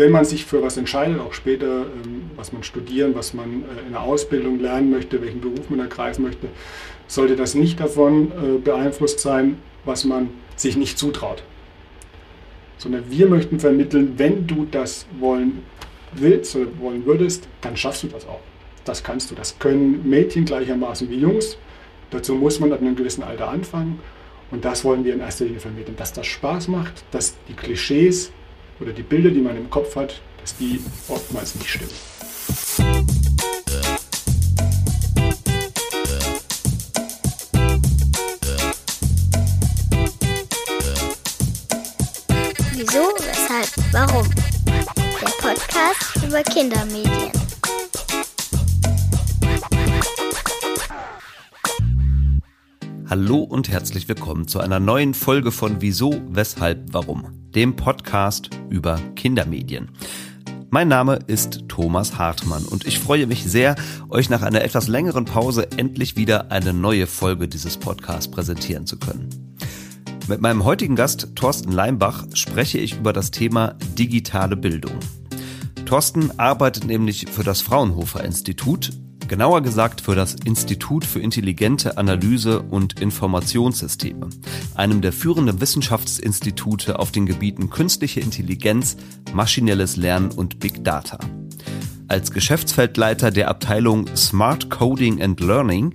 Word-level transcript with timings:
wenn 0.00 0.10
man 0.10 0.24
sich 0.24 0.46
für 0.46 0.62
was 0.62 0.78
entscheidet, 0.78 1.20
auch 1.20 1.34
später, 1.34 1.82
ähm, 1.82 2.30
was 2.34 2.52
man 2.52 2.62
studieren, 2.62 3.14
was 3.14 3.34
man 3.34 3.64
äh, 3.64 3.86
in 3.86 3.92
der 3.92 4.00
Ausbildung 4.00 4.58
lernen 4.58 4.90
möchte, 4.90 5.20
welchen 5.20 5.42
Beruf 5.42 5.68
man 5.68 5.78
ergreifen 5.78 6.24
möchte, 6.24 6.48
sollte 7.06 7.36
das 7.36 7.54
nicht 7.54 7.78
davon 7.78 8.32
äh, 8.32 8.58
beeinflusst 8.58 9.20
sein, 9.20 9.58
was 9.84 10.06
man 10.06 10.30
sich 10.56 10.76
nicht 10.78 10.98
zutraut. 10.98 11.42
Sondern 12.78 13.04
wir 13.10 13.26
möchten 13.26 13.60
vermitteln, 13.60 14.14
wenn 14.16 14.46
du 14.46 14.66
das 14.70 15.06
wollen 15.18 15.62
willst 16.14 16.56
oder 16.56 16.66
wollen 16.78 17.04
würdest, 17.04 17.46
dann 17.60 17.76
schaffst 17.76 18.02
du 18.02 18.08
das 18.08 18.26
auch. 18.26 18.40
Das 18.86 19.04
kannst 19.04 19.30
du. 19.30 19.34
Das 19.34 19.58
können 19.58 20.08
Mädchen 20.08 20.46
gleichermaßen 20.46 21.10
wie 21.10 21.16
Jungs. 21.16 21.58
Dazu 22.10 22.34
muss 22.34 22.58
man 22.58 22.72
ab 22.72 22.80
einem 22.80 22.96
gewissen 22.96 23.22
Alter 23.22 23.48
anfangen. 23.48 24.00
Und 24.50 24.64
das 24.64 24.82
wollen 24.82 25.04
wir 25.04 25.12
in 25.12 25.20
erster 25.20 25.44
Linie 25.44 25.60
vermitteln, 25.60 25.96
dass 25.96 26.14
das 26.14 26.26
Spaß 26.26 26.68
macht, 26.68 27.04
dass 27.10 27.36
die 27.48 27.52
Klischees 27.52 28.32
oder 28.80 28.92
die 28.92 29.02
Bilder, 29.02 29.30
die 29.30 29.40
man 29.40 29.56
im 29.56 29.68
Kopf 29.68 29.94
hat, 29.96 30.20
dass 30.40 30.56
die 30.56 30.80
oftmals 31.08 31.54
nicht 31.54 31.68
stimmen. 31.68 31.90
Wieso, 42.72 43.12
weshalb, 43.18 43.68
warum? 43.92 44.26
Der 45.20 45.30
Podcast 45.40 46.16
über 46.26 46.42
Kindermedien. 46.42 47.30
Hallo 53.08 53.38
und 53.38 53.68
herzlich 53.68 54.08
willkommen 54.08 54.46
zu 54.46 54.60
einer 54.60 54.78
neuen 54.78 55.14
Folge 55.14 55.50
von 55.50 55.82
Wieso, 55.82 56.22
Weshalb, 56.28 56.92
Warum, 56.92 57.39
dem 57.54 57.76
Podcast 57.76 58.50
über 58.68 59.00
Kindermedien. 59.16 59.90
Mein 60.70 60.86
Name 60.88 61.18
ist 61.26 61.64
Thomas 61.68 62.16
Hartmann 62.16 62.64
und 62.64 62.86
ich 62.86 63.00
freue 63.00 63.26
mich 63.26 63.42
sehr, 63.42 63.74
euch 64.08 64.30
nach 64.30 64.42
einer 64.42 64.62
etwas 64.62 64.86
längeren 64.86 65.24
Pause 65.24 65.68
endlich 65.76 66.16
wieder 66.16 66.52
eine 66.52 66.72
neue 66.72 67.08
Folge 67.08 67.48
dieses 67.48 67.76
Podcasts 67.76 68.30
präsentieren 68.30 68.86
zu 68.86 68.98
können. 68.98 69.56
Mit 70.28 70.40
meinem 70.40 70.64
heutigen 70.64 70.94
Gast 70.94 71.34
Thorsten 71.34 71.72
Leimbach 71.72 72.24
spreche 72.34 72.78
ich 72.78 72.98
über 72.98 73.12
das 73.12 73.32
Thema 73.32 73.74
digitale 73.98 74.56
Bildung. 74.56 75.00
Thorsten 75.86 76.30
arbeitet 76.38 76.84
nämlich 76.84 77.26
für 77.28 77.42
das 77.42 77.62
Fraunhofer 77.62 78.22
Institut, 78.22 78.92
genauer 79.30 79.62
gesagt 79.62 80.00
für 80.00 80.16
das 80.16 80.34
Institut 80.34 81.04
für 81.04 81.20
intelligente 81.20 81.96
Analyse 81.96 82.62
und 82.62 83.00
Informationssysteme, 83.00 84.28
einem 84.74 85.02
der 85.02 85.12
führenden 85.12 85.60
Wissenschaftsinstitute 85.60 86.98
auf 86.98 87.12
den 87.12 87.26
Gebieten 87.26 87.70
künstliche 87.70 88.18
Intelligenz, 88.18 88.96
maschinelles 89.32 89.96
Lernen 89.96 90.32
und 90.32 90.58
Big 90.58 90.82
Data. 90.82 91.20
Als 92.08 92.32
Geschäftsfeldleiter 92.32 93.30
der 93.30 93.48
Abteilung 93.48 94.08
Smart 94.16 94.68
Coding 94.68 95.22
and 95.22 95.38
Learning 95.38 95.94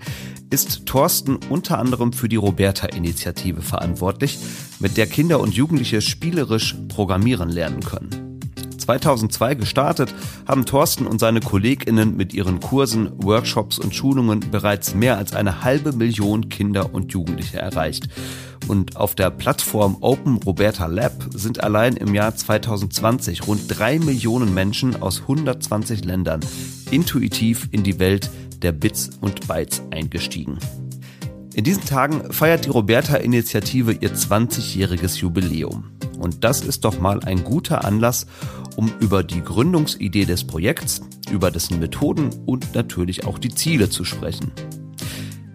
ist 0.50 0.86
Thorsten 0.86 1.38
unter 1.50 1.78
anderem 1.78 2.14
für 2.14 2.30
die 2.30 2.38
Roberta-Initiative 2.38 3.62
verantwortlich, 3.62 4.40
mit 4.80 4.96
der 4.96 5.08
Kinder 5.08 5.42
und 5.42 5.54
Jugendliche 5.54 6.00
spielerisch 6.00 6.78
programmieren 6.88 7.50
lernen 7.50 7.82
können. 7.82 8.25
2002 8.86 9.56
gestartet, 9.56 10.14
haben 10.48 10.66
Thorsten 10.66 11.08
und 11.08 11.20
seine 11.20 11.40
KollegInnen 11.40 12.16
mit 12.16 12.34
ihren 12.34 12.60
Kursen, 12.60 13.12
Workshops 13.24 13.80
und 13.80 13.96
Schulungen 13.96 14.42
bereits 14.52 14.94
mehr 14.94 15.18
als 15.18 15.34
eine 15.34 15.64
halbe 15.64 15.92
Million 15.92 16.50
Kinder 16.50 16.94
und 16.94 17.12
Jugendliche 17.12 17.58
erreicht. 17.58 18.08
Und 18.68 18.96
auf 18.96 19.16
der 19.16 19.32
Plattform 19.32 19.98
Open 20.02 20.38
Roberta 20.38 20.86
Lab 20.86 21.14
sind 21.34 21.64
allein 21.64 21.98
im 21.98 22.14
Jahr 22.14 22.36
2020 22.36 23.48
rund 23.48 23.62
drei 23.68 24.00
Millionen 24.00 24.54
Menschen 24.54 25.02
aus 25.02 25.22
120 25.22 26.06
Ländern 26.06 26.42
intuitiv 26.92 27.68
in 27.72 27.84
die 27.84 28.00
Welt 28.00 28.30
der 28.62 28.72
Bits 28.72 29.10
und 29.22 29.48
Bytes 29.48 29.84
eingestiegen. 29.92 30.60
In 31.54 31.64
diesen 31.64 31.86
Tagen 31.86 32.34
feiert 32.34 32.66
die 32.66 32.70
Roberta-Initiative 32.70 33.94
ihr 33.94 34.14
20-jähriges 34.14 35.20
Jubiläum. 35.20 35.95
Und 36.18 36.44
das 36.44 36.62
ist 36.62 36.86
doch 36.86 37.00
mal 37.00 37.20
ein 37.22 37.44
guter 37.44 37.86
Anlass, 37.86 38.26
um 38.76 38.92
über 39.00 39.24
die 39.24 39.42
Gründungsidee 39.42 40.26
des 40.26 40.46
Projekts, 40.46 41.02
über 41.32 41.52
dessen 41.52 41.80
Methoden 41.80 42.30
und 42.46 42.76
natürlich 42.76 43.26
auch 43.26 43.38
die 43.38 43.54
Ziele 43.54 43.90
zu 43.90 44.04
sprechen. 44.04 44.52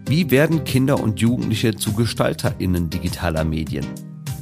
Wie 0.06 0.30
werden 0.30 0.64
Kinder 0.64 1.00
und 1.00 1.20
Jugendliche 1.20 1.76
zu 1.76 1.92
GestalterInnen 1.92 2.90
digitaler 2.90 3.44
Medien? 3.44 3.86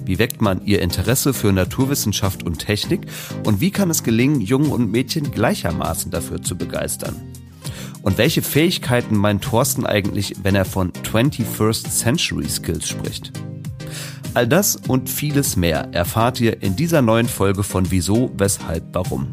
Wie 0.08 0.18
weckt 0.18 0.40
man 0.40 0.64
ihr 0.64 0.80
Interesse 0.80 1.34
für 1.34 1.52
Naturwissenschaft 1.52 2.42
und 2.42 2.60
Technik? 2.60 3.02
Und 3.44 3.60
wie 3.60 3.70
kann 3.70 3.90
es 3.90 4.02
gelingen, 4.02 4.40
Jungen 4.40 4.72
und 4.72 4.90
Mädchen 4.90 5.30
gleichermaßen 5.30 6.10
dafür 6.10 6.40
zu 6.40 6.56
begeistern? 6.56 7.14
Und 8.00 8.16
welche 8.16 8.40
Fähigkeiten 8.40 9.16
meint 9.16 9.44
Thorsten 9.44 9.84
eigentlich, 9.84 10.36
wenn 10.42 10.54
er 10.54 10.64
von 10.64 10.92
21st 10.92 11.90
Century 11.90 12.48
Skills 12.48 12.88
spricht? 12.88 13.32
All 14.34 14.46
das 14.46 14.76
und 14.76 15.08
vieles 15.08 15.56
mehr 15.56 15.88
erfahrt 15.92 16.40
ihr 16.40 16.62
in 16.62 16.76
dieser 16.76 17.02
neuen 17.02 17.28
Folge 17.28 17.62
von 17.62 17.90
Wieso, 17.90 18.30
Weshalb, 18.36 18.84
Warum. 18.92 19.28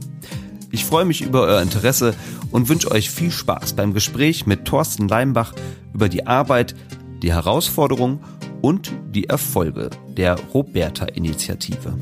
Ich 0.72 0.85
freue 0.85 1.06
mich 1.06 1.22
über 1.22 1.41
euer 1.44 1.61
Interesse 1.61 2.13
und 2.51 2.69
wünsche 2.69 2.91
euch 2.91 3.09
viel 3.09 3.31
Spaß 3.31 3.73
beim 3.73 3.94
Gespräch 3.94 4.45
mit 4.45 4.66
Thorsten 4.66 5.07
Leimbach 5.07 5.53
über 5.94 6.09
die 6.09 6.28
Arbeit, 6.28 6.75
die 7.22 7.31
Herausforderungen 7.31 8.19
und 8.61 8.91
die 9.09 9.29
Erfolge 9.29 9.89
der 10.17 10.38
Roberta-Initiative. 10.53 11.97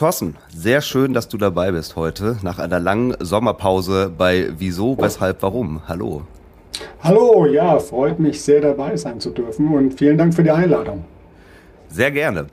Thorsten, 0.00 0.34
sehr 0.48 0.80
schön, 0.80 1.12
dass 1.12 1.28
du 1.28 1.36
dabei 1.36 1.72
bist 1.72 1.94
heute, 1.94 2.38
nach 2.40 2.58
einer 2.58 2.80
langen 2.80 3.14
Sommerpause 3.20 4.10
bei 4.16 4.48
Wieso, 4.56 4.96
Weshalb, 4.96 5.42
Warum. 5.42 5.82
Hallo. 5.88 6.22
Hallo, 7.02 7.44
ja, 7.44 7.78
freut 7.78 8.18
mich 8.18 8.40
sehr 8.40 8.62
dabei 8.62 8.96
sein 8.96 9.20
zu 9.20 9.28
dürfen 9.28 9.74
und 9.74 9.98
vielen 9.98 10.16
Dank 10.16 10.32
für 10.32 10.42
die 10.42 10.52
Einladung. 10.52 11.04
Sehr 11.90 12.10
gerne. 12.12 12.46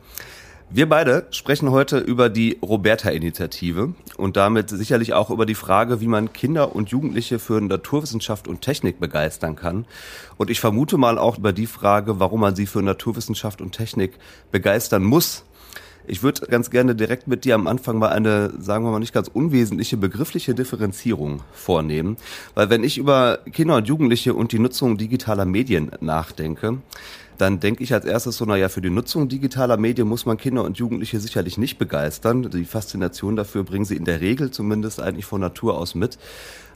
Wir 0.70 0.90
beide 0.90 1.26
sprechen 1.32 1.72
heute 1.72 2.00
über 2.00 2.28
die 2.28 2.58
Roberta-Initiative 2.62 3.94
und 4.18 4.36
damit 4.36 4.70
sicherlich 4.70 5.14
auch 5.14 5.30
über 5.30 5.46
die 5.46 5.56
Frage, 5.56 6.02
wie 6.02 6.08
man 6.08 6.34
Kinder 6.34 6.76
und 6.76 6.90
Jugendliche 6.90 7.40
für 7.40 7.62
Naturwissenschaft 7.62 8.50
und 8.50 8.60
Technik 8.60 9.00
begeistern 9.00 9.56
kann. 9.56 9.86
Und 10.36 10.50
ich 10.50 10.60
vermute 10.60 10.98
mal 10.98 11.18
auch 11.18 11.38
über 11.38 11.54
die 11.54 11.68
Frage, 11.68 12.20
warum 12.20 12.42
man 12.42 12.58
sie 12.58 12.66
für 12.66 12.82
Naturwissenschaft 12.82 13.62
und 13.62 13.72
Technik 13.72 14.18
begeistern 14.52 15.06
muss. 15.06 15.46
Ich 16.10 16.24
würde 16.24 16.48
ganz 16.48 16.70
gerne 16.70 16.96
direkt 16.96 17.28
mit 17.28 17.44
dir 17.44 17.54
am 17.54 17.68
Anfang 17.68 18.00
mal 18.00 18.08
eine, 18.08 18.54
sagen 18.60 18.86
wir 18.86 18.92
mal, 18.92 19.00
nicht 19.00 19.14
ganz 19.14 19.28
unwesentliche 19.28 19.98
begriffliche 19.98 20.56
Differenzierung 20.56 21.42
vornehmen. 21.52 22.16
Weil 22.56 22.70
wenn 22.70 22.86
ich 22.86 22.98
über 22.98 23.40
Kinder 23.52 23.76
und 23.76 23.90
Jugendliche 23.90 24.34
und 24.34 24.54
die 24.54 24.60
Nutzung 24.60 24.98
digitaler 24.98 25.44
Medien 25.44 25.92
nachdenke, 26.00 26.78
dann 27.38 27.60
denke 27.60 27.84
ich 27.84 27.94
als 27.94 28.06
erstes 28.06 28.38
so, 28.38 28.46
naja, 28.46 28.70
für 28.70 28.80
die 28.80 28.90
Nutzung 28.90 29.28
digitaler 29.28 29.76
Medien 29.76 30.08
muss 30.08 30.26
man 30.26 30.38
Kinder 30.38 30.64
und 30.64 30.78
Jugendliche 30.78 31.20
sicherlich 31.20 31.58
nicht 31.58 31.78
begeistern. 31.78 32.50
Die 32.52 32.64
Faszination 32.64 33.36
dafür 33.36 33.64
bringen 33.64 33.86
sie 33.86 33.98
in 33.98 34.06
der 34.06 34.22
Regel 34.22 34.50
zumindest 34.50 35.02
eigentlich 35.02 35.26
von 35.26 35.42
Natur 35.42 35.78
aus 35.78 35.94
mit. 35.94 36.18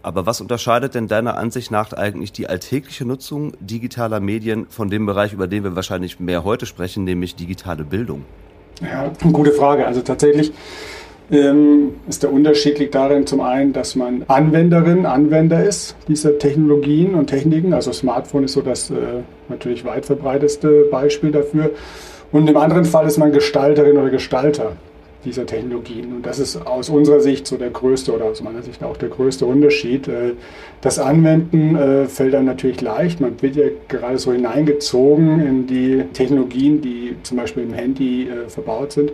Aber 0.04 0.26
was 0.26 0.42
unterscheidet 0.42 0.94
denn 0.94 1.08
deiner 1.08 1.38
Ansicht 1.38 1.72
nach 1.72 1.94
eigentlich 1.94 2.34
die 2.34 2.48
alltägliche 2.48 3.06
Nutzung 3.06 3.54
digitaler 3.62 4.20
Medien 4.20 4.68
von 4.68 4.90
dem 4.90 5.06
Bereich, 5.06 5.32
über 5.32 5.48
den 5.48 5.64
wir 5.64 5.78
wahrscheinlich 5.78 6.20
mehr 6.20 6.44
heute 6.44 6.66
sprechen, 6.66 7.06
nämlich 7.06 7.36
digitale 7.36 7.86
Bildung? 7.86 8.26
Ja, 8.82 9.12
gute 9.32 9.52
Frage. 9.52 9.86
Also 9.86 10.02
tatsächlich 10.02 10.52
ähm, 11.32 11.96
ist 12.10 12.24
der 12.24 12.34
Unterschied 12.34 12.80
liegt 12.80 12.96
darin 12.96 13.26
zum 13.26 13.42
einen, 13.42 13.74
dass 13.74 13.96
man 13.96 14.24
Anwenderin, 14.28 15.06
Anwender 15.06 15.64
ist 15.64 15.96
dieser 16.08 16.38
Technologien 16.38 17.16
und 17.16 17.28
Techniken. 17.28 17.74
Also 17.74 17.94
Smartphone 17.94 18.46
ist 18.46 18.54
so 18.54 18.62
das 18.62 18.90
äh, 18.90 18.96
natürlich 19.48 19.86
weit 19.86 20.06
verbreiteste 20.06 20.88
Beispiel 20.92 21.32
dafür. 21.32 21.72
Und 22.32 22.50
im 22.50 22.58
anderen 22.58 22.86
Fall 22.86 23.08
ist 23.08 23.18
man 23.18 23.32
Gestalterin 23.32 23.98
oder 23.98 24.10
Gestalter 24.10 24.74
dieser 25.26 25.46
Technologien. 25.46 26.14
Und 26.16 26.26
das 26.26 26.40
ist 26.40 26.66
aus 26.66 26.90
unserer 26.90 27.20
Sicht 27.20 27.46
so 27.48 27.58
der 27.58 27.70
größte 27.70 28.14
oder 28.14 28.26
aus 28.26 28.42
meiner 28.42 28.62
Sicht 28.62 28.84
auch 28.84 28.98
der 28.98 29.10
größte 29.10 29.46
Unterschied. 29.46 30.08
Äh, 30.08 30.34
das 30.82 31.00
Anwenden 31.00 31.76
äh, 31.76 32.06
fällt 32.06 32.34
dann 32.34 32.46
natürlich 32.46 32.82
leicht. 32.82 33.22
Man 33.22 33.42
wird 33.42 33.56
ja 33.56 33.66
gerade 33.88 34.18
so 34.18 34.32
hineingezogen 34.32 35.40
in 35.40 35.68
die 35.68 36.04
Technologien, 36.14 36.82
die 36.82 37.16
zum 37.24 37.38
Beispiel 37.38 37.64
im 37.64 37.74
Handy 37.74 38.28
äh, 38.28 38.50
verbaut 38.50 38.94
sind. 38.94 39.12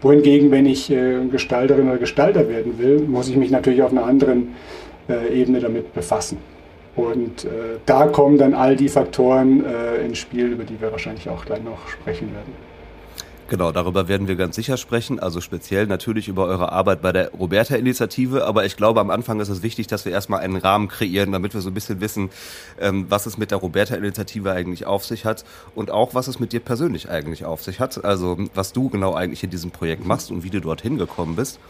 Wohingegen, 0.00 0.50
wenn 0.50 0.66
ich 0.66 0.92
Gestalterin 1.30 1.88
oder 1.88 1.98
Gestalter 1.98 2.48
werden 2.48 2.76
will, 2.78 3.02
muss 3.02 3.28
ich 3.28 3.36
mich 3.36 3.52
natürlich 3.52 3.82
auf 3.82 3.92
einer 3.92 4.04
anderen 4.04 4.48
Ebene 5.32 5.60
damit 5.60 5.94
befassen. 5.94 6.38
Und 6.96 7.46
da 7.86 8.06
kommen 8.08 8.36
dann 8.36 8.52
all 8.52 8.74
die 8.74 8.88
Faktoren 8.88 9.64
ins 10.04 10.18
Spiel, 10.18 10.46
über 10.46 10.64
die 10.64 10.80
wir 10.80 10.90
wahrscheinlich 10.90 11.28
auch 11.28 11.44
gleich 11.44 11.62
noch 11.62 11.88
sprechen 11.88 12.32
werden. 12.32 12.71
Genau, 13.52 13.70
darüber 13.70 14.08
werden 14.08 14.28
wir 14.28 14.36
ganz 14.36 14.56
sicher 14.56 14.78
sprechen, 14.78 15.20
also 15.20 15.42
speziell 15.42 15.86
natürlich 15.86 16.26
über 16.26 16.46
eure 16.46 16.72
Arbeit 16.72 17.02
bei 17.02 17.12
der 17.12 17.32
Roberta-Initiative, 17.32 18.46
aber 18.46 18.64
ich 18.64 18.78
glaube, 18.78 18.98
am 18.98 19.10
Anfang 19.10 19.40
ist 19.40 19.50
es 19.50 19.62
wichtig, 19.62 19.88
dass 19.88 20.06
wir 20.06 20.12
erstmal 20.12 20.40
einen 20.40 20.56
Rahmen 20.56 20.88
kreieren, 20.88 21.32
damit 21.32 21.52
wir 21.52 21.60
so 21.60 21.68
ein 21.68 21.74
bisschen 21.74 22.00
wissen, 22.00 22.30
ähm, 22.80 23.04
was 23.10 23.26
es 23.26 23.36
mit 23.36 23.50
der 23.50 23.58
Roberta-Initiative 23.58 24.50
eigentlich 24.50 24.86
auf 24.86 25.04
sich 25.04 25.26
hat 25.26 25.44
und 25.74 25.90
auch, 25.90 26.14
was 26.14 26.28
es 26.28 26.40
mit 26.40 26.54
dir 26.54 26.60
persönlich 26.60 27.10
eigentlich 27.10 27.44
auf 27.44 27.62
sich 27.62 27.78
hat, 27.78 28.02
also 28.06 28.38
was 28.54 28.72
du 28.72 28.88
genau 28.88 29.12
eigentlich 29.12 29.44
in 29.44 29.50
diesem 29.50 29.70
Projekt 29.70 30.06
machst 30.06 30.30
und 30.30 30.44
wie 30.44 30.50
du 30.50 30.62
dorthin 30.62 30.96
gekommen 30.96 31.36
bist. 31.36 31.60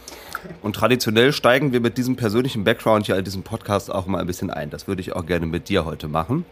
Und 0.62 0.76
traditionell 0.76 1.32
steigen 1.32 1.72
wir 1.72 1.80
mit 1.80 1.98
diesem 1.98 2.14
persönlichen 2.14 2.62
Background 2.62 3.06
hier 3.06 3.16
in 3.16 3.24
diesem 3.24 3.42
Podcast 3.42 3.90
auch 3.92 4.06
mal 4.06 4.20
ein 4.20 4.28
bisschen 4.28 4.50
ein. 4.50 4.70
Das 4.70 4.86
würde 4.86 5.00
ich 5.00 5.16
auch 5.16 5.26
gerne 5.26 5.46
mit 5.46 5.68
dir 5.68 5.84
heute 5.84 6.06
machen. 6.06 6.44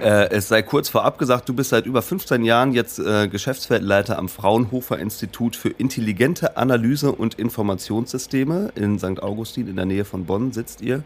Äh, 0.00 0.30
es 0.30 0.48
sei 0.48 0.62
kurz 0.62 0.88
vorab 0.88 1.18
gesagt, 1.18 1.48
du 1.48 1.54
bist 1.54 1.70
seit 1.70 1.86
über 1.86 2.02
15 2.02 2.44
Jahren 2.44 2.72
jetzt 2.72 2.98
äh, 2.98 3.28
Geschäftsfeldleiter 3.28 4.18
am 4.18 4.28
Fraunhofer 4.28 4.98
Institut 4.98 5.56
für 5.56 5.70
intelligente 5.70 6.56
Analyse 6.56 7.12
und 7.12 7.34
Informationssysteme 7.34 8.72
in 8.74 8.98
St. 8.98 9.22
Augustin 9.22 9.68
in 9.68 9.76
der 9.76 9.86
Nähe 9.86 10.04
von 10.04 10.24
Bonn 10.24 10.52
sitzt 10.52 10.80
ihr. 10.80 11.02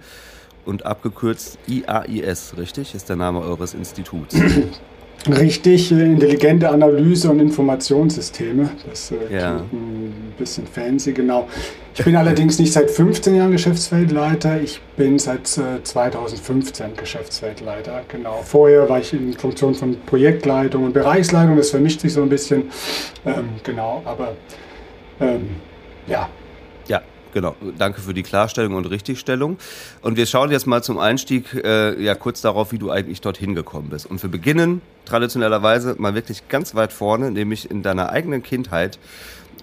Und 0.64 0.86
abgekürzt 0.86 1.58
IAIS, 1.66 2.56
richtig, 2.56 2.94
ist 2.94 3.08
der 3.08 3.16
Name 3.16 3.40
eures 3.40 3.74
Instituts. 3.74 4.36
Richtig, 5.28 5.92
äh, 5.92 6.04
intelligente 6.04 6.68
Analyse 6.68 7.30
und 7.30 7.38
Informationssysteme. 7.38 8.70
Das 8.88 9.12
äh, 9.12 9.16
ja. 9.32 9.56
klingt 9.56 9.72
ein 9.72 10.34
bisschen 10.36 10.66
fancy, 10.66 11.12
genau. 11.12 11.48
Ich 11.94 12.04
bin 12.04 12.16
allerdings 12.16 12.58
nicht 12.58 12.72
seit 12.72 12.90
15 12.90 13.36
Jahren 13.36 13.52
Geschäftsfeldleiter, 13.52 14.60
ich 14.60 14.80
bin 14.96 15.18
seit 15.18 15.46
äh, 15.58 15.82
2015 15.82 16.96
Geschäftsfeldleiter, 16.96 18.02
genau. 18.08 18.40
Vorher 18.42 18.88
war 18.88 18.98
ich 18.98 19.12
in 19.12 19.34
Funktion 19.34 19.74
von 19.74 19.96
Projektleitung 20.06 20.84
und 20.84 20.94
Bereichsleitung, 20.94 21.56
das 21.56 21.70
vermischt 21.70 22.00
sich 22.00 22.14
so 22.14 22.22
ein 22.22 22.28
bisschen, 22.28 22.70
ähm, 23.26 23.50
genau, 23.62 24.02
aber 24.04 24.32
ähm, 25.20 25.50
ja, 26.06 26.28
Genau, 27.32 27.56
danke 27.78 28.00
für 28.00 28.12
die 28.12 28.22
Klarstellung 28.22 28.74
und 28.74 28.84
Richtigstellung. 28.86 29.56
Und 30.02 30.16
wir 30.16 30.26
schauen 30.26 30.50
jetzt 30.50 30.66
mal 30.66 30.82
zum 30.82 30.98
Einstieg 30.98 31.54
äh, 31.54 32.00
ja 32.02 32.14
kurz 32.14 32.42
darauf, 32.42 32.72
wie 32.72 32.78
du 32.78 32.90
eigentlich 32.90 33.22
dorthin 33.22 33.54
gekommen 33.54 33.88
bist. 33.88 34.06
Und 34.06 34.22
wir 34.22 34.30
beginnen 34.30 34.82
traditionellerweise 35.06 35.96
mal 35.98 36.14
wirklich 36.14 36.48
ganz 36.48 36.74
weit 36.74 36.92
vorne, 36.92 37.30
nämlich 37.30 37.70
in 37.70 37.82
deiner 37.82 38.10
eigenen 38.10 38.42
Kindheit 38.42 38.98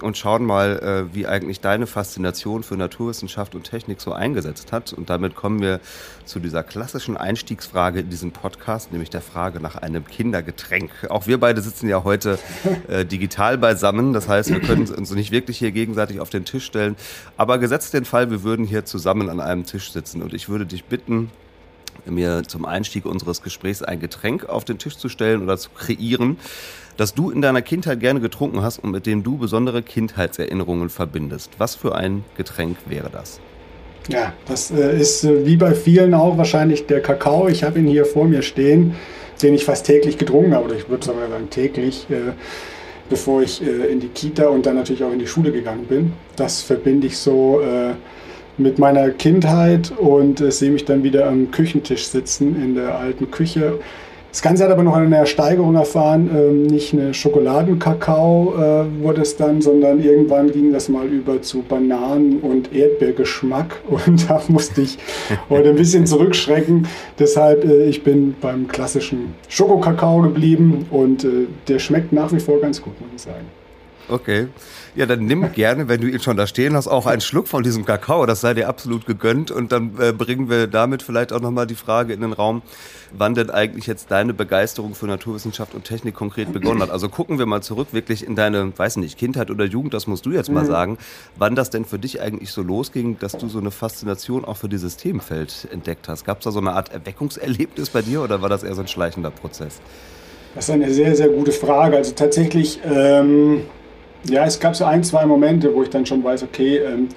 und 0.04 0.18
schauen 0.18 0.46
mal, 0.46 0.80
äh, 1.12 1.16
wie 1.16 1.28
eigentlich 1.28 1.60
deine 1.60 1.88
Faszination 1.88 2.63
für 2.63 2.75
Naturwissenschaft 2.75 3.56
und 3.56 3.63
Technik 3.63 4.01
so 4.01 4.13
eingesetzt 4.13 4.72
hat. 4.72 4.94
Und 4.94 5.10
damit 5.10 5.36
kommen 5.36 5.62
wir 5.62 5.80
zu 6.25 6.40
dieser 6.40 6.63
klassischen 6.63 7.18
Einstiegsfrage 7.18 8.01
in 8.01 8.10
diesem 8.10 8.31
Podcast, 8.31 8.92
nämlich 8.92 9.10
der 9.10 9.22
Frage 9.22 9.60
nach 9.60 9.75
einem 9.75 10.06
Kindergetränk. 10.06 10.92
Auch 11.10 11.28
wir 11.28 11.40
beide 11.40 11.62
sitzen 11.62 11.88
ja 11.90 12.04
heute 12.04 12.40
äh, 12.88 13.06
digital 13.06 13.57
beisammen. 13.57 14.13
Das 14.13 14.28
heißt, 14.28 14.50
wir 14.50 14.62
können 14.62 14.88
uns 14.88 15.12
nicht 15.12 15.31
wirklich 15.31 15.57
hier 15.57 15.72
gegenseitig 15.72 16.19
auf 16.19 16.30
den 16.30 16.45
Tisch 16.45 16.66
stellen. 16.66 16.95
Aber 17.38 17.57
gesetzt 17.57 17.94
den 17.94 18.06
Fall, 18.06 18.31
wir 18.31 18.44
würden 18.44 18.66
hier 18.66 18.86
zusammen 18.86 19.30
an 19.30 19.40
einem 19.40 19.66
Tisch 19.66 19.92
sitzen. 19.92 20.22
Und 20.22 20.34
ich 20.34 20.50
würde 20.50 20.66
dich 20.66 20.86
bitten, 20.86 21.31
mir 22.06 22.44
zum 22.48 22.66
Einstieg 22.66 23.06
unseres 23.06 23.42
Gesprächs 23.42 23.81
ein 23.81 24.00
Getränk 24.00 24.48
auf 24.48 24.66
den 24.66 24.78
Tisch 24.78 24.98
zu 24.98 25.10
stellen 25.10 25.42
oder 25.44 25.57
zu 25.57 25.69
kreieren, 25.69 26.38
das 27.00 27.13
du 27.13 27.30
in 27.30 27.42
deiner 27.42 27.62
Kindheit 27.62 28.01
gerne 28.01 28.19
getrunken 28.19 28.62
hast 28.62 28.80
und 28.80 28.92
mit 28.92 29.06
dem 29.06 29.24
du 29.24 29.38
besondere 29.38 29.81
Kindheitserinnerungen 29.81 30.90
verbindest. 30.90 31.51
Was 31.57 31.75
für 31.75 31.96
ein 31.96 32.25
Getränk 32.36 32.75
wäre 32.88 33.10
das? 33.10 33.40
Ja, 34.10 34.34
das 34.48 34.69
äh, 34.69 35.00
ist 35.00 35.24
äh, 35.24 35.46
wie 35.46 35.56
bei 35.56 35.74
vielen 35.75 36.13
auch 36.13 36.38
wahrscheinlich 36.38 36.88
der 36.88 37.01
Kakao. 37.01 37.48
Ich 37.48 37.63
habe 37.63 37.80
ihn 37.80 37.88
hier 37.88 38.04
vor 38.04 38.25
mir 38.25 38.42
stehen, 38.42 38.96
den 39.42 39.54
ich 39.54 39.63
fast 39.63 39.86
täglich 39.86 40.18
getrunken 40.18 40.54
habe, 40.54 40.66
oder 40.66 40.75
ich 40.75 40.90
würde 40.90 41.06
sogar 41.06 41.30
sagen 41.30 41.50
täglich, 41.50 42.06
äh, 42.10 42.34
bevor 43.10 43.42
ich 43.42 43.60
in 43.60 44.00
die 44.00 44.10
Kita 44.10 44.50
und 44.50 44.68
dann 44.68 44.75
natürlich 44.75 45.04
auch 45.04 45.12
in 45.12 45.18
die 45.18 45.25
Schule 45.25 45.52
gegangen 45.52 45.86
bin. 45.86 46.13
Das 46.36 46.62
verbinde 46.62 47.07
ich 47.07 47.18
so 47.18 47.60
mit 48.60 48.78
meiner 48.78 49.10
Kindheit 49.10 49.92
und 49.98 50.44
sehe 50.54 50.69
mich 50.69 50.86
dann 50.86 51.02
wieder 51.02 51.28
am 51.28 51.50
Küchentisch 51.50 52.06
sitzen 52.06 52.62
in 52.62 52.75
der 52.75 53.00
alten 53.00 53.31
Küche 53.31 53.80
das 54.31 54.42
Ganze 54.42 54.64
hat 54.64 54.72
aber 54.72 54.84
noch 54.84 54.96
eine 54.96 55.26
Steigerung 55.26 55.76
erfahren. 55.76 56.30
Ähm, 56.34 56.64
nicht 56.68 56.94
eine 56.94 57.14
Schokoladenkakao 57.14 58.54
äh, 58.56 59.04
wurde 59.04 59.22
es 59.22 59.38
dann, 59.38 59.62
sondern 59.62 60.04
irgendwann 60.04 60.52
ging 60.52 60.72
das 60.72 60.88
mal 60.88 61.08
über 61.08 61.42
zu 61.42 61.64
Bananen- 61.64 62.40
und 62.40 62.74
Erdbeergeschmack. 62.74 63.81
Und 63.90 64.30
da 64.30 64.42
musste 64.48 64.81
ich 64.81 64.98
heute 65.50 65.70
ein 65.70 65.76
bisschen 65.76 66.06
zurückschrecken. 66.06 66.88
Deshalb, 67.18 67.66
äh, 67.66 67.86
ich 67.86 68.04
bin 68.04 68.36
beim 68.40 68.68
klassischen 68.68 69.34
Schokokakao 69.48 70.22
geblieben 70.22 70.86
und 70.92 71.24
äh, 71.24 71.48
der 71.68 71.80
schmeckt 71.80 72.14
nach 72.14 72.31
wie 72.31 72.40
vor 72.40 72.62
ganz 72.62 72.81
gut, 72.81 73.00
muss 73.02 73.10
ich 73.16 73.22
sagen. 73.22 73.46
Okay. 74.10 74.48
Ja, 74.96 75.06
dann 75.06 75.26
nimm 75.26 75.52
gerne, 75.52 75.88
wenn 75.88 76.02
du 76.02 76.08
ihn 76.08 76.20
schon 76.20 76.38
da 76.38 76.48
stehen 76.48 76.76
hast, 76.76 76.88
auch 76.88 77.06
einen 77.06 77.22
Schluck 77.22 77.48
von 77.48 77.64
diesem 77.64 77.86
Kakao. 77.86 78.26
Das 78.26 78.42
sei 78.42 78.54
dir 78.54 78.68
absolut 78.68 79.06
gegönnt. 79.06 79.52
Und 79.52 79.72
dann 79.72 79.92
äh, 80.00 80.12
bringen 80.12 80.50
wir 80.50 80.68
damit 80.68 81.04
vielleicht 81.04 81.32
auch 81.34 81.42
nochmal 81.42 81.68
die 81.68 81.76
Frage 81.76 82.14
in 82.14 82.22
den 82.22 82.34
Raum, 82.34 82.62
wann 83.12 83.36
denn 83.36 83.50
eigentlich 83.50 83.88
jetzt 83.88 84.12
deine 84.12 84.34
Begeisterung 84.34 84.96
für 84.96 85.08
Naturwissenschaft 85.08 85.74
und 85.74 85.84
Technik 85.84 86.16
konkret 86.16 86.52
begonnen 86.54 86.82
hat. 86.82 86.90
Also 86.90 87.10
gucken 87.10 87.40
wir 87.40 87.46
mal 87.46 87.62
zurück 87.62 87.90
wirklich 87.92 88.26
in 88.26 88.36
deine, 88.36 88.78
weiß 88.78 88.98
nicht, 88.98 89.18
Kindheit 89.18 89.52
oder 89.52 89.66
Jugend, 89.66 89.94
das 89.94 90.08
musst 90.08 90.26
du 90.26 90.32
jetzt 90.32 90.50
mal 90.50 90.64
mhm. 90.64 90.68
sagen, 90.68 90.98
wann 91.38 91.56
das 91.56 91.70
denn 91.70 91.86
für 91.86 92.00
dich 92.00 92.22
eigentlich 92.22 92.52
so 92.52 92.62
losging, 92.62 93.18
dass 93.20 93.34
du 93.34 93.48
so 93.48 93.60
eine 93.60 93.72
Faszination 93.72 94.46
auch 94.46 94.58
für 94.58 94.70
dieses 94.70 94.98
Themenfeld 94.98 95.68
entdeckt 95.72 96.08
hast. 96.08 96.26
Gab 96.26 96.40
es 96.40 96.44
da 96.44 96.52
so 96.52 96.60
eine 96.60 96.74
Art 96.74 96.92
Erweckungserlebnis 96.92 97.90
bei 97.90 98.02
dir 98.02 98.22
oder 98.22 98.42
war 98.42 98.50
das 98.50 98.64
eher 98.64 98.76
so 98.76 98.82
ein 98.82 98.88
schleichender 98.88 99.32
Prozess? 99.32 99.80
Das 100.56 100.68
ist 100.68 100.74
eine 100.74 100.92
sehr, 100.92 101.16
sehr 101.16 101.30
gute 101.30 101.52
Frage. 101.52 101.98
Also 101.98 102.14
tatsächlich, 102.14 102.80
ähm, 102.84 103.62
ja, 104.25 104.45
es 104.45 104.60
gab 104.60 104.75
so 104.75 104.86
ein, 104.86 105.04
zwei 105.04 105.25
Momente, 105.25 105.74
wo 105.74 105.83
ich 105.83 105.89
dann 105.89 106.06
schon 106.06 106.24
weiß, 106.24 106.44
okay, 106.44 106.77
ähm, 106.77 107.10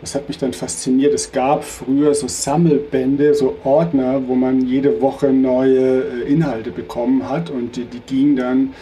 das 0.00 0.14
hat 0.14 0.28
mich 0.28 0.38
dann 0.38 0.52
fasziniert. 0.52 1.12
Es 1.12 1.30
gab 1.30 1.62
früher 1.62 2.14
so 2.14 2.26
Sammelbände, 2.26 3.34
so 3.34 3.56
Ordner, 3.64 4.22
wo 4.26 4.34
man 4.34 4.66
jede 4.66 5.00
Woche 5.00 5.32
neue 5.32 6.02
äh, 6.02 6.32
Inhalte 6.32 6.70
bekommen 6.70 7.28
hat 7.28 7.50
und 7.50 7.76
die, 7.76 7.84
die 7.84 8.00
gingen 8.00 8.36
dann 8.36 8.74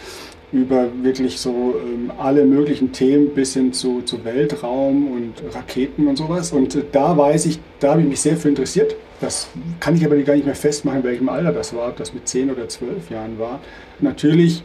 über 0.51 0.87
wirklich 1.03 1.39
so 1.39 1.75
ähm, 1.77 2.11
alle 2.17 2.45
möglichen 2.45 2.91
Themen 2.91 3.29
bis 3.35 3.53
hin 3.53 3.71
zu, 3.71 4.01
zu 4.01 4.23
Weltraum 4.25 5.11
und 5.11 5.33
Raketen 5.53 6.07
und 6.07 6.15
sowas. 6.15 6.51
Und 6.51 6.75
äh, 6.75 6.83
da 6.91 7.15
weiß 7.17 7.45
ich, 7.45 7.59
da 7.79 7.91
habe 7.91 8.01
ich 8.01 8.07
mich 8.07 8.21
sehr 8.21 8.37
für 8.37 8.49
interessiert. 8.49 8.95
Das 9.21 9.49
kann 9.79 9.95
ich 9.95 10.05
aber 10.05 10.15
gar 10.17 10.35
nicht 10.35 10.45
mehr 10.45 10.55
festmachen, 10.55 11.03
welchem 11.03 11.29
Alter 11.29 11.51
das 11.51 11.75
war, 11.75 11.89
ob 11.89 11.97
das 11.97 12.13
mit 12.13 12.27
10 12.27 12.49
oder 12.49 12.67
12 12.67 13.09
Jahren 13.09 13.37
war. 13.37 13.59
Natürlich 13.99 14.63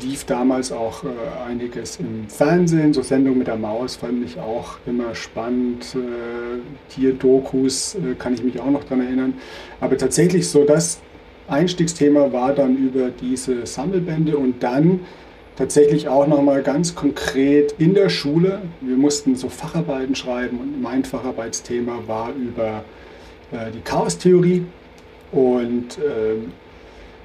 lief 0.00 0.24
damals 0.24 0.72
auch 0.72 1.04
äh, 1.04 1.08
einiges 1.48 1.98
im 1.98 2.28
Fernsehen, 2.28 2.92
so 2.92 3.02
Sendungen 3.02 3.38
mit 3.38 3.48
der 3.48 3.56
Maus 3.56 3.96
fand 3.96 4.24
ich 4.24 4.38
auch 4.38 4.78
immer 4.86 5.14
spannend. 5.14 5.94
Äh, 5.94 6.92
Tierdokus 6.92 7.96
äh, 7.96 8.14
kann 8.14 8.34
ich 8.34 8.42
mich 8.42 8.60
auch 8.60 8.70
noch 8.70 8.84
daran 8.84 9.04
erinnern. 9.04 9.34
Aber 9.80 9.96
tatsächlich 9.96 10.48
so 10.48 10.64
das 10.64 11.00
Einstiegsthema 11.48 12.32
war 12.32 12.52
dann 12.54 12.76
über 12.76 13.10
diese 13.10 13.66
Sammelbände 13.66 14.36
und 14.36 14.62
dann 14.62 15.00
tatsächlich 15.56 16.08
auch 16.08 16.26
nochmal 16.26 16.62
ganz 16.62 16.94
konkret 16.94 17.74
in 17.78 17.94
der 17.94 18.08
Schule. 18.08 18.62
Wir 18.80 18.96
mussten 18.96 19.36
so 19.36 19.48
Facharbeiten 19.48 20.14
schreiben 20.14 20.58
und 20.58 20.80
mein 20.80 21.04
Facharbeitsthema 21.04 22.04
war 22.06 22.30
über 22.32 22.84
äh, 23.50 23.70
die 23.72 23.80
Chaostheorie 23.80 24.64
und 25.32 25.98
ähm, 25.98 26.52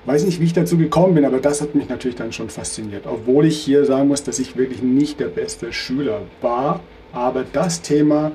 weiß 0.08 0.24
nicht, 0.24 0.40
wie 0.40 0.46
ich 0.46 0.54
dazu 0.54 0.78
gekommen 0.78 1.16
bin, 1.16 1.26
aber 1.26 1.40
das 1.40 1.62
hat 1.62 1.76
mich 1.76 1.90
natürlich 1.90 2.16
dann 2.16 2.32
schon 2.32 2.50
fasziniert. 2.50 3.06
Obwohl 3.06 3.46
ich 3.46 3.58
hier 3.58 3.86
sagen 3.86 4.08
muss, 4.08 4.24
dass 4.24 4.40
ich 4.40 4.56
wirklich 4.56 4.82
nicht 4.82 5.20
der 5.20 5.28
beste 5.28 5.74
Schüler 5.74 6.22
war. 6.42 6.80
Aber 7.12 7.44
das 7.52 7.82
Thema, 7.82 8.32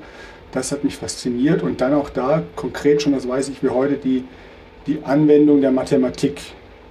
das 0.52 0.70
hat 0.70 0.84
mich 0.84 0.96
fasziniert 0.96 1.62
und 1.62 1.80
dann 1.80 1.94
auch 1.94 2.10
da 2.10 2.42
konkret 2.56 3.00
schon, 3.00 3.12
das 3.12 3.26
weiß 3.26 3.48
ich 3.48 3.62
wie 3.62 3.70
heute, 3.70 3.94
die, 3.94 4.24
die 4.86 4.98
Anwendung 5.02 5.62
der 5.62 5.72
Mathematik, 5.72 6.40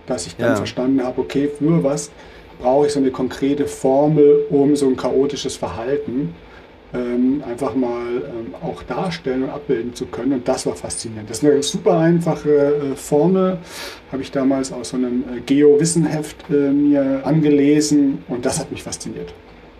dass 0.07 0.25
ich 0.25 0.35
dann 0.35 0.50
ja. 0.50 0.55
verstanden 0.55 1.03
habe, 1.03 1.21
okay, 1.21 1.47
für 1.47 1.83
was 1.83 2.09
brauche 2.59 2.88
ich 2.88 2.93
so 2.93 3.00
eine 3.00 3.11
konkrete 3.11 3.67
Formel, 3.67 4.45
um 4.50 4.75
so 4.75 4.88
ein 4.88 4.97
chaotisches 4.97 5.55
Verhalten 5.55 6.33
ähm, 6.93 7.43
einfach 7.48 7.75
mal 7.75 8.07
ähm, 8.07 8.55
auch 8.62 8.83
darstellen 8.83 9.43
und 9.43 9.50
abbilden 9.50 9.93
zu 9.93 10.05
können. 10.05 10.33
Und 10.33 10.48
das 10.48 10.65
war 10.65 10.75
faszinierend. 10.75 11.29
Das 11.29 11.39
ist 11.39 11.45
eine 11.45 11.63
super 11.63 11.98
einfache 11.98 12.50
äh, 12.50 12.95
Formel, 12.95 13.57
habe 14.12 14.21
ich 14.21 14.31
damals 14.31 14.71
aus 14.71 14.89
so 14.89 14.98
einem 14.98 15.24
äh, 15.24 15.39
Geo-Wissenheft 15.41 16.50
äh, 16.50 16.71
mir 16.71 17.21
angelesen 17.24 18.24
und 18.27 18.45
das 18.45 18.60
hat 18.60 18.71
mich 18.71 18.83
fasziniert. 18.83 19.33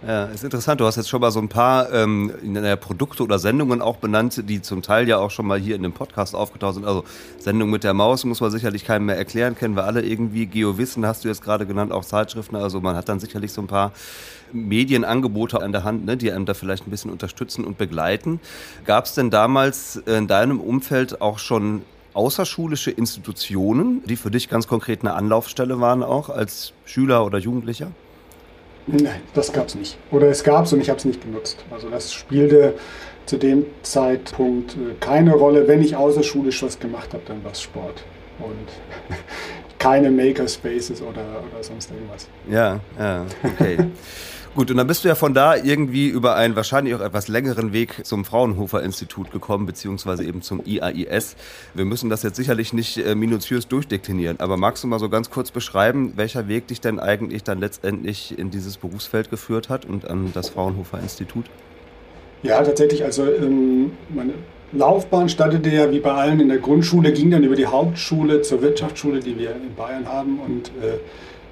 Ja, 0.06 0.26
ist 0.26 0.44
interessant. 0.44 0.82
Du 0.82 0.86
hast 0.86 0.96
jetzt 0.96 1.10
schon 1.10 1.22
mal 1.22 1.30
so 1.30 1.40
ein 1.40 1.48
paar 1.48 1.94
ähm, 1.94 2.34
Produkte 2.80 3.22
oder 3.22 3.38
Sendungen 3.38 3.84
auch 3.84 3.98
benannt, 3.98 4.50
die 4.50 4.60
zum 4.60 4.82
Teil 4.82 5.08
ja 5.08 5.20
auch 5.20 5.30
schon 5.30 5.46
mal 5.46 5.60
hier 5.60 5.76
in 5.76 5.84
dem 5.84 5.94
Podcast 5.94 6.34
aufgetaucht 6.34 6.74
sind. 6.74 6.86
Also 6.86 7.04
Sendung 7.38 7.70
mit 7.70 7.84
der 7.84 7.94
Maus 7.94 8.26
muss 8.26 8.42
man 8.42 8.50
sicherlich 8.50 8.84
keinem 8.84 9.06
mehr 9.06 9.18
erklären, 9.18 9.56
kennen 9.56 9.76
wir 9.76 9.84
alle 9.84 10.02
irgendwie. 10.02 10.48
Geowissen 10.48 11.06
hast 11.06 11.24
du 11.24 11.28
jetzt 11.28 11.44
gerade 11.44 11.68
genannt, 11.68 11.92
auch 11.92 12.04
Zeitschriften. 12.04 12.56
Also 12.56 12.82
man 12.82 12.96
hat 12.96 13.10
dann 13.10 13.20
sicherlich 13.20 13.54
so 13.54 13.62
ein 13.62 13.68
paar 13.68 13.92
Medienangebote 14.52 15.62
an 15.62 15.72
der 15.72 15.84
Hand, 15.84 16.04
ne, 16.04 16.18
die 16.18 16.32
einem 16.32 16.48
da 16.48 16.56
vielleicht 16.56 16.88
ein 16.88 16.90
bisschen 16.90 17.12
unterstützen 17.12 17.64
und 17.64 17.78
begleiten. 17.78 18.40
Gab 18.86 19.06
es 19.06 19.14
denn 19.14 19.30
damals 19.30 19.98
in 19.98 20.28
deinem 20.28 20.60
Umfeld 20.60 21.22
auch 21.22 21.38
schon 21.38 21.84
außerschulische 22.14 22.90
Institutionen, 22.90 24.04
die 24.06 24.16
für 24.16 24.32
dich 24.32 24.50
ganz 24.50 24.68
konkret 24.68 25.02
eine 25.02 25.14
Anlaufstelle 25.14 25.80
waren, 25.80 26.02
auch 26.02 26.30
als 26.30 26.74
Schüler 26.86 27.24
oder 27.24 27.38
Jugendlicher? 27.38 27.92
Nein, 28.88 29.22
das 29.34 29.54
gab 29.54 29.68
es 29.68 29.76
nicht. 29.76 29.98
Oder 30.12 30.30
es 30.30 30.44
gab 30.44 30.66
es 30.66 30.74
und 30.74 30.82
ich 30.82 30.90
habe 30.90 30.98
es 30.98 31.06
nicht 31.06 31.22
genutzt. 31.22 31.64
Also 31.70 31.90
das 31.90 32.14
spielte 32.14 32.74
zu 33.26 33.38
dem 33.38 33.66
Zeitpunkt 33.84 34.74
äh, 34.74 34.96
keine 35.00 35.34
Rolle. 35.34 35.68
Wenn 35.68 35.82
ich 35.82 35.96
außerschulisch 35.96 36.64
was 36.64 36.80
gemacht 36.80 37.14
habe, 37.14 37.24
dann 37.28 37.44
war 37.44 37.52
es 37.52 37.62
Sport. 37.62 38.04
Und 38.40 39.16
keine 39.78 40.12
Makerspaces 40.12 41.02
oder, 41.02 41.22
oder 41.22 41.64
sonst 41.64 41.92
irgendwas. 41.92 42.28
Ja, 42.50 42.80
ja, 43.00 43.26
okay. 43.44 43.78
Gut, 44.54 44.70
und 44.70 44.76
dann 44.76 44.88
bist 44.88 45.06
du 45.06 45.08
ja 45.08 45.16
von 45.16 45.34
da 45.34 45.56
irgendwie 45.56 46.10
über 46.10 46.36
einen 46.36 46.58
wahrscheinlich 46.58 46.94
auch 46.94 47.00
etwas 47.00 47.30
längeren 47.30 47.72
Weg 47.72 48.06
zum 48.06 48.26
Fraunhofer 48.26 48.84
Institut 48.84 49.32
gekommen, 49.32 49.66
beziehungsweise 49.66 50.26
eben 50.26 50.42
zum 50.42 50.62
IAIS. 50.66 51.38
Wir 51.74 51.86
müssen 51.86 52.10
das 52.10 52.22
jetzt 52.24 52.36
sicherlich 52.36 52.74
nicht 52.74 52.98
äh, 52.98 53.16
minutiös 53.16 53.70
durchdeklinieren, 53.70 54.42
aber 54.42 54.58
magst 54.58 54.84
du 54.84 54.90
mal 54.90 55.00
so 55.00 55.08
ganz 55.08 55.30
kurz 55.30 55.52
beschreiben, 55.52 56.14
welcher 56.18 56.50
Weg 56.50 56.68
dich 56.68 56.82
denn 56.82 57.00
eigentlich 57.00 57.44
dann 57.44 57.62
letztendlich 57.62 58.38
in 58.38 58.52
dieses 58.52 58.76
Berufsfeld 58.76 59.30
geführt 59.30 59.70
hat 59.70 59.86
und 59.86 60.10
an 60.10 60.32
das 60.34 60.50
Fraunhofer 60.50 61.00
Institut? 61.00 61.46
Ja, 62.44 62.62
tatsächlich, 62.62 63.06
also 63.06 63.24
ähm, 63.24 63.94
meine 64.10 64.34
Laufbahn 64.74 65.30
startete 65.30 65.70
ja 65.70 65.90
wie 65.92 66.02
bei 66.02 66.12
allen 66.12 66.42
in 66.42 66.50
der 66.50 66.58
Grundschule, 66.58 67.14
ging 67.14 67.32
dann 67.32 67.46
über 67.46 67.56
die 67.56 67.68
Hauptschule 67.68 68.42
zur 68.42 68.62
Wirtschaftsschule, 68.62 69.22
die 69.22 69.40
wir 69.40 69.52
in 69.52 69.74
Bayern 69.78 70.10
haben, 70.10 70.40
und 70.40 70.68
äh, 70.84 70.98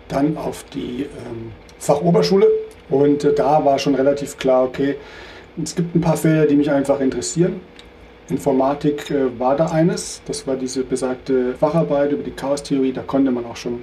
dann 0.10 0.36
auf 0.36 0.66
die 0.74 1.04
ähm, 1.04 1.54
Fachoberschule 1.80 2.48
und 2.90 3.24
äh, 3.24 3.34
da 3.34 3.64
war 3.66 3.80
schon 3.80 3.96
relativ 3.96 4.38
klar, 4.38 4.64
okay, 4.66 4.96
es 5.62 5.76
gibt 5.76 5.96
ein 5.96 6.02
paar 6.02 6.18
Felder, 6.18 6.46
die 6.46 6.56
mich 6.56 6.70
einfach 6.70 7.00
interessieren. 7.00 7.62
Informatik 8.30 9.10
äh, 9.10 9.40
war 9.40 9.56
da 9.56 9.68
eines, 9.68 10.22
das 10.26 10.46
war 10.46 10.56
diese 10.56 10.84
besagte 10.84 11.56
Facharbeit 11.56 12.12
über 12.12 12.24
die 12.24 12.32
Chaostheorie, 12.32 12.94
da 12.94 13.02
konnte 13.02 13.32
man 13.32 13.46
auch 13.46 13.56
schon 13.56 13.82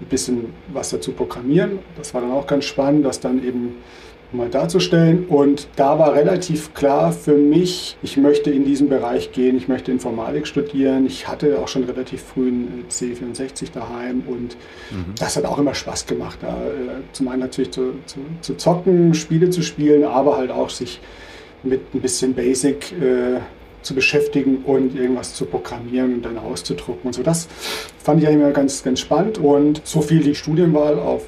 ein 0.00 0.06
bisschen 0.10 0.52
was 0.68 0.90
dazu 0.90 1.12
programmieren. 1.12 1.78
Das 1.96 2.12
war 2.12 2.20
dann 2.20 2.32
auch 2.32 2.46
ganz 2.46 2.66
spannend, 2.66 3.06
das 3.06 3.20
dann 3.20 3.42
eben 3.42 3.76
mal 4.36 4.48
darzustellen. 4.48 5.26
Und 5.26 5.68
da 5.76 5.98
war 5.98 6.14
relativ 6.14 6.74
klar 6.74 7.12
für 7.12 7.36
mich, 7.36 7.96
ich 8.02 8.16
möchte 8.16 8.50
in 8.50 8.64
diesen 8.64 8.88
Bereich 8.88 9.32
gehen, 9.32 9.56
ich 9.56 9.68
möchte 9.68 9.90
Informatik 9.90 10.46
studieren. 10.46 11.06
Ich 11.06 11.28
hatte 11.28 11.58
auch 11.58 11.68
schon 11.68 11.84
relativ 11.84 12.22
früh 12.22 12.48
einen 12.48 12.84
C64 12.90 13.72
daheim 13.72 14.22
und 14.26 14.56
mhm. 14.90 15.14
das 15.18 15.36
hat 15.36 15.44
auch 15.44 15.58
immer 15.58 15.74
Spaß 15.74 16.06
gemacht. 16.06 16.38
Da, 16.42 16.48
äh, 16.48 17.02
zum 17.12 17.28
einen 17.28 17.40
natürlich 17.40 17.70
zu, 17.70 17.94
zu, 18.06 18.20
zu, 18.40 18.54
zocken, 18.56 19.14
Spiele 19.14 19.50
zu 19.50 19.62
spielen, 19.62 20.04
aber 20.04 20.36
halt 20.36 20.50
auch 20.50 20.70
sich 20.70 21.00
mit 21.62 21.94
ein 21.94 22.00
bisschen 22.00 22.34
Basic 22.34 22.92
äh, 22.92 23.40
zu 23.82 23.94
beschäftigen 23.94 24.64
und 24.64 24.96
irgendwas 24.96 25.34
zu 25.34 25.46
programmieren 25.46 26.14
und 26.14 26.24
dann 26.24 26.38
auszudrucken 26.38 27.06
und 27.06 27.12
so. 27.12 27.22
Das 27.22 27.48
fand 28.02 28.20
ich 28.20 28.28
ja 28.28 28.34
immer 28.34 28.50
ganz, 28.50 28.82
ganz 28.82 29.00
spannend 29.00 29.38
und 29.38 29.80
so 29.84 30.00
viel 30.00 30.20
die 30.20 30.34
Studienwahl 30.34 30.98
auf 30.98 31.24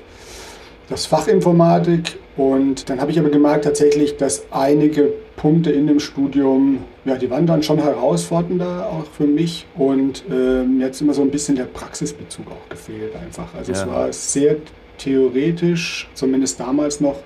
das 0.89 1.07
Fach 1.07 1.29
Informatik 1.29 2.19
und 2.37 2.89
dann 2.89 3.01
habe 3.01 3.11
ich 3.11 3.19
aber 3.19 3.31
gemerkt 3.31 3.65
tatsächlich, 3.65 4.17
dass 4.17 4.47
einige 4.51 5.13
Punkte 5.37 5.71
in 5.71 5.87
dem 5.87 6.01
Studium, 6.01 6.85
ja, 7.05 7.17
die 7.17 7.31
waren 7.31 7.47
dann 7.47 7.63
schon 7.63 7.79
herausfordernder 7.79 8.87
auch 8.87 9.07
für 9.11 9.27
mich 9.27 9.67
und 9.77 10.25
ähm, 10.31 10.81
jetzt 10.81 11.01
immer 11.01 11.15
so 11.15 11.23
ein 11.23 11.31
bisschen 11.31 11.57
der 11.57 11.65
Praxisbezug 11.65 12.47
auch 12.51 12.69
gefehlt 12.69 13.15
einfach. 13.17 13.55
Also 13.57 13.73
ja. 13.73 13.79
es 13.79 13.87
war 13.87 14.13
sehr 14.13 14.57
theoretisch, 14.99 16.09
zumindest 16.15 16.59
damals 16.61 17.01
noch. 17.01 17.17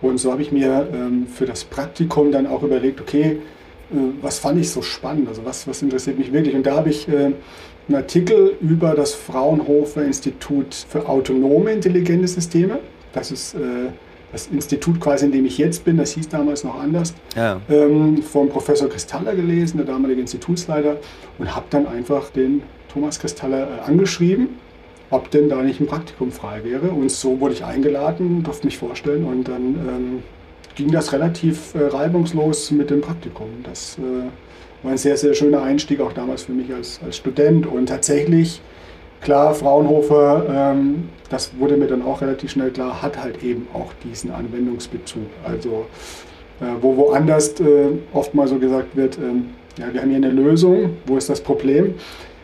Und 0.00 0.18
so 0.18 0.30
habe 0.30 0.42
ich 0.42 0.52
mir 0.52 0.88
ähm, 0.92 1.26
für 1.26 1.46
das 1.46 1.64
Praktikum 1.64 2.30
dann 2.30 2.46
auch 2.46 2.62
überlegt, 2.62 3.00
okay, 3.00 3.38
äh, 3.90 3.96
was 4.20 4.38
fand 4.38 4.60
ich 4.60 4.70
so 4.70 4.82
spannend, 4.82 5.28
also 5.28 5.44
was, 5.44 5.66
was 5.66 5.82
interessiert 5.82 6.18
mich 6.18 6.32
wirklich. 6.32 6.54
Und 6.54 6.66
da 6.66 6.76
habe 6.76 6.90
ich 6.90 7.08
äh, 7.08 7.32
einen 7.88 7.96
Artikel 7.96 8.56
über 8.60 8.94
das 8.94 9.14
Fraunhofer 9.14 10.04
Institut 10.04 10.74
für 10.74 11.08
autonome 11.08 11.72
intelligente 11.72 12.28
Systeme. 12.28 12.80
Das 13.12 13.30
ist 13.30 13.54
äh, 13.54 13.90
das 14.32 14.48
Institut 14.48 15.00
quasi, 15.00 15.24
in 15.24 15.32
dem 15.32 15.46
ich 15.46 15.56
jetzt 15.56 15.84
bin, 15.84 15.96
das 15.96 16.12
hieß 16.12 16.28
damals 16.28 16.64
noch 16.64 16.78
anders, 16.78 17.14
ja. 17.34 17.60
ähm, 17.70 18.22
vom 18.22 18.50
Professor 18.50 18.88
Kristaller 18.88 19.34
gelesen, 19.34 19.78
der 19.78 19.86
damalige 19.86 20.20
Institutsleiter, 20.20 20.98
und 21.38 21.54
habe 21.56 21.66
dann 21.70 21.86
einfach 21.86 22.30
den 22.30 22.62
Thomas 22.92 23.18
Kristaller 23.18 23.62
äh, 23.62 23.80
angeschrieben, 23.86 24.48
ob 25.10 25.30
denn 25.30 25.48
da 25.48 25.62
nicht 25.62 25.80
ein 25.80 25.86
Praktikum 25.86 26.30
frei 26.30 26.62
wäre. 26.64 26.90
Und 26.90 27.10
so 27.10 27.40
wurde 27.40 27.54
ich 27.54 27.64
eingeladen, 27.64 28.42
durfte 28.42 28.66
mich 28.66 28.76
vorstellen 28.76 29.24
und 29.24 29.48
dann 29.48 29.62
ähm, 29.62 30.22
ging 30.74 30.92
das 30.92 31.12
relativ 31.12 31.74
äh, 31.74 31.86
reibungslos 31.86 32.70
mit 32.70 32.90
dem 32.90 33.00
Praktikum. 33.00 33.48
Das 33.64 33.98
äh, 33.98 34.28
war 34.82 34.92
ein 34.92 34.98
sehr, 34.98 35.16
sehr 35.16 35.34
schöner 35.34 35.62
Einstieg, 35.62 36.00
auch 36.00 36.12
damals 36.12 36.42
für 36.44 36.52
mich 36.52 36.72
als, 36.72 37.00
als 37.04 37.16
Student. 37.16 37.66
Und 37.66 37.86
tatsächlich 37.86 38.60
Klar, 39.20 39.54
Fraunhofer, 39.54 40.46
ähm, 40.48 41.08
das 41.28 41.50
wurde 41.58 41.76
mir 41.76 41.86
dann 41.86 42.02
auch 42.02 42.20
relativ 42.20 42.52
schnell 42.52 42.70
klar, 42.70 43.02
hat 43.02 43.22
halt 43.22 43.42
eben 43.42 43.66
auch 43.74 43.92
diesen 44.04 44.30
Anwendungsbezug. 44.30 45.26
Also 45.44 45.86
äh, 46.60 46.66
wo 46.80 46.96
woanders 46.96 47.58
äh, 47.60 47.88
oft 48.12 48.34
mal 48.34 48.46
so 48.46 48.58
gesagt 48.58 48.96
wird, 48.96 49.18
ähm, 49.18 49.50
ja, 49.76 49.92
wir 49.92 50.02
haben 50.02 50.08
hier 50.10 50.16
eine 50.16 50.30
Lösung, 50.30 50.96
wo 51.06 51.16
ist 51.16 51.28
das 51.28 51.40
Problem? 51.40 51.94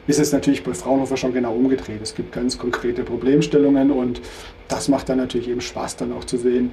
Ist 0.07 0.19
es 0.19 0.33
natürlich 0.33 0.63
bei 0.63 0.75
Fraunhofer 0.75 1.17
schon 1.17 1.33
genau 1.33 1.55
umgedreht. 1.55 2.01
Es 2.03 2.15
gibt 2.15 2.33
ganz 2.33 2.59
konkrete 2.59 3.05
Problemstellungen 3.05 3.91
und 3.91 4.21
das 4.69 4.89
macht 4.89 5.09
dann 5.09 5.19
natürlich 5.19 5.49
eben 5.49 5.61
Spaß, 5.61 5.97
dann 5.97 6.13
auch 6.13 6.25
zu 6.25 6.37
sehen, 6.37 6.71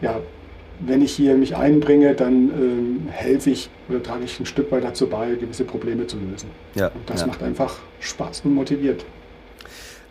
ja, 0.00 0.20
wenn 0.80 1.02
ich 1.02 1.12
hier 1.12 1.36
mich 1.36 1.56
einbringe, 1.56 2.14
dann 2.14 2.50
ähm, 2.50 3.08
helfe 3.10 3.50
ich 3.50 3.70
oder 3.88 4.02
trage 4.02 4.24
ich 4.24 4.40
ein 4.40 4.46
Stück 4.46 4.70
weit 4.72 4.84
dazu 4.84 5.06
bei, 5.06 5.34
gewisse 5.34 5.64
Probleme 5.64 6.06
zu 6.06 6.18
lösen. 6.18 6.50
Ja, 6.74 6.88
und 6.88 7.08
das 7.08 7.20
ja. 7.20 7.26
macht 7.26 7.42
einfach 7.42 7.78
Spaß 8.00 8.42
und 8.44 8.54
motiviert. 8.54 9.04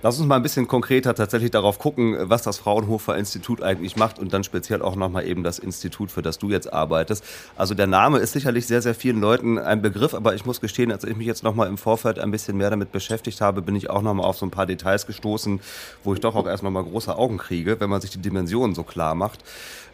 Lass 0.03 0.20
uns 0.20 0.27
mal 0.27 0.36
ein 0.36 0.43
bisschen 0.43 0.67
konkreter 0.67 1.15
tatsächlich 1.15 1.51
darauf 1.51 1.79
gucken, 1.79 2.17
was 2.24 2.41
das 2.41 2.58
Fraunhofer 2.58 3.17
Institut 3.17 3.63
eigentlich 3.63 3.96
macht 3.96 4.20
und 4.20 4.34
dann 4.34 4.43
speziell 4.43 4.82
auch 4.82 4.98
nochmal 4.98 5.25
eben 5.25 5.43
das 5.43 5.60
Institut, 5.60 6.12
für 6.12 6.22
das 6.22 6.38
du 6.38 6.50
jetzt 6.50 6.74
arbeitest. 6.74 7.24
Also 7.55 7.74
der 7.74 7.88
Name 7.88 8.17
ist 8.17 8.34
sicherlich 8.34 8.67
sehr, 8.67 8.82
sehr 8.82 8.96
vielen 8.96 9.22
Leuten 9.22 9.58
ein 9.58 9.82
Begriff, 9.82 10.13
aber 10.13 10.36
ich 10.36 10.46
muss 10.46 10.60
gestehen, 10.60 10.91
als 10.91 11.05
ich 11.05 11.15
mich 11.15 11.25
jetzt 11.25 11.41
nochmal 11.41 11.70
im 11.70 11.77
Vorfeld 11.77 12.20
ein 12.20 12.32
bisschen 12.32 12.58
mehr 12.58 12.70
damit 12.70 12.91
beschäftigt 12.91 13.39
habe, 13.39 13.62
bin 13.62 13.77
ich 13.77 13.89
auch 13.89 14.01
nochmal 14.01 14.25
auf 14.25 14.36
so 14.36 14.46
ein 14.46 14.51
paar 14.51 14.65
Details 14.65 15.08
gestoßen, 15.08 15.62
wo 16.03 16.13
ich 16.13 16.20
doch 16.20 16.36
auch 16.36 16.48
erst 16.48 16.63
nochmal 16.63 16.84
große 16.84 17.15
Augen 17.15 17.38
kriege, 17.38 17.79
wenn 17.79 17.89
man 17.89 18.01
sich 18.01 18.12
die 18.12 18.20
Dimensionen 18.20 18.75
so 18.75 18.84
klar 18.84 19.15
macht. 19.15 19.39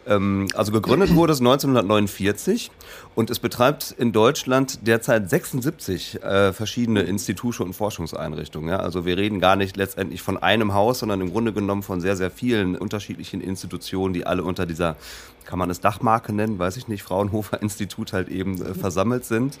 Ähm, 0.06 0.48
also 0.54 0.72
gegründet 0.72 1.14
wurde 1.14 1.32
es 1.32 1.40
1949 1.40 2.70
und 3.14 3.30
es 3.30 3.38
betreibt 3.38 3.94
in 3.96 4.12
Deutschland 4.12 4.86
derzeit 4.86 5.28
76 5.28 6.22
äh, 6.22 6.52
verschiedene 6.52 7.02
Institute 7.02 7.62
und 7.62 7.74
Forschungseinrichtungen. 7.74 8.70
Ja? 8.70 8.78
Also 8.78 9.04
wir 9.04 9.16
reden 9.16 9.40
gar 9.40 9.56
nicht 9.56 9.76
letztendlich 9.76 10.22
von 10.22 10.38
einem 10.38 10.74
Haus, 10.74 11.00
sondern 11.00 11.20
im 11.20 11.30
Grunde 11.30 11.52
genommen 11.52 11.82
von 11.82 12.00
sehr, 12.00 12.16
sehr 12.16 12.30
vielen 12.30 12.76
unterschiedlichen 12.76 13.40
Institutionen, 13.40 14.14
die 14.14 14.26
alle 14.26 14.42
unter 14.42 14.66
dieser, 14.66 14.96
kann 15.44 15.58
man 15.58 15.70
es 15.70 15.80
Dachmarke 15.80 16.32
nennen, 16.32 16.58
weiß 16.58 16.76
ich 16.76 16.88
nicht, 16.88 17.02
Fraunhofer 17.02 17.60
Institut 17.60 18.12
halt 18.12 18.28
eben 18.28 18.60
äh, 18.62 18.74
versammelt 18.74 19.24
sind. 19.24 19.58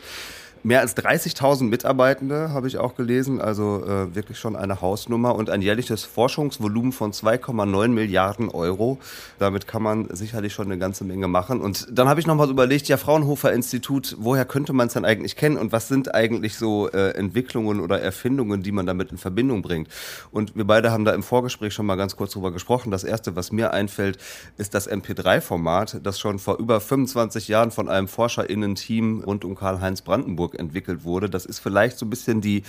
Mehr 0.62 0.80
als 0.80 0.94
30.000 0.94 1.64
Mitarbeitende 1.64 2.50
habe 2.50 2.68
ich 2.68 2.76
auch 2.76 2.94
gelesen, 2.94 3.40
also 3.40 3.82
äh, 3.82 4.14
wirklich 4.14 4.38
schon 4.38 4.56
eine 4.56 4.82
Hausnummer 4.82 5.34
und 5.34 5.48
ein 5.48 5.62
jährliches 5.62 6.04
Forschungsvolumen 6.04 6.92
von 6.92 7.12
2,9 7.12 7.88
Milliarden 7.88 8.50
Euro. 8.50 8.98
Damit 9.38 9.66
kann 9.66 9.82
man 9.82 10.14
sicherlich 10.14 10.52
schon 10.52 10.66
eine 10.66 10.76
ganze 10.76 11.04
Menge 11.04 11.28
machen. 11.28 11.62
Und 11.62 11.86
dann 11.90 12.10
habe 12.10 12.20
ich 12.20 12.26
nochmal 12.26 12.50
überlegt, 12.50 12.88
ja, 12.88 12.98
Fraunhofer 12.98 13.54
Institut, 13.54 14.16
woher 14.18 14.44
könnte 14.44 14.74
man 14.74 14.88
es 14.88 14.92
denn 14.92 15.06
eigentlich 15.06 15.34
kennen 15.34 15.56
und 15.56 15.72
was 15.72 15.88
sind 15.88 16.14
eigentlich 16.14 16.58
so 16.58 16.90
äh, 16.90 17.12
Entwicklungen 17.12 17.80
oder 17.80 18.02
Erfindungen, 18.02 18.62
die 18.62 18.72
man 18.72 18.84
damit 18.84 19.12
in 19.12 19.16
Verbindung 19.16 19.62
bringt? 19.62 19.88
Und 20.30 20.56
wir 20.56 20.66
beide 20.66 20.92
haben 20.92 21.06
da 21.06 21.14
im 21.14 21.22
Vorgespräch 21.22 21.72
schon 21.72 21.86
mal 21.86 21.96
ganz 21.96 22.16
kurz 22.16 22.32
drüber 22.32 22.52
gesprochen. 22.52 22.90
Das 22.90 23.04
erste, 23.04 23.34
was 23.34 23.50
mir 23.50 23.72
einfällt, 23.72 24.18
ist 24.58 24.74
das 24.74 24.90
MP3-Format, 24.90 26.00
das 26.02 26.20
schon 26.20 26.38
vor 26.38 26.58
über 26.58 26.82
25 26.82 27.48
Jahren 27.48 27.70
von 27.70 27.88
einem 27.88 28.08
ForscherInnen-Team 28.08 29.22
rund 29.24 29.46
um 29.46 29.54
Karl-Heinz 29.54 30.02
Brandenburg 30.02 30.49
Hamburg 30.50 30.58
entwickelt 30.58 31.04
wurde. 31.04 31.28
Das 31.28 31.46
ist 31.46 31.58
vielleicht 31.58 31.98
so 31.98 32.06
ein 32.06 32.10
bisschen 32.10 32.40
die, 32.40 32.62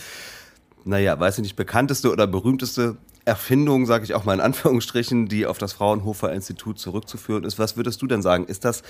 naja, 0.86 1.20
weiß 1.20 1.38
ich 1.38 1.44
nicht, 1.44 1.56
bekannteste 1.56 2.12
oder 2.12 2.28
berühmteste 2.28 2.98
Erfindung, 3.24 3.86
sage 3.86 4.04
ich 4.04 4.16
auch 4.16 4.26
mal 4.26 4.34
in 4.34 4.40
Anführungsstrichen, 4.40 5.28
die 5.28 5.46
auf 5.46 5.60
das 5.60 5.74
Fraunhofer 5.74 6.34
Institut 6.34 6.80
zurückzuführen 6.80 7.44
ist. 7.44 7.60
Was 7.60 7.78
würdest 7.78 8.02
du 8.02 8.08
denn 8.08 8.24
sagen? 8.24 8.46
Ist 8.46 8.66
das 8.66 8.82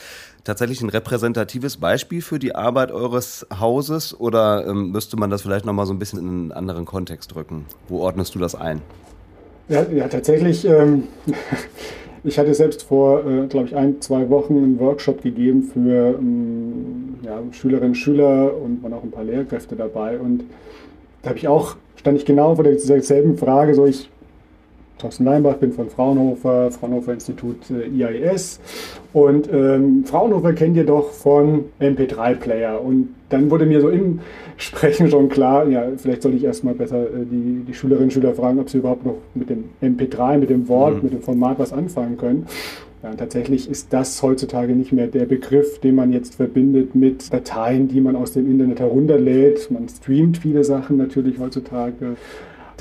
tatsächlich 0.46 0.82
ein 0.82 0.90
repräsentatives 0.90 1.78
Beispiel 1.78 2.22
für 2.22 2.40
die 2.40 2.56
Arbeit 2.56 2.92
eures 2.94 3.46
Hauses 3.60 4.18
oder 4.18 4.66
ähm, 4.66 4.92
müsste 4.92 5.18
man 5.18 5.30
das 5.30 5.42
vielleicht 5.42 5.66
nochmal 5.66 5.86
so 5.86 5.94
ein 5.94 6.00
bisschen 6.00 6.20
in 6.20 6.28
einen 6.28 6.52
anderen 6.54 6.86
Kontext 6.86 7.36
drücken? 7.36 7.66
Wo 7.90 8.00
ordnest 8.00 8.34
du 8.34 8.40
das 8.40 8.56
ein? 8.56 8.82
Ja, 9.68 9.84
ja 9.90 10.08
tatsächlich. 10.08 10.64
Ähm, 10.64 11.10
ich 12.24 12.38
hatte 12.38 12.54
selbst 12.54 12.84
vor, 12.84 13.26
äh, 13.26 13.48
glaube 13.48 13.68
ich, 13.68 13.76
ein, 13.76 14.00
zwei 14.02 14.30
Wochen 14.30 14.58
einen 14.58 14.80
Workshop 14.80 15.22
gegeben 15.22 15.64
für 15.64 16.16
ähm, 16.20 17.16
ja, 17.24 17.42
Schülerinnen 17.52 17.90
und 17.90 17.96
Schüler 17.96 18.54
und 18.56 18.84
waren 18.84 18.94
auch 18.94 19.04
ein 19.04 19.12
paar 19.12 19.24
Lehrkräfte 19.24 19.76
dabei. 19.76 20.20
Und 20.20 20.44
da 21.24 21.30
habe 21.30 21.40
ich 21.40 21.48
auch, 21.48 21.76
stand 21.96 22.18
ich 22.18 22.26
genau 22.26 22.56
vor 22.56 22.64
derselben 22.64 23.38
Frage, 23.38 23.74
so 23.74 23.86
ich 23.86 24.10
Thorsten 25.02 25.26
Leinbach, 25.26 25.56
bin 25.56 25.72
von 25.72 25.90
Fraunhofer, 25.90 26.72
Fraunhofer 26.72 27.14
Institut 27.14 27.58
äh, 27.70 27.88
IIS. 27.88 28.60
Und 29.14 29.50
ähm, 29.52 30.06
Fraunhofer 30.06 30.54
kennt 30.54 30.78
ihr 30.78 30.86
doch 30.86 31.12
von 31.12 31.66
MP3-Player. 31.80 32.82
Und 32.82 33.10
dann 33.30 33.50
wurde 33.50 33.66
mir 33.66 33.82
so 33.82 33.90
im 33.90 34.20
Sprechen 34.58 35.10
schon 35.10 35.30
klar, 35.30 35.68
ja, 35.68 35.84
vielleicht 35.98 36.22
soll 36.22 36.36
ich 36.36 36.44
erstmal 36.44 36.76
besser 36.76 37.04
äh, 37.04 37.26
die, 37.30 37.64
die 37.68 37.74
Schülerinnen 37.74 38.06
und 38.06 38.14
Schüler 38.14 38.34
fragen, 38.34 38.60
ob 38.60 38.70
sie 38.70 38.78
überhaupt 38.78 39.06
noch 39.06 39.18
mit 39.34 39.50
dem 39.50 39.66
MP3, 39.82 40.38
mit 40.38 40.50
dem 40.50 40.68
Wort, 40.68 40.98
mhm. 40.98 41.04
mit 41.04 41.14
dem 41.14 41.22
Format 41.22 41.58
was 41.60 41.74
anfangen 41.74 42.18
können. 42.18 42.46
Ja, 43.04 43.16
tatsächlich 43.16 43.68
ist 43.68 43.92
das 43.92 44.22
heutzutage 44.22 44.76
nicht 44.76 44.92
mehr 44.92 45.08
der 45.08 45.26
Begriff, 45.26 45.80
den 45.80 45.96
man 45.96 46.14
jetzt 46.14 46.36
verbindet 46.36 46.94
mit 46.94 47.34
Dateien, 47.34 47.88
die 47.88 48.00
man 48.00 48.16
aus 48.16 48.34
dem 48.34 48.50
Internet 48.50 48.80
herunterlädt. 48.80 49.72
Man 49.72 49.90
streamt 49.90 50.38
viele 50.38 50.64
Sachen 50.64 50.98
natürlich 50.98 51.40
heutzutage. 51.40 52.16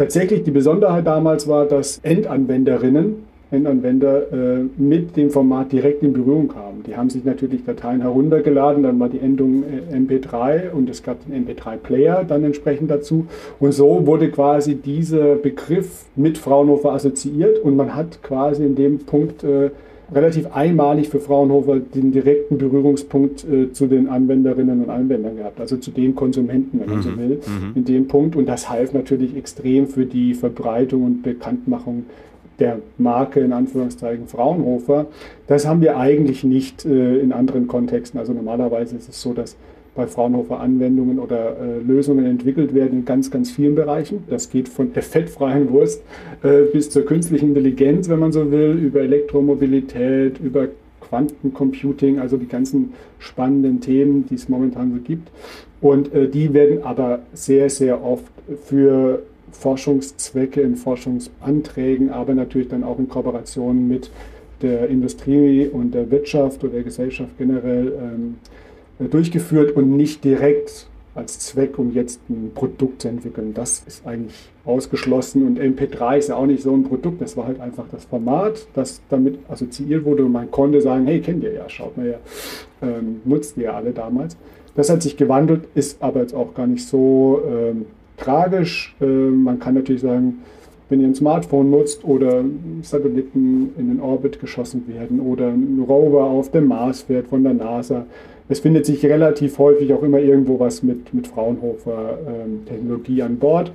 Tatsächlich 0.00 0.45
die 0.45 0.50
Besonderheit 0.50 1.07
damals 1.07 1.47
war, 1.47 1.66
dass 1.66 1.99
Endanwenderinnen, 1.99 3.16
Endanwender 3.50 4.33
äh, 4.33 4.64
mit 4.78 5.14
dem 5.14 5.28
Format 5.28 5.73
direkt 5.73 6.02
in 6.02 6.14
Berührung 6.14 6.49
kamen. 6.49 6.83
Die 6.87 6.97
haben 6.97 7.11
sich 7.11 7.23
natürlich 7.23 7.66
Dateien 7.66 8.00
heruntergeladen, 8.00 8.83
dann 8.83 8.99
war 8.99 9.11
die 9.11 9.19
Endung 9.19 9.62
äh, 9.62 9.95
MP3 9.95 10.71
und 10.71 10.88
es 10.88 11.02
gab 11.02 11.19
den 11.26 11.47
MP3-Player 11.47 12.25
dann 12.25 12.45
entsprechend 12.45 12.90
dazu. 12.90 13.26
Und 13.59 13.73
so 13.73 14.07
wurde 14.07 14.30
quasi 14.30 14.76
dieser 14.76 15.35
Begriff 15.35 16.07
mit 16.16 16.38
Fraunhofer 16.38 16.92
assoziiert 16.92 17.59
und 17.59 17.76
man 17.76 17.95
hat 17.95 18.23
quasi 18.23 18.64
in 18.64 18.76
dem 18.76 19.00
Punkt 19.00 19.45
äh, 19.45 19.69
relativ 20.14 20.55
einmalig 20.55 21.09
für 21.09 21.21
Fraunhofer 21.21 21.79
den 21.79 22.12
direkten 22.12 22.59
Berührungspunkt 22.59 23.45
äh, 23.45 23.73
zu 23.73 23.87
den 23.87 24.09
Anwenderinnen 24.09 24.83
und 24.83 24.90
Anwendern 24.90 25.37
gehabt, 25.37 25.61
also 25.61 25.76
zu 25.76 25.90
den 25.90 26.14
Konsumenten, 26.14 26.81
wenn 26.81 26.88
man 26.88 26.99
mhm. 26.99 27.02
so 27.02 27.17
will, 27.17 27.40
mhm. 27.47 27.73
in 27.75 27.85
dem 27.85 28.09
Punkt. 28.09 28.37
Und 28.37 28.47
das 28.47 28.69
half 28.69 28.93
natürlich 28.93 29.37
extrem 29.37 29.87
für 29.87 30.07
die 30.07 30.35
Verbreitung 30.35 31.05
und 31.05 31.23
Bekanntmachung 31.23 32.07
der 32.59 32.79
Marke 32.99 33.40
in 33.40 33.52
Anführungszeichen 33.52 34.26
Fraunhofer. 34.26 35.07
Das 35.47 35.67
haben 35.67 35.81
wir 35.81 35.97
eigentlich 35.97 36.45
nicht 36.45 36.85
äh, 36.85 37.19
in 37.19 37.33
anderen 37.33 37.67
Kontexten. 37.67 38.21
Also 38.21 38.33
normalerweise 38.33 38.97
ist 38.97 39.09
es 39.09 39.21
so, 39.21 39.33
dass 39.33 39.57
bei 39.94 40.06
Fraunhofer 40.06 40.61
Anwendungen 40.61 41.18
oder 41.18 41.56
äh, 41.59 41.78
Lösungen 41.80 42.25
entwickelt 42.25 42.75
werden 42.75 43.00
in 43.00 43.04
ganz, 43.04 43.30
ganz 43.30 43.50
vielen 43.50 43.75
Bereichen. 43.75 44.25
Das 44.28 44.50
geht 44.50 44.68
von 44.68 44.92
der 44.92 45.02
fettfreien 45.02 45.70
Wurst 45.70 46.02
äh, 46.42 46.62
bis 46.73 46.90
zur 46.90 47.04
künstlichen 47.04 47.49
Intelligenz, 47.49 48.09
wenn 48.09 48.18
man 48.18 48.32
so 48.32 48.50
will, 48.50 48.73
über 48.73 49.00
Elektromobilität, 49.00 50.38
über 50.38 50.68
Quantencomputing, 51.00 52.20
also 52.20 52.37
die 52.37 52.47
ganzen 52.47 52.92
spannenden 53.18 53.80
Themen, 53.80 54.26
die 54.26 54.37
es 54.37 54.49
momentan 54.49 54.92
so 54.92 55.00
gibt. 55.00 55.28
Und 55.80 56.14
äh, 56.14 56.28
die 56.28 56.52
werden 56.54 56.85
aber 56.85 57.20
sehr, 57.32 57.68
sehr 57.68 58.04
oft 58.04 58.25
für 58.64 59.23
Forschungszwecke 59.52 60.61
in 60.61 60.76
Forschungsanträgen, 60.76 62.11
aber 62.11 62.35
natürlich 62.35 62.68
dann 62.68 62.85
auch 62.85 62.99
in 62.99 63.09
Kooperation 63.09 63.88
mit 63.88 64.11
der 64.62 64.88
Industrie 64.88 65.66
und 65.66 65.94
der 65.94 66.11
Wirtschaft 66.11 66.62
oder 66.62 66.75
der 66.75 66.82
Gesellschaft 66.85 67.30
generell 67.38 67.92
ähm, 67.99 68.37
äh, 68.44 68.69
durchgeführt 69.09 69.76
und 69.76 69.97
nicht 69.97 70.25
direkt 70.25 70.88
als 71.14 71.38
Zweck, 71.40 71.78
um 71.78 71.92
jetzt 71.92 72.21
ein 72.30 72.52
Produkt 72.54 73.02
zu 73.02 73.09
entwickeln. 73.09 73.52
Das 73.54 73.83
ist 73.87 74.07
eigentlich 74.07 74.50
ausgeschlossen 74.64 75.47
und 75.47 75.59
MP3 75.59 76.19
ist 76.19 76.28
ja 76.28 76.37
auch 76.37 76.47
nicht 76.47 76.62
so 76.62 76.73
ein 76.73 76.85
Produkt, 76.85 77.21
das 77.21 77.37
war 77.37 77.47
halt 77.47 77.61
einfach 77.61 77.87
das 77.90 78.04
Format, 78.04 78.66
das 78.75 79.00
damit 79.09 79.38
assoziiert 79.49 80.04
wurde 80.04 80.25
und 80.25 80.33
man 80.33 80.50
konnte 80.50 80.80
sagen, 80.80 81.07
hey, 81.07 81.21
kennt 81.21 81.42
ihr 81.42 81.52
ja, 81.52 81.69
schaut 81.69 81.97
mal 81.97 82.07
ja, 82.07 82.19
ähm, 82.83 83.23
nutzt 83.25 83.57
ihr 83.57 83.64
ja 83.64 83.73
alle 83.73 83.90
damals. 83.92 84.37
Das 84.76 84.88
hat 84.88 85.02
sich 85.02 85.16
gewandelt, 85.16 85.69
ist 85.75 86.02
aber 86.02 86.21
jetzt 86.21 86.35
auch 86.35 86.54
gar 86.54 86.66
nicht 86.66 86.87
so 86.87 87.42
ähm, 87.49 87.87
tragisch. 88.16 88.95
Ähm, 89.00 89.42
man 89.42 89.59
kann 89.59 89.75
natürlich 89.75 90.02
sagen, 90.02 90.38
wenn 90.88 91.00
ihr 91.00 91.09
ein 91.09 91.14
Smartphone 91.14 91.71
nutzt 91.71 92.04
oder 92.04 92.45
Satelliten 92.83 93.73
in 93.76 93.88
den 93.88 94.00
Orbit 94.00 94.40
geschossen 94.40 94.85
werden 94.88 95.21
oder 95.21 95.49
ein 95.49 95.85
Rover 95.87 96.25
auf 96.25 96.50
dem 96.50 96.66
Mars 96.66 97.02
fährt 97.02 97.28
von 97.28 97.42
der 97.42 97.54
NASA, 97.54 98.07
es 98.50 98.61
findet 98.61 98.85
sich 98.85 99.04
relativ 99.07 99.59
häufig 99.59 99.95
auch 99.95 100.02
immer 100.02 100.19
irgendwo 100.19 100.59
was 100.59 100.83
mit, 100.83 101.14
mit 101.14 101.28
Fraunhofer-Technologie 101.28 103.21
ähm, 103.21 103.26
an 103.26 103.38
Bord. 103.38 103.73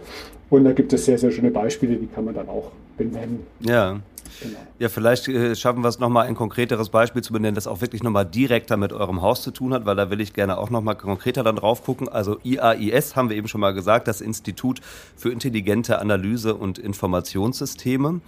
Und 0.49 0.65
da 0.65 0.73
gibt 0.73 0.93
es 0.93 1.05
sehr, 1.05 1.17
sehr 1.17 1.31
schöne 1.31 1.49
Beispiele, 1.49 1.95
die 1.95 2.07
kann 2.07 2.25
man 2.25 2.35
dann 2.35 2.49
auch 2.49 2.71
benennen. 2.97 3.39
Ja. 3.61 3.99
Genau. 4.41 4.59
Ja, 4.79 4.89
vielleicht 4.89 5.27
äh, 5.27 5.55
schaffen 5.55 5.83
wir 5.83 5.89
es 5.89 5.99
nochmal 5.99 6.27
ein 6.27 6.35
konkreteres 6.35 6.89
Beispiel 6.89 7.21
zu 7.21 7.33
benennen, 7.33 7.55
das 7.55 7.67
auch 7.67 7.81
wirklich 7.81 8.03
nochmal 8.03 8.25
direkter 8.25 8.77
mit 8.77 8.93
eurem 8.93 9.21
Haus 9.21 9.41
zu 9.41 9.51
tun 9.51 9.73
hat, 9.73 9.85
weil 9.85 9.95
da 9.95 10.09
will 10.09 10.21
ich 10.21 10.33
gerne 10.33 10.57
auch 10.57 10.69
nochmal 10.69 10.95
konkreter 10.95 11.43
dann 11.43 11.55
drauf 11.55 11.83
gucken. 11.83 12.09
Also 12.09 12.37
IAIS 12.43 13.15
haben 13.15 13.29
wir 13.29 13.37
eben 13.37 13.47
schon 13.47 13.61
mal 13.61 13.73
gesagt, 13.73 14.07
das 14.07 14.21
Institut 14.21 14.81
für 15.15 15.31
intelligente 15.31 15.99
Analyse 15.99 16.55
und 16.55 16.77
Informationssysteme. 16.77 18.21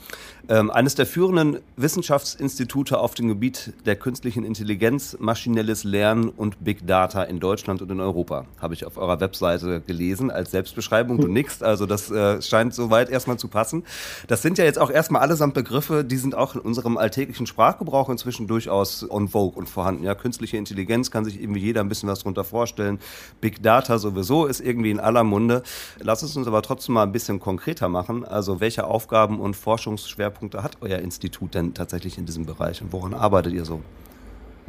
Ähm, 0.49 0.71
eines 0.71 0.95
der 0.95 1.05
führenden 1.05 1.59
Wissenschaftsinstitute 1.75 2.99
auf 2.99 3.13
dem 3.15 3.27
Gebiet 3.27 3.73
der 3.85 3.97
künstlichen 3.97 4.45
Intelligenz, 4.45 5.17
maschinelles 5.19 5.83
Lernen 5.83 6.29
und 6.29 6.63
Big 6.63 6.87
Data 6.87 7.23
in 7.23 7.39
Deutschland 7.41 7.81
und 7.81 7.91
in 7.91 7.99
Europa. 7.99 8.45
Habe 8.61 8.73
ich 8.73 8.85
auf 8.85 8.97
eurer 8.97 9.19
Webseite 9.19 9.81
gelesen 9.81 10.31
als 10.31 10.51
Selbstbeschreibung. 10.51 11.19
Du 11.19 11.27
nix, 11.27 11.61
also 11.61 11.85
das 11.85 12.09
äh, 12.11 12.41
scheint 12.41 12.73
soweit 12.73 13.09
erstmal 13.09 13.37
zu 13.37 13.49
passen. 13.49 13.83
Das 14.27 14.41
sind 14.41 14.57
ja 14.57 14.63
jetzt 14.63 14.79
auch 14.79 14.89
erstmal 14.89 15.21
allesamt 15.21 15.53
Begriffe, 15.53 15.96
die 16.03 16.17
sind 16.17 16.35
auch 16.35 16.55
in 16.55 16.61
unserem 16.61 16.97
alltäglichen 16.97 17.47
Sprachgebrauch 17.47 18.09
inzwischen 18.09 18.47
durchaus 18.47 19.09
on 19.09 19.27
vogue 19.27 19.57
und 19.57 19.69
vorhanden. 19.69 20.03
Ja, 20.03 20.15
künstliche 20.15 20.57
Intelligenz 20.57 21.11
kann 21.11 21.25
sich 21.25 21.41
irgendwie 21.41 21.61
jeder 21.61 21.81
ein 21.81 21.89
bisschen 21.89 22.09
was 22.09 22.19
darunter 22.19 22.43
vorstellen. 22.43 22.99
Big 23.41 23.61
Data 23.61 23.97
sowieso 23.97 24.45
ist 24.45 24.59
irgendwie 24.59 24.91
in 24.91 24.99
aller 24.99 25.23
Munde. 25.23 25.63
Lass 25.99 26.23
es 26.23 26.35
uns 26.35 26.47
aber 26.47 26.61
trotzdem 26.61 26.95
mal 26.95 27.03
ein 27.03 27.11
bisschen 27.11 27.39
konkreter 27.39 27.89
machen. 27.89 28.25
Also 28.25 28.59
welche 28.59 28.85
Aufgaben 28.85 29.39
und 29.39 29.55
Forschungsschwerpunkte 29.55 30.63
hat 30.63 30.77
euer 30.81 30.99
Institut 30.99 31.53
denn 31.53 31.73
tatsächlich 31.73 32.17
in 32.17 32.25
diesem 32.25 32.45
Bereich 32.45 32.81
und 32.81 32.91
woran 32.91 33.13
arbeitet 33.13 33.53
ihr 33.53 33.65
so? 33.65 33.81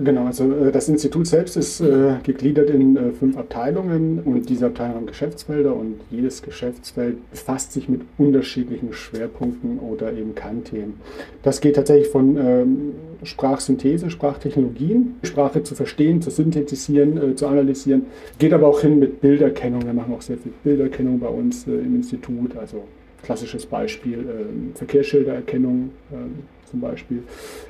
Genau, 0.01 0.27
also 0.27 0.45
äh, 0.53 0.71
das 0.71 0.89
Institut 0.89 1.27
selbst 1.27 1.57
ist 1.57 1.81
äh, 1.81 2.15
gegliedert 2.23 2.71
in 2.71 2.97
äh, 2.97 3.11
fünf 3.11 3.37
Abteilungen 3.37 4.21
und 4.25 4.49
diese 4.49 4.67
Abteilungen 4.67 4.97
haben 4.99 5.07
Geschäftsfelder 5.07 5.75
und 5.75 5.97
jedes 6.11 6.43
Geschäftsfeld 6.43 7.17
befasst 7.31 7.73
sich 7.73 7.89
mit 7.89 8.03
unterschiedlichen 8.17 8.93
Schwerpunkten 8.93 9.81
oder 9.81 10.13
eben 10.13 10.37
Kernthemen. 10.37 10.95
Das 11.43 11.61
geht 11.61 11.75
tatsächlich 11.75 12.09
von 12.09 12.37
ähm, 12.37 12.93
Sprachsynthese, 13.25 14.11
Sprachtechnologien, 14.11 15.17
Sprache 15.25 15.65
zu 15.65 15.75
verstehen, 15.75 16.23
zu 16.23 16.31
synthetisieren, 16.31 17.37
zu 17.37 17.49
analysieren, 17.49 18.07
geht 18.39 18.53
aber 18.53 18.69
auch 18.69 18.81
hin 18.81 19.01
mit 19.01 19.21
Bilderkennung. 19.21 19.85
Wir 19.85 19.93
machen 19.93 20.15
auch 20.15 20.23
sehr 20.23 20.39
viel 20.39 20.53
Bilderkennung 20.63 21.19
bei 21.19 21.27
uns 21.27 21.67
im 21.67 21.97
Institut, 21.97 22.57
also 22.57 22.85
klassisches 23.25 23.67
Beispiel 23.67 24.19
ähm, 24.19 24.71
Verkehrsschildererkennung 24.77 25.91
ähm, 26.13 26.45
zum 26.71 26.81
Beispiel. 26.81 27.23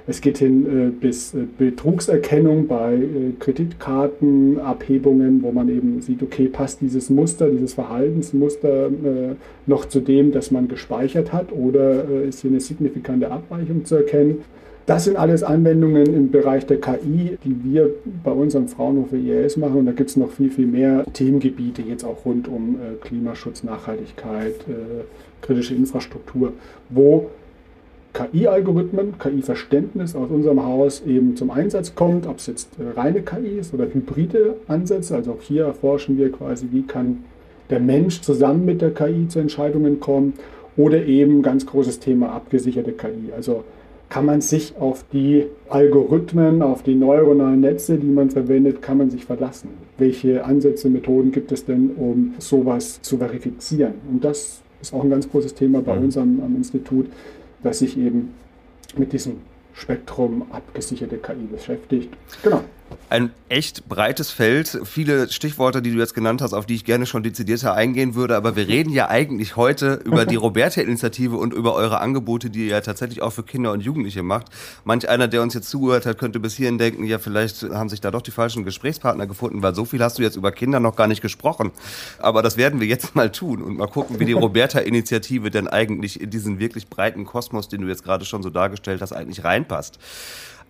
Es 0.07 0.21
geht 0.21 0.39
hin 0.39 0.67
äh, 0.67 0.91
bis 0.91 1.35
äh, 1.35 1.45
Betrugserkennung 1.59 2.67
bei 2.67 2.95
äh, 2.95 3.33
Kreditkartenabhebungen, 3.39 5.43
wo 5.43 5.53
man 5.53 5.69
eben 5.69 6.01
sieht, 6.01 6.23
okay, 6.23 6.49
passt 6.49 6.81
dieses 6.81 7.11
Muster, 7.11 7.51
dieses 7.51 7.75
Verhaltensmuster 7.75 8.87
äh, 8.87 9.35
noch 9.67 9.85
zu 9.85 10.01
dem, 10.01 10.33
das 10.33 10.51
man 10.51 10.69
gespeichert 10.69 11.33
hat 11.33 11.53
oder 11.53 12.09
äh, 12.09 12.29
ist 12.29 12.41
hier 12.41 12.51
eine 12.51 12.61
signifikante 12.61 13.31
Abweichung 13.31 13.85
zu 13.85 13.97
erkennen. 13.97 14.43
Das 14.87 15.05
sind 15.05 15.19
alles 15.19 15.43
Anwendungen 15.43 16.07
im 16.15 16.31
Bereich 16.31 16.65
der 16.65 16.81
KI, 16.81 17.37
die 17.45 17.57
wir 17.63 17.91
bei 18.25 18.31
uns 18.31 18.57
am 18.57 18.69
Fraunhofer 18.69 19.17
IAS 19.17 19.59
machen. 19.59 19.81
Und 19.81 19.87
da 19.87 19.93
gibt 19.93 20.09
es 20.09 20.17
noch 20.17 20.31
viel, 20.31 20.51
viel 20.51 20.67
mehr 20.67 21.05
Themengebiete, 21.13 21.83
jetzt 21.83 22.05
auch 22.05 22.25
rund 22.25 22.49
um 22.49 22.77
äh, 22.77 23.07
Klimaschutz, 23.07 23.63
Nachhaltigkeit, 23.63 24.55
kritische 25.43 25.75
Infrastruktur, 25.75 26.55
wo 26.89 27.29
KI-Algorithmen, 28.13 29.19
KI-Verständnis 29.19 30.17
aus 30.17 30.31
unserem 30.31 30.65
Haus 30.65 31.03
eben 31.07 31.37
zum 31.37 31.51
Einsatz 31.51 31.95
kommt, 31.95 32.27
ob 32.27 32.39
es 32.39 32.47
jetzt 32.47 32.71
äh, 32.79 32.99
reine 32.99 33.23
KI 33.23 33.59
ist 33.59 33.75
oder 33.75 33.87
hybride 33.87 34.57
Ansätze. 34.67 35.15
Also 35.15 35.33
auch 35.33 35.43
hier 35.43 35.65
erforschen 35.65 36.19
wir 36.19 36.33
quasi, 36.33 36.69
wie 36.73 36.83
kann 36.83 37.25
der 37.71 37.81
Mensch 37.81 38.21
zusammen 38.23 38.65
mit 38.65 38.81
der 38.81 38.93
KI 38.93 39.29
zu 39.29 39.39
Entscheidungen 39.39 40.01
kommen 40.01 40.35
oder 40.77 41.05
eben 41.05 41.43
ganz 41.43 41.67
großes 41.67 42.01
Thema 42.01 42.33
abgesicherte 42.33 42.93
KI. 42.93 43.33
Also 43.37 43.65
kann 44.09 44.25
man 44.25 44.41
sich 44.41 44.75
auf 44.79 45.05
die 45.13 45.47
Algorithmen, 45.69 46.63
auf 46.63 46.83
die 46.83 46.95
neuronalen 46.95 47.61
Netze, 47.61 47.99
die 47.99 48.07
man 48.07 48.31
verwendet, 48.31 48.81
kann 48.81 48.99
man 48.99 49.11
sich 49.11 49.27
verlassen? 49.27 49.69
Welche 49.99 50.45
Ansätze, 50.45 50.89
Methoden 50.89 51.31
gibt 51.31 51.53
es 51.53 51.67
denn, 51.67 51.91
um 51.97 52.35
sowas 52.39 53.03
zu 53.03 53.19
verifizieren? 53.19 53.95
Und 54.11 54.25
das 54.25 54.63
ist 54.81 54.95
auch 54.95 55.05
ein 55.05 55.11
ganz 55.11 55.31
großes 55.31 55.55
Thema 55.55 55.83
bei 55.83 55.95
mhm. 55.95 56.05
uns 56.05 56.17
am, 56.17 56.41
am 56.43 56.57
Institut 56.57 57.07
das 57.63 57.81
sich 57.81 57.97
eben 57.99 58.35
mit 58.97 59.13
diesem 59.13 59.41
Spektrum 59.75 60.47
abgesicherte 60.51 61.19
KI 61.19 61.47
beschäftigt. 61.51 62.11
Genau. 62.43 62.63
Ein 63.11 63.31
echt 63.49 63.89
breites 63.89 64.31
Feld, 64.31 64.81
viele 64.85 65.31
Stichworte, 65.31 65.81
die 65.81 65.93
du 65.93 65.99
jetzt 65.99 66.15
genannt 66.15 66.43
hast, 66.43 66.53
auf 66.53 66.67
die 66.67 66.75
ich 66.75 66.85
gerne 66.85 67.07
schon 67.07 67.23
dezidierter 67.23 67.75
eingehen 67.75 68.15
würde, 68.15 68.37
aber 68.37 68.55
wir 68.55 68.69
reden 68.69 68.91
ja 68.91 69.09
eigentlich 69.09 69.57
heute 69.57 70.01
über 70.05 70.27
die 70.27 70.37
Roberta-Initiative 70.37 71.37
und 71.37 71.55
über 71.55 71.75
eure 71.75 72.01
Angebote, 72.01 72.51
die 72.51 72.67
ihr 72.67 72.73
ja 72.73 72.81
tatsächlich 72.83 73.23
auch 73.23 73.33
für 73.33 73.43
Kinder 73.43 73.73
und 73.73 73.81
Jugendliche 73.81 74.23
macht. 74.23 74.49
Manch 74.85 75.09
einer, 75.09 75.27
der 75.27 75.43
uns 75.43 75.55
jetzt 75.55 75.71
zugehört 75.71 76.05
hat, 76.05 76.19
könnte 76.19 76.39
bis 76.39 76.55
hierhin 76.55 76.77
denken, 76.77 77.05
ja, 77.05 77.19
vielleicht 77.19 77.63
haben 77.63 77.89
sich 77.89 78.01
da 78.01 78.11
doch 78.11 78.23
die 78.23 78.31
falschen 78.31 78.65
Gesprächspartner 78.65 79.27
gefunden, 79.27 79.63
weil 79.63 79.75
so 79.75 79.87
viel 79.87 80.03
hast 80.03 80.19
du 80.19 80.23
jetzt 80.23 80.37
über 80.37 80.53
Kinder 80.53 80.81
noch 80.81 80.97
gar 80.97 81.07
nicht 81.07 81.23
gesprochen. 81.23 81.71
Aber 82.19 82.43
das 82.43 82.59
werden 82.59 82.81
wir 82.81 82.87
jetzt 82.87 83.15
mal 83.15 83.33
tun 83.33 83.63
und 83.63 83.79
mal 83.79 83.89
gucken, 83.89 84.21
wie 84.21 84.27
die 84.27 84.33
Roberta-Initiative 84.33 85.51
denn 85.51 85.67
eigentlich 85.67 86.21
in 86.21 86.29
diesen 86.31 86.59
wirklich 86.59 86.89
breiten 86.89 87.25
Kosmos, 87.25 87.69
den 87.69 87.81
du 87.81 87.89
jetzt 87.89 88.05
gerade 88.05 88.27
schon 88.27 88.43
so 88.43 88.51
dargestellt 88.51 89.01
hast, 89.01 89.13
eigentlich 89.13 89.45
reinpasst. 89.45 89.99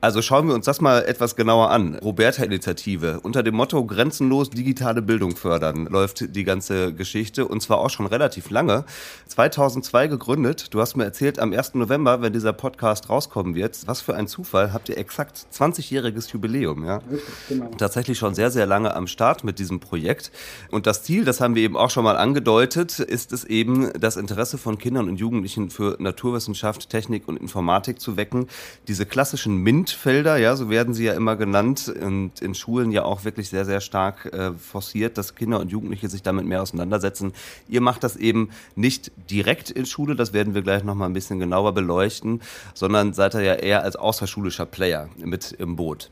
Also 0.00 0.22
schauen 0.22 0.46
wir 0.46 0.54
uns 0.54 0.64
das 0.64 0.80
mal 0.80 1.02
etwas 1.02 1.34
genauer 1.34 1.70
an. 1.70 1.96
Roberta-Initiative. 1.96 3.18
Unter 3.20 3.42
dem 3.42 3.56
Motto 3.56 3.84
Grenzenlos 3.84 4.48
digitale 4.48 5.02
Bildung 5.02 5.34
fördern 5.34 5.86
läuft 5.86 6.36
die 6.36 6.44
ganze 6.44 6.94
Geschichte 6.94 7.48
und 7.48 7.60
zwar 7.62 7.78
auch 7.78 7.90
schon 7.90 8.06
relativ 8.06 8.50
lange. 8.50 8.84
2002 9.26 10.06
gegründet. 10.06 10.72
Du 10.72 10.80
hast 10.80 10.94
mir 10.94 11.02
erzählt, 11.02 11.40
am 11.40 11.52
1. 11.52 11.74
November, 11.74 12.22
wenn 12.22 12.32
dieser 12.32 12.52
Podcast 12.52 13.10
rauskommen 13.10 13.56
wird, 13.56 13.76
was 13.86 14.00
für 14.00 14.14
ein 14.14 14.28
Zufall, 14.28 14.72
habt 14.72 14.88
ihr 14.88 14.96
exakt 14.98 15.48
20-jähriges 15.52 16.32
Jubiläum. 16.32 16.84
Ja? 16.84 17.00
genau. 17.48 17.70
Tatsächlich 17.76 18.18
schon 18.18 18.36
sehr, 18.36 18.52
sehr 18.52 18.66
lange 18.66 18.94
am 18.94 19.08
Start 19.08 19.42
mit 19.42 19.58
diesem 19.58 19.80
Projekt. 19.80 20.30
Und 20.70 20.86
das 20.86 21.02
Ziel, 21.02 21.24
das 21.24 21.40
haben 21.40 21.56
wir 21.56 21.62
eben 21.64 21.76
auch 21.76 21.90
schon 21.90 22.04
mal 22.04 22.16
angedeutet, 22.16 23.00
ist 23.00 23.32
es 23.32 23.42
eben, 23.42 23.90
das 23.98 24.16
Interesse 24.16 24.58
von 24.58 24.78
Kindern 24.78 25.08
und 25.08 25.16
Jugendlichen 25.16 25.70
für 25.70 25.96
Naturwissenschaft, 25.98 26.88
Technik 26.88 27.26
und 27.26 27.36
Informatik 27.36 28.00
zu 28.00 28.16
wecken. 28.16 28.46
Diese 28.86 29.04
klassischen 29.04 29.56
MINT 29.56 29.87
Windfelder, 29.88 30.36
ja, 30.36 30.54
so 30.54 30.68
werden 30.68 30.92
sie 30.92 31.04
ja 31.04 31.14
immer 31.14 31.36
genannt 31.36 31.92
und 32.00 32.40
in 32.40 32.54
Schulen 32.54 32.90
ja 32.90 33.04
auch 33.04 33.24
wirklich 33.24 33.48
sehr, 33.48 33.64
sehr 33.64 33.80
stark 33.80 34.26
äh, 34.26 34.52
forciert, 34.52 35.16
dass 35.16 35.34
Kinder 35.34 35.60
und 35.60 35.70
Jugendliche 35.70 36.08
sich 36.08 36.22
damit 36.22 36.44
mehr 36.46 36.62
auseinandersetzen. 36.62 37.32
Ihr 37.68 37.80
macht 37.80 38.04
das 38.04 38.16
eben 38.16 38.50
nicht 38.76 39.10
direkt 39.30 39.70
in 39.70 39.86
Schule, 39.86 40.14
das 40.14 40.32
werden 40.32 40.54
wir 40.54 40.62
gleich 40.62 40.84
nochmal 40.84 41.08
ein 41.08 41.14
bisschen 41.14 41.38
genauer 41.38 41.72
beleuchten, 41.72 42.40
sondern 42.74 43.12
seid 43.14 43.34
ihr 43.34 43.42
ja 43.42 43.54
eher 43.54 43.82
als 43.82 43.96
außerschulischer 43.96 44.66
Player 44.66 45.08
mit 45.16 45.52
im 45.52 45.76
Boot. 45.76 46.10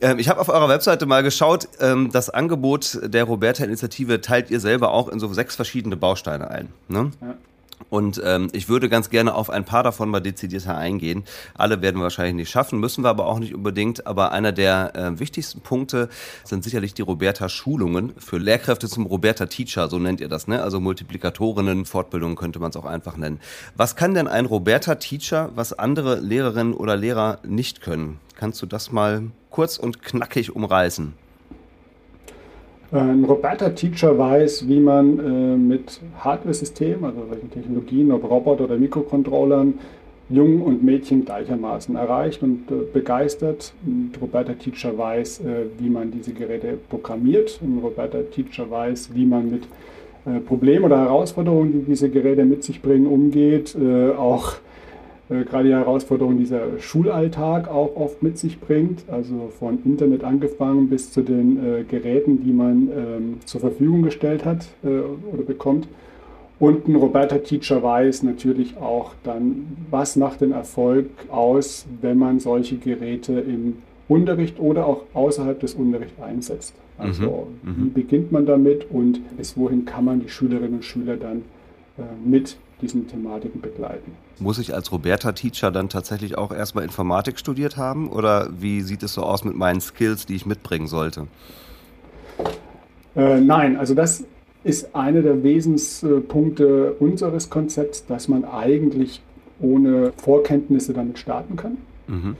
Ähm, 0.00 0.18
ich 0.18 0.28
habe 0.28 0.40
auf 0.40 0.48
eurer 0.48 0.68
Webseite 0.68 1.06
mal 1.06 1.22
geschaut, 1.22 1.68
ähm, 1.80 2.10
das 2.12 2.28
Angebot 2.28 2.98
der 3.02 3.24
Roberta-Initiative 3.24 4.20
teilt 4.20 4.50
ihr 4.50 4.60
selber 4.60 4.90
auch 4.92 5.08
in 5.08 5.20
so 5.20 5.32
sechs 5.32 5.54
verschiedene 5.54 5.96
Bausteine 5.96 6.50
ein. 6.50 6.68
Ne? 6.88 7.12
Ja. 7.20 7.34
Und 7.90 8.20
ähm, 8.24 8.48
ich 8.52 8.68
würde 8.68 8.88
ganz 8.88 9.10
gerne 9.10 9.34
auf 9.34 9.50
ein 9.50 9.64
paar 9.64 9.82
davon 9.82 10.08
mal 10.08 10.20
dezidierter 10.20 10.76
eingehen. 10.76 11.24
Alle 11.54 11.82
werden 11.82 11.98
wir 11.98 12.04
wahrscheinlich 12.04 12.34
nicht 12.34 12.50
schaffen, 12.50 12.80
müssen 12.80 13.04
wir 13.04 13.10
aber 13.10 13.26
auch 13.26 13.38
nicht 13.38 13.54
unbedingt. 13.54 14.06
Aber 14.06 14.32
einer 14.32 14.52
der 14.52 14.94
äh, 14.94 15.18
wichtigsten 15.18 15.60
Punkte 15.60 16.08
sind 16.44 16.64
sicherlich 16.64 16.94
die 16.94 17.02
Roberta-Schulungen 17.02 18.14
für 18.18 18.38
Lehrkräfte 18.38 18.88
zum 18.88 19.06
Roberta-Teacher, 19.06 19.88
so 19.88 19.98
nennt 19.98 20.20
ihr 20.20 20.28
das, 20.28 20.48
ne? 20.48 20.62
Also 20.62 20.80
Multiplikatorinnen, 20.80 21.84
Fortbildungen 21.84 22.36
könnte 22.36 22.58
man 22.58 22.70
es 22.70 22.76
auch 22.76 22.84
einfach 22.84 23.16
nennen. 23.16 23.40
Was 23.76 23.96
kann 23.96 24.14
denn 24.14 24.28
ein 24.28 24.46
Roberta-Teacher, 24.46 25.50
was 25.54 25.72
andere 25.72 26.20
Lehrerinnen 26.20 26.74
oder 26.74 26.96
Lehrer 26.96 27.38
nicht 27.46 27.80
können? 27.80 28.18
Kannst 28.36 28.60
du 28.62 28.66
das 28.66 28.92
mal 28.92 29.30
kurz 29.50 29.76
und 29.76 30.02
knackig 30.02 30.54
umreißen? 30.54 31.21
Ein 32.92 33.24
Roberta-Teacher 33.24 34.18
weiß, 34.18 34.68
wie 34.68 34.78
man 34.78 35.18
äh, 35.18 35.56
mit 35.56 35.98
Hardware-Systemen, 36.18 37.06
also 37.06 37.24
solchen 37.26 37.50
Technologien, 37.50 38.12
ob 38.12 38.28
Roboter 38.28 38.64
oder 38.64 38.76
Mikrocontrollern, 38.76 39.78
Jungen 40.28 40.60
und 40.60 40.84
Mädchen 40.84 41.24
gleichermaßen 41.24 41.96
erreicht 41.96 42.42
und 42.42 42.70
äh, 42.70 42.74
begeistert. 42.92 43.72
Ein 43.86 44.12
Roberta-Teacher 44.20 44.98
weiß, 44.98 45.40
äh, 45.40 45.44
wie 45.78 45.88
man 45.88 46.10
diese 46.10 46.34
Geräte 46.34 46.78
programmiert. 46.90 47.58
Ein 47.62 47.78
Roberta-Teacher 47.82 48.70
weiß, 48.70 49.14
wie 49.14 49.24
man 49.24 49.50
mit 49.50 49.62
äh, 50.26 50.40
Problemen 50.40 50.84
oder 50.84 50.98
Herausforderungen, 50.98 51.72
die 51.72 51.92
diese 51.92 52.10
Geräte 52.10 52.44
mit 52.44 52.62
sich 52.62 52.82
bringen, 52.82 53.06
umgeht. 53.06 53.74
Äh, 53.74 54.10
auch 54.10 54.52
äh, 54.52 54.71
gerade 55.44 55.68
die 55.68 55.74
Herausforderungen, 55.74 56.36
die 56.36 56.44
dieser 56.44 56.78
Schulalltag 56.78 57.68
auch 57.68 57.96
oft 57.96 58.22
mit 58.22 58.38
sich 58.38 58.60
bringt, 58.60 59.04
also 59.08 59.50
von 59.58 59.78
Internet 59.84 60.24
angefangen 60.24 60.88
bis 60.88 61.10
zu 61.12 61.22
den 61.22 61.58
äh, 61.64 61.84
Geräten, 61.84 62.42
die 62.42 62.52
man 62.52 62.88
ähm, 62.88 63.40
zur 63.44 63.60
Verfügung 63.60 64.02
gestellt 64.02 64.44
hat 64.44 64.66
äh, 64.84 64.88
oder 64.88 65.42
bekommt. 65.46 65.88
Und 66.58 66.86
ein 66.86 66.94
Roberta-Teacher 66.94 67.82
weiß 67.82 68.22
natürlich 68.22 68.76
auch 68.76 69.14
dann, 69.24 69.76
was 69.90 70.14
macht 70.16 70.42
den 70.42 70.52
Erfolg 70.52 71.06
aus, 71.28 71.86
wenn 72.00 72.18
man 72.18 72.38
solche 72.38 72.76
Geräte 72.76 73.32
im 73.32 73.78
Unterricht 74.08 74.60
oder 74.60 74.86
auch 74.86 75.02
außerhalb 75.14 75.58
des 75.58 75.74
Unterrichts 75.74 76.20
einsetzt. 76.22 76.74
Also 76.98 77.48
mhm. 77.62 77.70
mhm. 77.70 77.76
wie 77.78 77.88
beginnt 77.90 78.32
man 78.32 78.46
damit 78.46 78.86
und 78.90 79.36
bis 79.36 79.56
wohin 79.56 79.84
kann 79.84 80.04
man 80.04 80.20
die 80.20 80.28
Schülerinnen 80.28 80.74
und 80.74 80.84
Schüler 80.84 81.16
dann 81.16 81.38
äh, 81.98 82.02
mit 82.24 82.56
diesen 82.82 83.08
Thematiken 83.08 83.60
begleiten. 83.60 84.12
Muss 84.38 84.58
ich 84.58 84.74
als 84.74 84.92
Roberta-Teacher 84.92 85.70
dann 85.70 85.88
tatsächlich 85.88 86.36
auch 86.36 86.52
erstmal 86.52 86.84
Informatik 86.84 87.38
studiert 87.38 87.76
haben 87.76 88.10
oder 88.10 88.50
wie 88.58 88.82
sieht 88.82 89.02
es 89.02 89.14
so 89.14 89.22
aus 89.22 89.44
mit 89.44 89.56
meinen 89.56 89.80
Skills, 89.80 90.26
die 90.26 90.34
ich 90.34 90.44
mitbringen 90.44 90.88
sollte? 90.88 91.28
Äh, 93.14 93.40
nein, 93.40 93.76
also 93.76 93.94
das 93.94 94.24
ist 94.64 94.94
einer 94.94 95.22
der 95.22 95.42
Wesenspunkte 95.42 96.92
unseres 96.98 97.50
Konzepts, 97.50 98.06
dass 98.06 98.28
man 98.28 98.44
eigentlich 98.44 99.22
ohne 99.60 100.12
Vorkenntnisse 100.16 100.92
damit 100.92 101.18
starten 101.18 101.56
kann. 101.56 101.78
Mhm. 102.08 102.36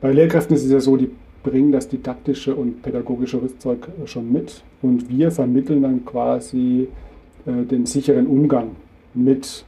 Bei 0.00 0.12
Lehrkräften 0.12 0.54
ist 0.54 0.64
es 0.64 0.70
ja 0.70 0.80
so, 0.80 0.96
die 0.96 1.10
bringen 1.42 1.72
das 1.72 1.88
didaktische 1.88 2.54
und 2.54 2.82
pädagogische 2.82 3.40
Rüstzeug 3.40 3.88
schon 4.06 4.32
mit 4.32 4.62
und 4.82 5.08
wir 5.08 5.30
vermitteln 5.30 5.82
dann 5.82 6.04
quasi 6.04 6.88
äh, 7.46 7.64
den 7.64 7.86
sicheren 7.86 8.26
Umgang 8.26 8.76
mit 9.14 9.64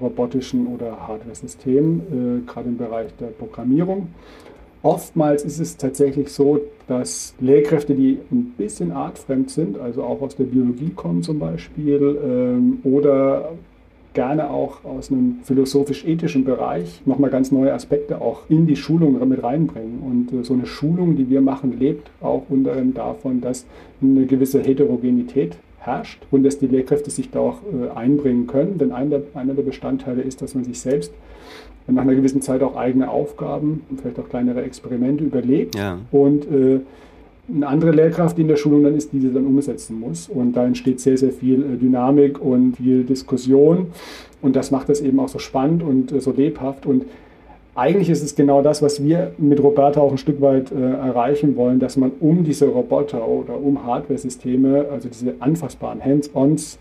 robotischen 0.00 0.66
oder 0.66 1.06
Hardware-Systemen, 1.06 2.42
äh, 2.44 2.50
gerade 2.50 2.68
im 2.68 2.76
Bereich 2.76 3.14
der 3.20 3.26
Programmierung. 3.26 4.08
Oftmals 4.82 5.44
ist 5.44 5.60
es 5.60 5.76
tatsächlich 5.76 6.28
so, 6.30 6.60
dass 6.88 7.34
Lehrkräfte, 7.40 7.94
die 7.94 8.18
ein 8.30 8.52
bisschen 8.58 8.92
artfremd 8.92 9.50
sind, 9.50 9.78
also 9.78 10.02
auch 10.02 10.20
aus 10.20 10.36
der 10.36 10.44
Biologie 10.44 10.90
kommen 10.90 11.22
zum 11.22 11.38
Beispiel, 11.38 12.18
ähm, 12.22 12.80
oder 12.84 13.52
gerne 14.14 14.50
auch 14.50 14.84
aus 14.84 15.10
einem 15.10 15.40
philosophisch-ethischen 15.42 16.44
Bereich 16.44 17.02
nochmal 17.04 17.30
ganz 17.30 17.50
neue 17.50 17.72
Aspekte 17.72 18.20
auch 18.20 18.42
in 18.48 18.66
die 18.66 18.76
Schulung 18.76 19.28
mit 19.28 19.42
reinbringen. 19.42 20.00
Und 20.00 20.38
äh, 20.38 20.44
so 20.44 20.54
eine 20.54 20.66
Schulung, 20.66 21.16
die 21.16 21.28
wir 21.28 21.40
machen, 21.40 21.78
lebt 21.78 22.10
auch 22.20 22.44
unter 22.48 22.72
anderem 22.72 22.94
davon, 22.94 23.40
dass 23.40 23.66
eine 24.00 24.26
gewisse 24.26 24.60
Heterogenität 24.60 25.56
herrscht 25.84 26.22
und 26.30 26.42
dass 26.44 26.58
die 26.58 26.66
Lehrkräfte 26.66 27.10
sich 27.10 27.30
da 27.30 27.40
auch 27.40 27.58
äh, 27.62 27.96
einbringen 27.96 28.46
können. 28.46 28.78
Denn 28.78 28.92
einer 28.92 29.20
der, 29.20 29.62
Bestandteile 29.62 30.22
ist, 30.22 30.42
dass 30.42 30.54
man 30.54 30.64
sich 30.64 30.80
selbst 30.80 31.12
nach 31.86 32.02
einer 32.02 32.14
gewissen 32.14 32.40
Zeit 32.40 32.62
auch 32.62 32.76
eigene 32.76 33.10
Aufgaben 33.10 33.82
und 33.90 34.00
vielleicht 34.00 34.18
auch 34.18 34.28
kleinere 34.28 34.62
Experimente 34.62 35.24
überlegt. 35.24 35.74
Ja. 35.74 35.98
Und 36.10 36.50
äh, 36.50 36.80
eine 37.54 37.66
andere 37.66 37.90
Lehrkraft, 37.90 38.38
die 38.38 38.42
in 38.42 38.48
der 38.48 38.56
Schulung 38.56 38.84
dann 38.84 38.96
ist, 38.96 39.12
die 39.12 39.20
sie 39.20 39.32
dann 39.32 39.46
umsetzen 39.46 40.00
muss. 40.00 40.28
Und 40.28 40.54
da 40.54 40.64
entsteht 40.64 41.00
sehr, 41.00 41.18
sehr 41.18 41.32
viel 41.32 41.62
äh, 41.62 41.76
Dynamik 41.76 42.40
und 42.40 42.76
viel 42.76 43.04
Diskussion. 43.04 43.88
Und 44.40 44.56
das 44.56 44.70
macht 44.70 44.88
das 44.88 45.00
eben 45.00 45.20
auch 45.20 45.28
so 45.28 45.38
spannend 45.38 45.82
und 45.82 46.20
so 46.22 46.32
lebhaft. 46.32 46.86
Und 46.86 47.04
eigentlich 47.74 48.08
ist 48.08 48.22
es 48.22 48.36
genau 48.36 48.62
das, 48.62 48.82
was 48.82 49.02
wir 49.02 49.32
mit 49.38 49.62
Roberta 49.62 50.00
auch 50.00 50.12
ein 50.12 50.18
Stück 50.18 50.40
weit 50.40 50.70
äh, 50.70 50.76
erreichen 50.76 51.56
wollen, 51.56 51.80
dass 51.80 51.96
man 51.96 52.12
um 52.20 52.44
diese 52.44 52.66
Roboter 52.66 53.26
oder 53.26 53.60
um 53.60 53.84
Hardware-Systeme, 53.84 54.86
also 54.92 55.08
diese 55.08 55.34
anfassbaren 55.40 56.04
Hands-ons, 56.04 56.78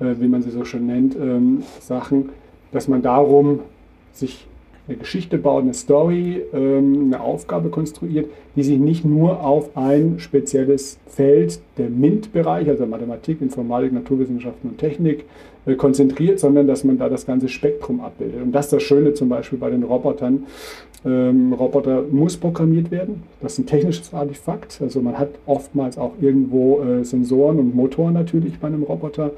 äh, 0.00 0.14
wie 0.18 0.28
man 0.28 0.42
sie 0.42 0.50
so 0.50 0.64
schön 0.64 0.86
nennt, 0.86 1.16
ähm, 1.16 1.62
Sachen, 1.80 2.30
dass 2.70 2.86
man 2.86 3.02
darum 3.02 3.60
sich 4.12 4.46
eine 4.86 4.96
Geschichte 4.96 5.38
baut, 5.38 5.64
eine 5.64 5.74
Story, 5.74 6.42
ähm, 6.54 7.06
eine 7.06 7.20
Aufgabe 7.20 7.68
konstruiert, 7.68 8.26
die 8.56 8.62
sich 8.62 8.78
nicht 8.78 9.04
nur 9.04 9.44
auf 9.44 9.76
ein 9.76 10.18
spezielles 10.18 10.98
Feld, 11.06 11.60
der 11.76 11.90
MINT-Bereich, 11.90 12.68
also 12.68 12.86
Mathematik, 12.86 13.42
Informatik, 13.42 13.92
Naturwissenschaften 13.92 14.70
und 14.70 14.78
Technik, 14.78 15.24
konzentriert, 15.76 16.40
sondern 16.40 16.66
dass 16.66 16.84
man 16.84 16.98
da 16.98 17.08
das 17.08 17.26
ganze 17.26 17.48
Spektrum 17.48 18.00
abbildet. 18.00 18.42
Und 18.42 18.52
das 18.52 18.66
ist 18.66 18.72
das 18.72 18.82
Schöne 18.82 19.14
zum 19.14 19.28
Beispiel 19.28 19.58
bei 19.58 19.70
den 19.70 19.82
Robotern. 19.82 20.46
Ähm, 21.04 21.52
Roboter 21.52 22.02
muss 22.10 22.36
programmiert 22.36 22.90
werden. 22.90 23.22
Das 23.40 23.52
ist 23.52 23.58
ein 23.58 23.66
technisches 23.66 24.12
Artefakt. 24.12 24.80
Also 24.80 25.00
man 25.00 25.18
hat 25.18 25.30
oftmals 25.46 25.98
auch 25.98 26.12
irgendwo 26.20 26.82
äh, 26.82 27.04
Sensoren 27.04 27.58
und 27.58 27.74
Motoren 27.74 28.14
natürlich 28.14 28.58
bei 28.58 28.68
einem 28.68 28.82
Roboter. 28.82 29.30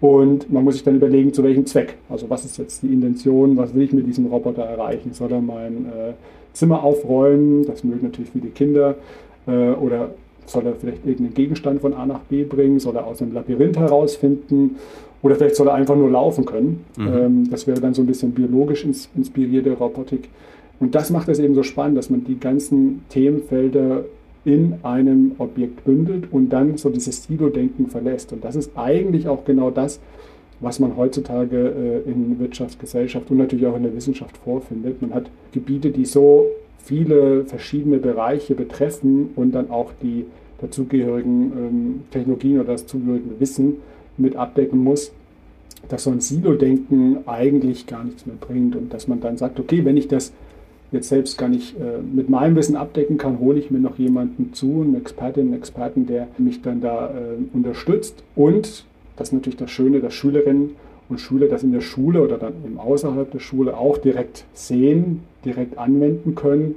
Und 0.00 0.52
man 0.52 0.64
muss 0.64 0.74
sich 0.74 0.84
dann 0.84 0.96
überlegen, 0.96 1.32
zu 1.32 1.42
welchem 1.42 1.64
Zweck. 1.66 1.94
Also 2.08 2.28
was 2.28 2.44
ist 2.44 2.58
jetzt 2.58 2.82
die 2.82 2.92
Intention, 2.92 3.56
was 3.56 3.74
will 3.74 3.82
ich 3.82 3.92
mit 3.92 4.06
diesem 4.06 4.26
Roboter 4.26 4.62
erreichen? 4.62 5.12
Soll 5.12 5.32
er 5.32 5.40
mein 5.40 5.86
äh, 5.86 6.12
Zimmer 6.52 6.82
aufräumen? 6.82 7.64
Das 7.66 7.84
mögen 7.84 8.06
natürlich 8.06 8.30
viele 8.30 8.48
Kinder. 8.48 8.96
Äh, 9.46 9.70
oder 9.72 10.10
soll 10.44 10.66
er 10.66 10.74
vielleicht 10.74 11.04
irgendeinen 11.06 11.34
Gegenstand 11.34 11.80
von 11.80 11.94
A 11.94 12.04
nach 12.04 12.20
B 12.20 12.44
bringen? 12.44 12.78
Soll 12.78 12.96
er 12.96 13.06
aus 13.06 13.22
einem 13.22 13.32
Labyrinth 13.32 13.78
herausfinden? 13.78 14.76
Oder 15.26 15.34
vielleicht 15.34 15.56
soll 15.56 15.66
er 15.66 15.74
einfach 15.74 15.96
nur 15.96 16.08
laufen 16.08 16.44
können. 16.44 16.84
Mhm. 16.96 17.08
Ähm, 17.08 17.50
das 17.50 17.66
wäre 17.66 17.80
dann 17.80 17.94
so 17.94 18.02
ein 18.02 18.06
bisschen 18.06 18.30
biologisch 18.30 18.84
ins, 18.84 19.08
inspirierte 19.16 19.72
Robotik. 19.72 20.28
Und 20.78 20.94
das 20.94 21.10
macht 21.10 21.28
es 21.28 21.40
eben 21.40 21.56
so 21.56 21.64
spannend, 21.64 21.98
dass 21.98 22.10
man 22.10 22.22
die 22.22 22.38
ganzen 22.38 23.04
Themenfelder 23.08 24.04
in 24.44 24.74
einem 24.84 25.32
Objekt 25.38 25.84
bündelt 25.84 26.28
und 26.30 26.50
dann 26.50 26.76
so 26.76 26.90
dieses 26.90 27.24
Silo-Denken 27.24 27.88
verlässt. 27.88 28.32
Und 28.32 28.44
das 28.44 28.54
ist 28.54 28.70
eigentlich 28.76 29.26
auch 29.26 29.44
genau 29.44 29.72
das, 29.72 29.98
was 30.60 30.78
man 30.78 30.96
heutzutage 30.96 32.02
äh, 32.06 32.08
in 32.08 32.38
Wirtschaft, 32.38 32.78
Gesellschaft 32.78 33.28
und 33.28 33.38
natürlich 33.38 33.66
auch 33.66 33.76
in 33.76 33.82
der 33.82 33.96
Wissenschaft 33.96 34.36
vorfindet. 34.36 35.02
Man 35.02 35.12
hat 35.12 35.24
Gebiete, 35.50 35.90
die 35.90 36.04
so 36.04 36.46
viele 36.78 37.44
verschiedene 37.46 37.98
Bereiche 37.98 38.54
betreffen 38.54 39.30
und 39.34 39.56
dann 39.56 39.70
auch 39.70 39.90
die 40.00 40.24
dazugehörigen 40.60 41.52
ähm, 41.58 42.00
Technologien 42.12 42.60
oder 42.60 42.74
das 42.74 42.86
zugehörige 42.86 43.40
Wissen 43.40 43.78
mit 44.18 44.36
abdecken 44.36 44.82
muss, 44.82 45.12
dass 45.88 46.04
so 46.04 46.10
ein 46.10 46.20
Silo-Denken 46.20 47.18
eigentlich 47.26 47.86
gar 47.86 48.04
nichts 48.04 48.26
mehr 48.26 48.36
bringt 48.40 48.76
und 48.76 48.92
dass 48.92 49.08
man 49.08 49.20
dann 49.20 49.36
sagt, 49.36 49.60
okay, 49.60 49.84
wenn 49.84 49.96
ich 49.96 50.08
das 50.08 50.32
jetzt 50.92 51.08
selbst 51.08 51.36
gar 51.38 51.48
nicht 51.48 51.76
äh, 51.78 52.00
mit 52.00 52.28
meinem 52.28 52.56
Wissen 52.56 52.76
abdecken 52.76 53.18
kann, 53.18 53.38
hole 53.40 53.58
ich 53.58 53.70
mir 53.70 53.78
noch 53.78 53.98
jemanden 53.98 54.52
zu, 54.52 54.82
einen 54.82 54.96
Expertin, 54.96 55.48
einen 55.48 55.54
Experten, 55.54 56.06
der 56.06 56.28
mich 56.38 56.62
dann 56.62 56.80
da 56.80 57.08
äh, 57.08 57.56
unterstützt. 57.56 58.22
Und 58.34 58.84
das 59.16 59.28
ist 59.28 59.32
natürlich 59.32 59.56
das 59.56 59.70
Schöne, 59.70 60.00
dass 60.00 60.14
Schülerinnen 60.14 60.70
und 61.08 61.20
Schüler 61.20 61.48
das 61.48 61.62
in 61.62 61.72
der 61.72 61.80
Schule 61.80 62.22
oder 62.22 62.38
dann 62.38 62.54
eben 62.64 62.78
außerhalb 62.78 63.30
der 63.30 63.38
Schule 63.38 63.76
auch 63.76 63.98
direkt 63.98 64.44
sehen, 64.54 65.22
direkt 65.44 65.78
anwenden 65.78 66.34
können 66.34 66.76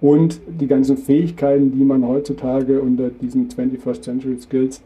und 0.00 0.40
die 0.48 0.66
ganzen 0.66 0.96
Fähigkeiten, 0.96 1.72
die 1.72 1.84
man 1.84 2.06
heutzutage 2.06 2.80
unter 2.80 3.10
diesen 3.10 3.48
21st 3.48 4.02
Century 4.02 4.38
Skills 4.38 4.82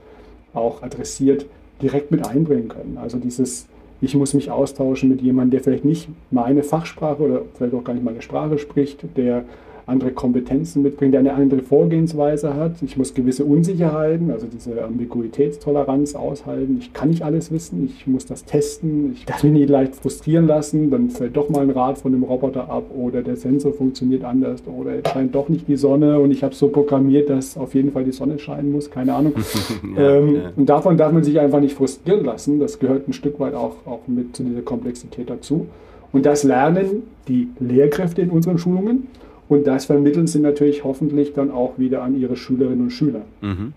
auch 0.53 0.83
adressiert, 0.83 1.47
direkt 1.83 2.11
mit 2.11 2.27
einbringen 2.27 2.69
können. 2.69 2.99
Also 3.01 3.19
dieses 3.19 3.67
ich 4.01 4.15
muss 4.15 4.35
mich 4.35 4.51
austauschen 4.51 5.09
mit 5.09 5.23
jemandem, 5.23 5.53
der 5.53 5.61
vielleicht 5.61 5.85
nicht 5.85 6.09
meine 6.31 6.63
Fachsprache 6.63 7.23
oder 7.23 7.43
vielleicht 7.57 7.75
auch 7.75 7.85
gar 7.85 7.95
nicht 7.95 8.05
meine 8.05 8.23
Sprache 8.23 8.59
spricht, 8.59 9.05
der 9.17 9.45
andere 9.87 10.13
Kompetenzen 10.13 10.83
mitbringt, 10.83 11.13
der 11.13 11.21
eine 11.21 11.35
andere 11.35 11.61
Vorgehensweise 11.61 12.55
hat. 12.55 12.83
Ich 12.83 12.97
muss 12.97 13.13
gewisse 13.13 13.45
Unsicherheiten, 13.45 14.31
also 14.31 14.47
diese 14.47 14.83
Ambiguitätstoleranz 14.83 16.15
aushalten. 16.15 16.79
Ich 16.81 16.93
kann 16.93 17.11
nicht 17.11 17.23
alles 17.23 17.53
wissen, 17.53 17.85
ich 17.87 18.07
muss 18.07 18.25
das 18.25 18.45
testen, 18.45 19.13
ich 19.13 19.27
darf 19.27 19.43
mich 19.45 19.53
nicht 19.53 19.69
leicht 19.69 19.97
frustrieren 19.97 20.47
lassen, 20.47 20.91
dann 20.91 21.11
fällt 21.11 21.37
doch 21.37 21.51
mal 21.51 21.63
ein 21.63 21.71
Rad 21.71 21.99
von 21.99 22.13
dem 22.13 22.23
Roboter 22.23 22.71
ab 22.71 22.85
oder 22.97 23.23
der 23.23 23.37
Sensor 23.37 23.75
funktioniert 23.75 24.25
anders 24.25 24.63
oder 24.67 24.93
es 24.95 25.11
scheint 25.11 25.35
doch 25.35 25.49
nicht 25.49 25.69
die 25.69 25.77
Sonne 25.77 26.19
und 26.19 26.31
ich 26.31 26.43
habe 26.43 26.53
es 26.53 26.59
so 26.59 26.69
programmiert, 26.69 27.29
dass 27.29 27.57
auf 27.59 27.75
jeden 27.75 27.93
Fall 27.93 28.05
die 28.05 28.13
Sonne 28.13 28.39
scheinen 28.39 28.73
muss, 28.73 28.91
keine 28.91 29.15
Ahnung. 29.15 29.35
ja, 29.97 30.17
ähm, 30.17 30.35
ja. 30.37 30.53
Und 30.57 30.69
davon 30.69 30.97
darf 30.97 31.13
man 31.13 31.25
sich 31.25 31.39
einfach 31.39 31.61
nicht 31.61 31.75
frustrieren 31.75 32.25
lassen. 32.25 32.59
Das 32.59 32.79
gehört 32.79 33.09
ein 33.09 33.13
Stück 33.13 33.39
weit 33.41 33.55
auch, 33.55 33.77
auch 33.87 34.01
mit 34.07 34.35
zu 34.35 34.45
dieser 34.45 34.63
Komplexität 34.63 35.29
dazu. 35.29 35.67
Und 36.13 36.27
das 36.27 36.45
lernen 36.45 37.03
die 37.29 37.49
Lehrkräfte 37.59 38.23
in 38.23 38.31
unseren 38.31 38.59
Schulungen. 38.59 39.09
Und 39.49 39.67
das 39.67 39.87
vermitteln 39.87 40.27
sie 40.27 40.39
natürlich 40.39 40.85
hoffentlich 40.85 41.35
dann 41.35 41.51
auch 41.51 41.79
wieder 41.79 42.03
an 42.03 42.19
ihre 42.19 42.37
Schülerinnen 42.37 42.83
und 42.83 42.91
Schüler. 42.91 43.23
Mhm. 43.41 43.73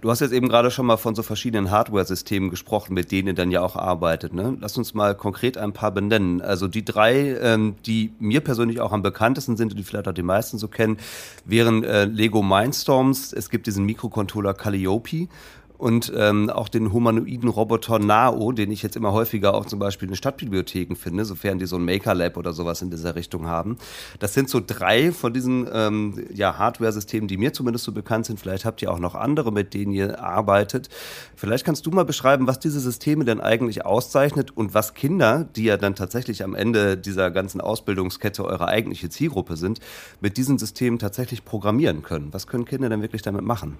Du 0.00 0.10
hast 0.10 0.20
jetzt 0.20 0.32
eben 0.32 0.48
gerade 0.48 0.70
schon 0.70 0.86
mal 0.86 0.96
von 0.96 1.14
so 1.14 1.22
verschiedenen 1.22 1.70
Hardware-Systemen 1.70 2.50
gesprochen, 2.50 2.94
mit 2.94 3.10
denen 3.10 3.28
ihr 3.28 3.34
dann 3.34 3.50
ja 3.50 3.62
auch 3.62 3.76
arbeitet. 3.76 4.32
Ne? 4.32 4.56
Lass 4.60 4.76
uns 4.78 4.94
mal 4.94 5.14
konkret 5.14 5.58
ein 5.58 5.72
paar 5.72 5.90
benennen. 5.90 6.40
Also 6.40 6.68
die 6.68 6.84
drei, 6.84 7.36
ähm, 7.40 7.74
die 7.84 8.12
mir 8.18 8.40
persönlich 8.40 8.80
auch 8.80 8.92
am 8.92 9.02
bekanntesten 9.02 9.56
sind 9.56 9.72
und 9.72 9.78
die 9.78 9.82
vielleicht 9.82 10.06
auch 10.08 10.12
die 10.12 10.22
meisten 10.22 10.58
so 10.58 10.68
kennen, 10.68 10.98
wären 11.44 11.82
äh, 11.84 12.04
Lego 12.04 12.42
Mindstorms. 12.42 13.32
Es 13.32 13.50
gibt 13.50 13.66
diesen 13.66 13.84
Mikrocontroller 13.84 14.54
Calliope 14.54 15.28
und 15.78 16.12
ähm, 16.16 16.50
auch 16.50 16.68
den 16.68 16.92
humanoiden 16.92 17.48
Roboter 17.48 18.00
Nao, 18.00 18.50
den 18.50 18.72
ich 18.72 18.82
jetzt 18.82 18.96
immer 18.96 19.12
häufiger 19.12 19.54
auch 19.54 19.64
zum 19.64 19.78
Beispiel 19.78 20.08
in 20.08 20.16
Stadtbibliotheken 20.16 20.96
finde, 20.96 21.24
sofern 21.24 21.58
die 21.58 21.66
so 21.66 21.76
ein 21.76 21.84
Maker 21.84 22.14
Lab 22.14 22.36
oder 22.36 22.52
sowas 22.52 22.82
in 22.82 22.90
dieser 22.90 23.14
Richtung 23.14 23.46
haben. 23.46 23.78
Das 24.18 24.34
sind 24.34 24.50
so 24.50 24.60
drei 24.64 25.12
von 25.12 25.32
diesen 25.32 25.68
ähm, 25.72 26.26
ja, 26.34 26.58
Hardware-Systemen, 26.58 27.28
die 27.28 27.36
mir 27.36 27.52
zumindest 27.52 27.84
so 27.84 27.92
bekannt 27.92 28.26
sind. 28.26 28.40
Vielleicht 28.40 28.64
habt 28.64 28.82
ihr 28.82 28.92
auch 28.92 28.98
noch 28.98 29.14
andere, 29.14 29.52
mit 29.52 29.72
denen 29.72 29.92
ihr 29.92 30.20
arbeitet. 30.20 30.88
Vielleicht 31.36 31.64
kannst 31.64 31.86
du 31.86 31.90
mal 31.90 32.04
beschreiben, 32.04 32.48
was 32.48 32.58
diese 32.58 32.80
Systeme 32.80 33.24
denn 33.24 33.40
eigentlich 33.40 33.86
auszeichnet 33.86 34.56
und 34.56 34.74
was 34.74 34.94
Kinder, 34.94 35.48
die 35.54 35.64
ja 35.64 35.76
dann 35.76 35.94
tatsächlich 35.94 36.42
am 36.42 36.56
Ende 36.56 36.96
dieser 36.96 37.30
ganzen 37.30 37.60
Ausbildungskette 37.60 38.44
eure 38.44 38.66
eigentliche 38.66 39.10
Zielgruppe 39.10 39.56
sind, 39.56 39.78
mit 40.20 40.36
diesen 40.36 40.58
Systemen 40.58 40.98
tatsächlich 40.98 41.44
programmieren 41.44 42.02
können. 42.02 42.32
Was 42.32 42.48
können 42.48 42.64
Kinder 42.64 42.88
denn 42.88 43.02
wirklich 43.02 43.22
damit 43.22 43.44
machen? 43.44 43.78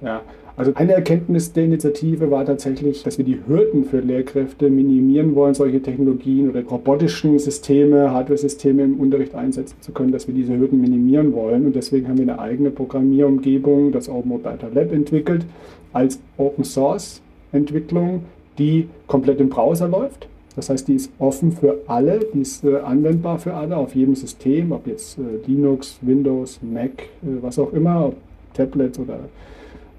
Ja, 0.00 0.22
also 0.56 0.72
eine 0.74 0.92
Erkenntnis 0.92 1.52
der 1.52 1.64
Initiative 1.64 2.30
war 2.30 2.44
tatsächlich, 2.44 3.02
dass 3.02 3.16
wir 3.18 3.24
die 3.24 3.40
Hürden 3.46 3.84
für 3.84 4.00
Lehrkräfte 4.00 4.70
minimieren 4.70 5.34
wollen, 5.34 5.54
solche 5.54 5.80
Technologien 5.80 6.50
oder 6.50 6.64
robotischen 6.64 7.38
Systeme, 7.38 8.10
Hardware-Systeme 8.10 8.82
im 8.82 8.98
Unterricht 8.98 9.34
einsetzen 9.34 9.76
zu 9.80 9.92
können, 9.92 10.12
dass 10.12 10.26
wir 10.26 10.34
diese 10.34 10.56
Hürden 10.56 10.80
minimieren 10.80 11.32
wollen. 11.32 11.66
Und 11.66 11.76
deswegen 11.76 12.08
haben 12.08 12.18
wir 12.18 12.24
eine 12.24 12.38
eigene 12.40 12.70
Programmierumgebung, 12.70 13.92
das 13.92 14.08
Open 14.08 14.42
Data 14.42 14.68
Lab, 14.72 14.92
entwickelt, 14.92 15.44
als 15.92 16.20
Open 16.36 16.64
Source 16.64 17.22
Entwicklung, 17.52 18.24
die 18.58 18.88
komplett 19.06 19.40
im 19.40 19.48
Browser 19.48 19.88
läuft. 19.88 20.28
Das 20.56 20.70
heißt, 20.70 20.88
die 20.88 20.94
ist 20.94 21.12
offen 21.20 21.52
für 21.52 21.78
alle, 21.86 22.18
die 22.34 22.40
ist 22.40 22.64
äh, 22.64 22.78
anwendbar 22.78 23.38
für 23.38 23.54
alle 23.54 23.76
auf 23.76 23.94
jedem 23.94 24.16
System, 24.16 24.72
ob 24.72 24.88
jetzt 24.88 25.18
äh, 25.18 25.22
Linux, 25.46 25.98
Windows, 26.02 26.58
Mac, 26.62 26.90
äh, 27.22 27.40
was 27.40 27.60
auch 27.60 27.72
immer, 27.72 28.06
ob 28.06 28.16
Tablets 28.54 28.98
oder 28.98 29.20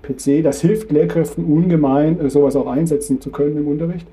PC. 0.02 0.44
Das 0.44 0.62
hilft 0.62 0.92
Lehrkräften 0.92 1.46
ungemein, 1.46 2.20
äh, 2.20 2.30
sowas 2.30 2.56
auch 2.56 2.68
einsetzen 2.68 3.22
zu 3.22 3.30
können 3.30 3.58
im 3.58 3.68
Unterricht. 3.68 4.08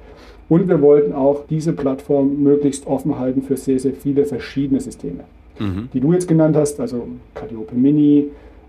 Und 0.48 0.68
wir 0.68 0.80
wollten 0.80 1.12
auch 1.12 1.44
diese 1.48 1.72
Plattform 1.72 2.42
möglichst 2.42 2.86
offen 2.86 3.18
halten 3.18 3.42
für 3.42 3.56
sehr, 3.56 3.78
sehr 3.80 3.92
viele 3.92 4.24
verschiedene 4.24 4.80
Systeme. 4.80 5.24
Mhm. 5.58 5.88
Die 5.92 6.00
du 6.00 6.12
jetzt 6.12 6.28
genannt 6.28 6.56
hast, 6.56 6.78
also 6.78 7.08
Calliope 7.34 7.74
Mini, 7.74 8.28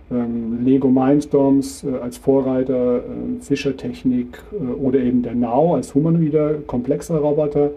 ähm, 0.10 0.64
Lego 0.64 0.88
Mindstorms 0.88 1.84
äh, 1.84 1.98
als 2.02 2.18
Vorreiter, 2.18 2.98
äh, 2.98 3.42
Fischer-Technik 3.42 4.42
äh, 4.54 4.82
oder 4.82 5.00
eben 5.00 5.22
der 5.22 5.36
Now 5.36 5.76
als 5.76 5.94
humanoider, 5.94 6.56
komplexer 6.66 7.18
Roboter. 7.18 7.72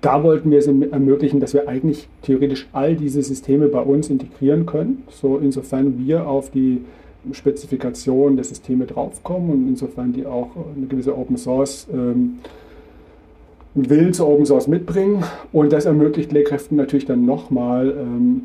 Da 0.00 0.22
wollten 0.22 0.50
wir 0.50 0.58
es 0.58 0.66
ermöglichen, 0.66 1.40
dass 1.40 1.52
wir 1.52 1.68
eigentlich 1.68 2.08
theoretisch 2.22 2.68
all 2.72 2.96
diese 2.96 3.22
Systeme 3.22 3.68
bei 3.68 3.80
uns 3.80 4.08
integrieren 4.08 4.64
können. 4.66 5.02
So 5.10 5.38
insofern 5.38 5.98
wir 5.98 6.26
auf 6.28 6.50
die 6.50 6.82
Spezifikation 7.32 8.36
der 8.36 8.44
Systeme 8.44 8.86
draufkommen 8.86 9.50
und 9.50 9.68
insofern 9.68 10.12
die 10.12 10.26
auch 10.26 10.50
eine 10.76 10.86
gewisse 10.86 11.16
Open 11.16 11.36
Source 11.36 11.86
ähm, 11.92 12.38
Willen 13.74 14.14
zu 14.14 14.26
Open 14.26 14.46
Source 14.46 14.68
mitbringen. 14.68 15.22
Und 15.52 15.72
das 15.72 15.84
ermöglicht 15.84 16.32
Lehrkräften 16.32 16.76
natürlich 16.76 17.04
dann 17.04 17.26
nochmal 17.26 17.94
ähm, 17.98 18.42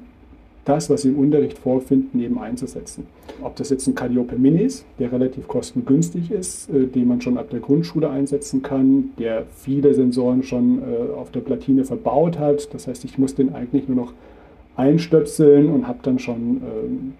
das, 0.65 0.89
was 0.89 1.01
sie 1.01 1.09
im 1.09 1.17
Unterricht 1.17 1.57
vorfinden, 1.57 2.21
eben 2.21 2.37
einzusetzen. 2.37 3.07
Ob 3.41 3.55
das 3.55 3.69
jetzt 3.69 3.87
ein 3.87 3.95
Calliope 3.95 4.35
Mini 4.37 4.61
ist, 4.61 4.85
der 4.99 5.11
relativ 5.11 5.47
kostengünstig 5.47 6.31
ist, 6.31 6.69
äh, 6.69 6.85
den 6.85 7.07
man 7.07 7.21
schon 7.21 7.37
ab 7.37 7.49
der 7.49 7.61
Grundschule 7.61 8.09
einsetzen 8.09 8.61
kann, 8.61 9.11
der 9.17 9.45
viele 9.55 9.93
Sensoren 9.93 10.43
schon 10.43 10.79
äh, 10.79 11.13
auf 11.13 11.31
der 11.31 11.39
Platine 11.39 11.85
verbaut 11.85 12.37
hat. 12.37 12.73
Das 12.73 12.87
heißt, 12.87 13.05
ich 13.05 13.17
muss 13.17 13.33
den 13.33 13.55
eigentlich 13.55 13.87
nur 13.87 13.97
noch 13.97 14.13
einstöpseln 14.75 15.69
und 15.69 15.87
habe 15.87 15.99
dann 16.03 16.19
schon 16.19 16.39
ähm, 16.39 17.13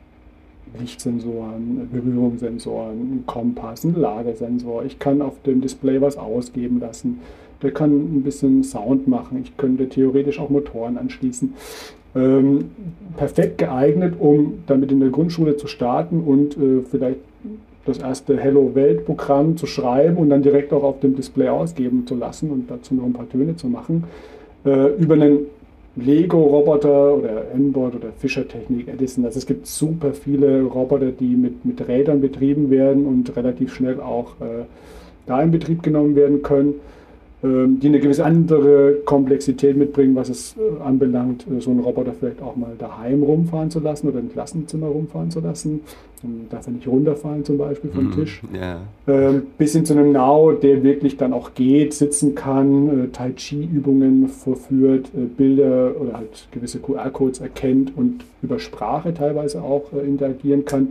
Lichtsensoren, 0.79 1.89
Berührungssensoren, 1.91 3.23
Kompass, 3.25 3.83
ein 3.83 3.95
Lagesensor. 3.95 4.85
Ich 4.85 4.99
kann 4.99 5.21
auf 5.21 5.41
dem 5.43 5.61
Display 5.61 6.01
was 6.01 6.17
ausgeben 6.17 6.79
lassen. 6.79 7.19
Der 7.61 7.71
kann 7.71 7.91
ein 7.91 8.23
bisschen 8.23 8.63
Sound 8.63 9.07
machen. 9.07 9.41
Ich 9.43 9.55
könnte 9.57 9.87
theoretisch 9.89 10.39
auch 10.39 10.49
Motoren 10.49 10.97
anschließen. 10.97 11.53
Ähm, 12.15 12.71
perfekt 13.17 13.57
geeignet, 13.57 14.15
um 14.19 14.63
damit 14.67 14.91
in 14.91 14.99
der 14.99 15.09
Grundschule 15.09 15.57
zu 15.57 15.67
starten 15.67 16.21
und 16.21 16.57
äh, 16.57 16.81
vielleicht 16.89 17.19
das 17.85 17.97
erste 17.97 18.37
Hello 18.37 18.75
Welt 18.75 19.05
Programm 19.05 19.57
zu 19.57 19.65
schreiben 19.65 20.17
und 20.17 20.29
dann 20.29 20.41
direkt 20.41 20.71
auch 20.73 20.83
auf 20.83 20.99
dem 20.99 21.15
Display 21.15 21.49
ausgeben 21.49 22.05
zu 22.05 22.15
lassen 22.15 22.51
und 22.51 22.69
dazu 22.69 22.93
noch 22.93 23.05
ein 23.05 23.13
paar 23.13 23.29
Töne 23.29 23.55
zu 23.55 23.67
machen. 23.67 24.03
Äh, 24.65 24.93
über 24.95 25.15
einen 25.15 25.45
Lego-Roboter 25.95 27.15
oder 27.15 27.51
N-Bot 27.53 27.95
oder 27.95 28.09
Fischer-Technik, 28.17 28.87
Edison. 28.87 29.25
Also 29.25 29.39
es 29.39 29.45
gibt 29.45 29.67
super 29.67 30.13
viele 30.13 30.63
Roboter, 30.63 31.11
die 31.11 31.35
mit, 31.35 31.65
mit 31.65 31.87
Rädern 31.87 32.21
betrieben 32.21 32.69
werden 32.69 33.05
und 33.05 33.35
relativ 33.35 33.73
schnell 33.73 33.99
auch 33.99 34.39
äh, 34.39 34.65
da 35.25 35.41
in 35.41 35.51
Betrieb 35.51 35.83
genommen 35.83 36.15
werden 36.15 36.41
können. 36.41 36.75
Ähm, 37.43 37.79
die 37.79 37.87
eine 37.87 37.99
gewisse 37.99 38.23
andere 38.23 38.97
Komplexität 39.03 39.75
mitbringen, 39.75 40.15
was 40.15 40.29
es 40.29 40.55
äh, 40.57 40.83
anbelangt, 40.83 41.45
äh, 41.47 41.59
so 41.59 41.71
einen 41.71 41.79
Roboter 41.79 42.13
vielleicht 42.13 42.39
auch 42.39 42.55
mal 42.55 42.73
daheim 42.77 43.23
rumfahren 43.23 43.71
zu 43.71 43.79
lassen 43.79 44.09
oder 44.09 44.19
im 44.19 44.31
Klassenzimmer 44.31 44.87
rumfahren 44.87 45.31
zu 45.31 45.39
lassen. 45.39 45.81
Dann 46.21 46.45
darf 46.51 46.67
er 46.67 46.73
nicht 46.73 46.87
runterfallen 46.87 47.43
zum 47.43 47.57
Beispiel 47.57 47.89
vom 47.89 48.09
mm, 48.09 48.11
Tisch. 48.11 48.43
Yeah. 48.53 48.81
Ähm, 49.07 49.47
bis 49.57 49.73
hin 49.73 49.85
zu 49.85 49.93
einem 49.93 50.11
Now, 50.11 50.51
der 50.51 50.83
wirklich 50.83 51.17
dann 51.17 51.33
auch 51.33 51.55
geht, 51.55 51.95
sitzen 51.95 52.35
kann, 52.35 53.05
äh, 53.05 53.07
Tai 53.07 53.31
Chi-Übungen 53.31 54.27
vorführt, 54.27 55.07
äh, 55.17 55.21
Bilder 55.25 55.99
oder 55.99 56.13
halt 56.13 56.47
gewisse 56.51 56.77
QR-Codes 56.77 57.39
erkennt 57.39 57.97
und 57.97 58.23
über 58.43 58.59
Sprache 58.59 59.15
teilweise 59.15 59.63
auch 59.63 59.93
interagieren 59.93 60.65
kann. 60.65 60.89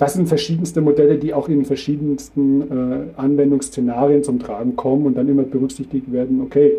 Das 0.00 0.14
sind 0.14 0.26
verschiedenste 0.26 0.80
Modelle, 0.80 1.18
die 1.18 1.32
auch 1.32 1.48
in 1.48 1.64
verschiedensten 1.64 2.62
äh, 2.62 3.20
Anwendungsszenarien 3.20 4.24
zum 4.24 4.40
Tragen 4.40 4.74
kommen 4.74 5.06
und 5.06 5.16
dann 5.16 5.28
immer 5.28 5.44
berücksichtigt 5.44 6.12
werden, 6.12 6.40
okay, 6.40 6.72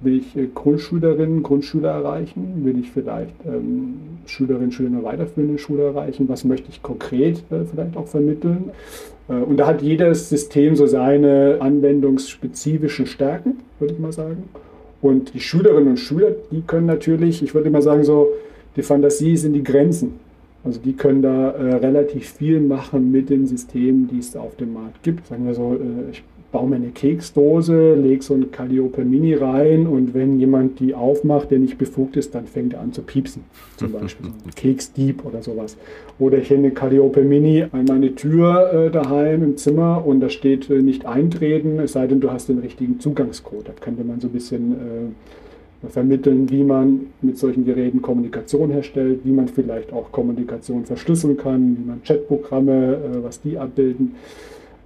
Will 0.00 0.18
ich 0.18 0.36
äh, 0.36 0.48
Grundschülerinnen, 0.54 1.42
Grundschüler 1.42 1.90
erreichen? 1.90 2.64
Will 2.64 2.78
ich 2.78 2.90
vielleicht 2.90 3.34
ähm, 3.46 3.94
Schülerinnen, 4.26 4.70
Schüler 4.70 4.88
in 4.88 4.94
der 4.96 5.04
weiterführenden 5.04 5.58
Schule 5.58 5.84
erreichen? 5.84 6.28
Was 6.28 6.44
möchte 6.44 6.68
ich 6.68 6.82
konkret 6.82 7.38
äh, 7.50 7.64
vielleicht 7.64 7.96
auch 7.96 8.06
vermitteln? 8.06 8.72
Äh, 9.28 9.32
und 9.32 9.56
da 9.56 9.66
hat 9.66 9.80
jedes 9.80 10.28
System 10.28 10.76
so 10.76 10.86
seine 10.86 11.56
anwendungsspezifischen 11.60 13.06
Stärken, 13.06 13.60
würde 13.78 13.94
ich 13.94 14.00
mal 14.00 14.12
sagen. 14.12 14.50
Und 15.00 15.32
die 15.32 15.40
Schülerinnen 15.40 15.88
und 15.88 15.98
Schüler, 15.98 16.32
die 16.50 16.60
können 16.60 16.86
natürlich, 16.86 17.42
ich 17.42 17.54
würde 17.54 17.70
mal 17.70 17.82
sagen, 17.82 18.04
so, 18.04 18.28
die 18.76 18.82
Fantasie 18.82 19.36
sind 19.38 19.54
die 19.54 19.64
Grenzen. 19.64 20.25
Also 20.66 20.80
die 20.84 20.94
können 20.94 21.22
da 21.22 21.50
äh, 21.52 21.76
relativ 21.76 22.28
viel 22.28 22.60
machen 22.60 23.12
mit 23.12 23.30
den 23.30 23.46
Systemen, 23.46 24.08
die 24.08 24.18
es 24.18 24.34
auf 24.34 24.56
dem 24.56 24.72
Markt 24.74 25.04
gibt. 25.04 25.28
Sagen 25.28 25.46
wir 25.46 25.54
so, 25.54 25.74
äh, 25.74 26.10
ich 26.10 26.24
baue 26.50 26.68
mir 26.68 26.76
eine 26.76 26.88
Keksdose, 26.88 27.94
lege 27.94 28.22
so 28.22 28.34
ein 28.34 28.50
Calliope 28.50 29.04
Mini 29.04 29.34
rein 29.34 29.86
und 29.86 30.12
wenn 30.12 30.40
jemand 30.40 30.80
die 30.80 30.92
aufmacht, 30.92 31.52
der 31.52 31.60
nicht 31.60 31.78
befugt 31.78 32.16
ist, 32.16 32.34
dann 32.34 32.46
fängt 32.46 32.74
er 32.74 32.80
an 32.80 32.92
zu 32.92 33.02
piepsen. 33.02 33.44
Zum 33.76 33.92
Beispiel 34.00 34.26
ein 34.26 34.54
Keksdieb 34.56 35.24
oder 35.24 35.40
sowas. 35.40 35.76
Oder 36.18 36.38
ich 36.38 36.50
hänge 36.50 36.64
eine 36.64 36.70
Calliope 36.72 37.22
Mini 37.22 37.64
an 37.70 37.84
meine 37.84 38.16
Tür 38.16 38.72
äh, 38.72 38.90
daheim 38.90 39.44
im 39.44 39.56
Zimmer 39.56 40.04
und 40.04 40.18
da 40.18 40.30
steht 40.30 40.68
äh, 40.68 40.82
nicht 40.82 41.06
eintreten, 41.06 41.78
es 41.78 41.92
sei 41.92 42.08
denn, 42.08 42.18
du 42.18 42.32
hast 42.32 42.48
den 42.48 42.58
richtigen 42.58 42.98
Zugangscode. 42.98 43.68
Da 43.68 43.72
könnte 43.80 44.02
man 44.02 44.20
so 44.20 44.26
ein 44.26 44.32
bisschen 44.32 44.72
äh, 44.72 45.45
vermitteln, 45.88 46.50
wie 46.50 46.64
man 46.64 47.06
mit 47.22 47.38
solchen 47.38 47.64
Geräten 47.64 48.02
Kommunikation 48.02 48.70
herstellt, 48.70 49.20
wie 49.24 49.32
man 49.32 49.48
vielleicht 49.48 49.92
auch 49.92 50.12
Kommunikation 50.12 50.84
verschlüsseln 50.84 51.36
kann, 51.36 51.76
wie 51.78 51.86
man 51.86 52.02
Chatprogramme, 52.02 52.94
äh, 52.94 53.24
was 53.24 53.40
die 53.40 53.58
abbilden. 53.58 54.14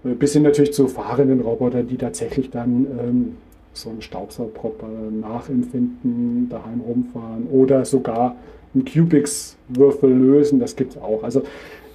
Äh, 0.04 0.14
bis 0.14 0.32
hin 0.32 0.42
natürlich 0.42 0.72
zu 0.72 0.88
fahrenden 0.88 1.40
Robotern, 1.40 1.86
die 1.86 1.96
tatsächlich 1.96 2.50
dann 2.50 2.86
ähm, 2.98 3.36
so 3.72 3.90
einen 3.90 4.02
Staubsaugpropper 4.02 4.88
nachempfinden, 5.20 6.48
daheim 6.48 6.80
rumfahren 6.80 7.46
oder 7.50 7.84
sogar 7.84 8.36
einen 8.74 8.84
Cubics-Würfel 8.84 10.10
lösen. 10.10 10.60
Das 10.60 10.76
gibt 10.76 10.92
es 10.92 10.98
auch. 11.00 11.22
Also 11.22 11.42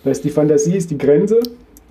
das 0.04 0.22
die 0.22 0.30
Fantasie 0.30 0.78
ist 0.78 0.92
die 0.92 0.98
Grenze 0.98 1.40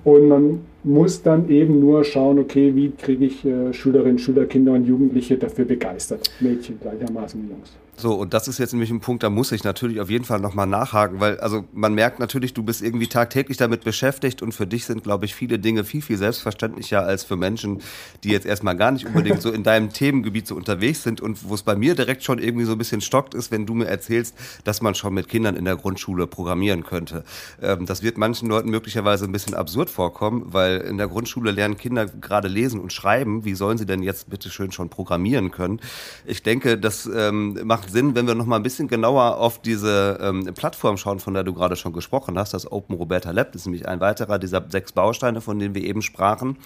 und 0.05 0.29
man 0.29 0.61
muss 0.85 1.23
dann 1.23 1.49
eben 1.49 1.81
nur 1.81 2.05
schauen, 2.05 2.39
okay, 2.39 2.75
wie 2.75 2.91
kriege 2.91 3.25
ich 3.25 3.45
äh, 3.45 3.73
Schülerinnen, 3.73 4.19
Schüler, 4.19 4.47
Kinder 4.47 4.73
und 4.73 4.87
Jugendliche 4.87 5.37
dafür 5.37 5.65
begeistert. 5.65 6.31
Mädchen 6.41 6.79
gleichermaßen 6.81 7.43
wie 7.43 7.51
Jungs. 7.51 7.73
So, 7.97 8.15
und 8.15 8.35
das 8.35 8.49
ist 8.49 8.59
jetzt 8.59 8.73
nämlich 8.73 8.91
ein 8.91 9.01
Punkt, 9.01 9.23
da 9.23 9.31
muss 9.31 9.53
ich 9.53 9.63
natürlich 9.63 10.01
auf 10.01 10.11
jeden 10.11 10.25
Fall 10.25 10.41
nochmal 10.41 10.67
nachhaken, 10.67 11.21
weil, 11.21 11.39
also 11.39 11.65
man 11.73 11.95
merkt 11.95 12.19
natürlich, 12.19 12.53
du 12.53 12.63
bist 12.63 12.83
irgendwie 12.83 13.07
tagtäglich 13.07 13.57
damit 13.57 13.85
beschäftigt 13.85 14.43
und 14.43 14.53
für 14.53 14.67
dich 14.67 14.85
sind, 14.85 15.05
glaube 15.05 15.27
ich, 15.27 15.35
viele 15.35 15.59
Dinge 15.59 15.85
viel, 15.85 16.03
viel 16.03 16.19
selbstverständlicher 16.19 17.05
als 17.05 17.23
für 17.25 17.37
Menschen, 17.37 17.81
die 18.25 18.31
jetzt 18.31 18.47
erstmal 18.47 18.77
gar 18.77 18.91
nicht 18.91 19.07
unbedingt 19.07 19.41
so 19.41 19.51
in 19.51 19.63
deinem 19.65 19.91
Themengebiet 19.91 20.47
so 20.47 20.57
unterwegs 20.57 21.03
sind 21.05 21.21
und 21.21 21.49
wo 21.49 21.55
es 21.55 21.63
bei 21.63 21.77
mir 21.77 21.95
direkt 21.95 22.25
schon 22.25 22.39
irgendwie 22.39 22.65
so 22.65 22.73
ein 22.73 22.79
bisschen 22.79 23.01
stockt 23.01 23.33
ist, 23.33 23.53
wenn 23.53 23.65
du 23.65 23.75
mir 23.75 23.87
erzählst, 23.87 24.35
dass 24.65 24.83
man 24.83 24.95
schon 24.95 25.15
mit 25.15 25.29
Kindern 25.29 25.55
in 25.55 25.65
der 25.65 25.77
Grundschule 25.77 26.27
programmieren 26.27 26.85
könnte. 26.85 27.25
Ähm, 27.63 27.87
das 27.87 28.03
wird 28.03 28.19
manchen 28.19 28.49
Leuten 28.49 28.71
möglicherweise 28.71 29.25
ein 29.25 29.33
bisschen 29.33 29.55
absurd 29.55 29.89
vorkommen, 29.89 30.47
weil 30.53 30.79
in 30.81 30.99
der 30.99 31.09
Grundschule 31.09 31.53
lernen 31.53 31.77
Kinder 31.77 32.07
gerade 32.07 32.49
lesen 32.49 32.81
und 32.81 32.93
schreiben. 32.93 33.45
Wie 33.45 33.55
sollen 33.55 33.79
sie 33.79 33.87
denn 33.87 34.03
jetzt 34.03 34.29
bitte 34.31 34.51
schön 34.51 34.73
schon 34.73 34.89
programmieren 34.89 35.53
können? 35.53 35.81
Ich 36.25 36.43
denke, 36.43 36.77
das 36.77 37.07
ähm, 37.07 37.59
macht 37.65 37.84
macht 37.85 37.93
Sinn, 37.93 38.15
wenn 38.15 38.27
wir 38.27 38.35
noch 38.35 38.47
mal 38.47 38.57
ein 38.57 38.63
bisschen 38.63 38.89
genauer 38.89 39.37
auf 39.37 39.61
diese 39.61 40.19
ähm, 40.21 40.51
Plattform 40.55 40.97
schauen, 40.97 41.21
von 41.21 41.35
der 41.35 41.45
du 41.45 41.53
gerade 41.53 41.77
schon 41.77 41.93
gesprochen 41.93 42.39
hast, 42.39 42.55
das 42.55 42.71
Open 42.71 42.97
Roberta 42.97 43.31
Lab. 43.31 43.55
Ist 43.55 43.67
nämlich 43.67 43.87
ein 43.87 44.01
weiterer 44.01 44.39
dieser 44.39 44.65
sechs 44.69 44.93
Bausteine, 44.93 45.43
von 45.43 45.59
denen 45.59 45.75
wir 45.75 45.85
eben 45.85 46.01
sprachen. 46.01 46.57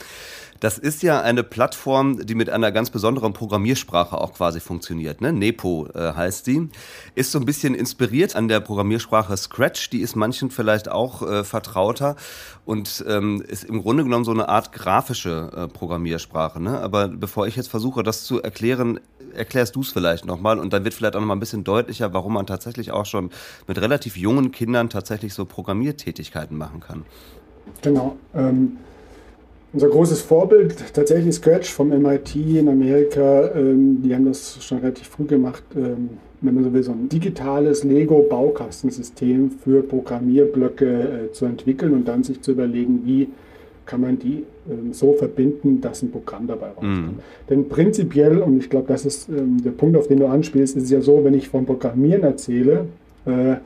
Das 0.60 0.76
ist 0.76 1.02
ja 1.02 1.20
eine 1.20 1.44
Plattform, 1.44 2.26
die 2.26 2.34
mit 2.34 2.50
einer 2.50 2.72
ganz 2.72 2.90
besonderen 2.90 3.32
Programmiersprache 3.32 4.18
auch 4.18 4.34
quasi 4.34 4.58
funktioniert. 4.60 5.20
Ne? 5.20 5.32
Nepo 5.32 5.86
äh, 5.94 6.14
heißt 6.14 6.44
sie. 6.44 6.68
Ist 7.14 7.30
so 7.30 7.38
ein 7.38 7.44
bisschen 7.44 7.74
inspiriert 7.74 8.34
an 8.34 8.48
der 8.48 8.60
Programmiersprache 8.60 9.36
Scratch. 9.36 9.90
Die 9.90 10.00
ist 10.00 10.16
manchen 10.16 10.50
vielleicht 10.50 10.90
auch 10.90 11.22
äh, 11.22 11.44
vertrauter 11.44 12.16
und 12.64 13.04
ähm, 13.08 13.40
ist 13.46 13.64
im 13.64 13.82
Grunde 13.82 14.02
genommen 14.02 14.24
so 14.24 14.32
eine 14.32 14.48
Art 14.48 14.72
grafische 14.72 15.50
äh, 15.54 15.68
Programmiersprache. 15.68 16.60
Ne? 16.60 16.80
Aber 16.80 17.08
bevor 17.08 17.46
ich 17.46 17.54
jetzt 17.54 17.68
versuche, 17.68 18.02
das 18.02 18.24
zu 18.24 18.42
erklären, 18.42 18.98
erklärst 19.34 19.76
du 19.76 19.82
es 19.82 19.90
vielleicht 19.90 20.24
nochmal 20.24 20.58
und 20.58 20.72
dann 20.72 20.84
wird 20.84 20.94
vielleicht 20.94 21.14
auch 21.14 21.20
nochmal 21.20 21.36
ein 21.36 21.40
bisschen 21.40 21.62
deutlicher, 21.62 22.12
warum 22.12 22.32
man 22.32 22.46
tatsächlich 22.46 22.90
auch 22.90 23.06
schon 23.06 23.30
mit 23.68 23.80
relativ 23.80 24.16
jungen 24.16 24.50
Kindern 24.50 24.90
tatsächlich 24.90 25.34
so 25.34 25.44
Programmiertätigkeiten 25.44 26.56
machen 26.56 26.80
kann. 26.80 27.04
Genau. 27.82 28.16
Ähm 28.34 28.78
unser 29.72 29.88
großes 29.88 30.22
Vorbild 30.22 30.74
tatsächlich 30.94 31.34
Scratch 31.34 31.72
vom 31.72 31.88
MIT 31.88 32.36
in 32.36 32.68
Amerika. 32.68 33.50
Ähm, 33.54 34.02
die 34.02 34.14
haben 34.14 34.26
das 34.26 34.62
schon 34.64 34.78
relativ 34.78 35.08
früh 35.08 35.24
gemacht. 35.24 35.62
Ähm, 35.76 36.10
wenn 36.40 36.54
man 36.54 36.64
so 36.64 36.72
will, 36.72 36.82
so 36.82 36.92
ein 36.92 37.08
digitales 37.08 37.82
Lego-Baukastensystem 37.82 39.50
für 39.50 39.82
Programmierblöcke 39.82 40.86
äh, 40.86 41.32
zu 41.32 41.46
entwickeln 41.46 41.92
und 41.92 42.06
dann 42.06 42.22
sich 42.22 42.40
zu 42.42 42.52
überlegen, 42.52 43.02
wie 43.04 43.28
kann 43.86 44.02
man 44.02 44.18
die 44.18 44.44
ähm, 44.70 44.92
so 44.92 45.14
verbinden, 45.14 45.80
dass 45.80 46.02
ein 46.02 46.12
Programm 46.12 46.46
dabei 46.46 46.68
rauskommt. 46.68 47.16
Mhm. 47.16 47.18
Denn 47.48 47.68
prinzipiell, 47.68 48.38
und 48.38 48.58
ich 48.58 48.70
glaube, 48.70 48.86
das 48.86 49.04
ist 49.04 49.28
ähm, 49.28 49.62
der 49.64 49.70
Punkt, 49.70 49.96
auf 49.96 50.06
den 50.06 50.18
du 50.18 50.26
anspielst, 50.26 50.76
ist 50.76 50.84
es 50.84 50.90
ja 50.90 51.00
so, 51.00 51.24
wenn 51.24 51.34
ich 51.34 51.48
vom 51.48 51.66
Programmieren 51.66 52.22
erzähle, 52.22 52.86
äh, 53.26 53.56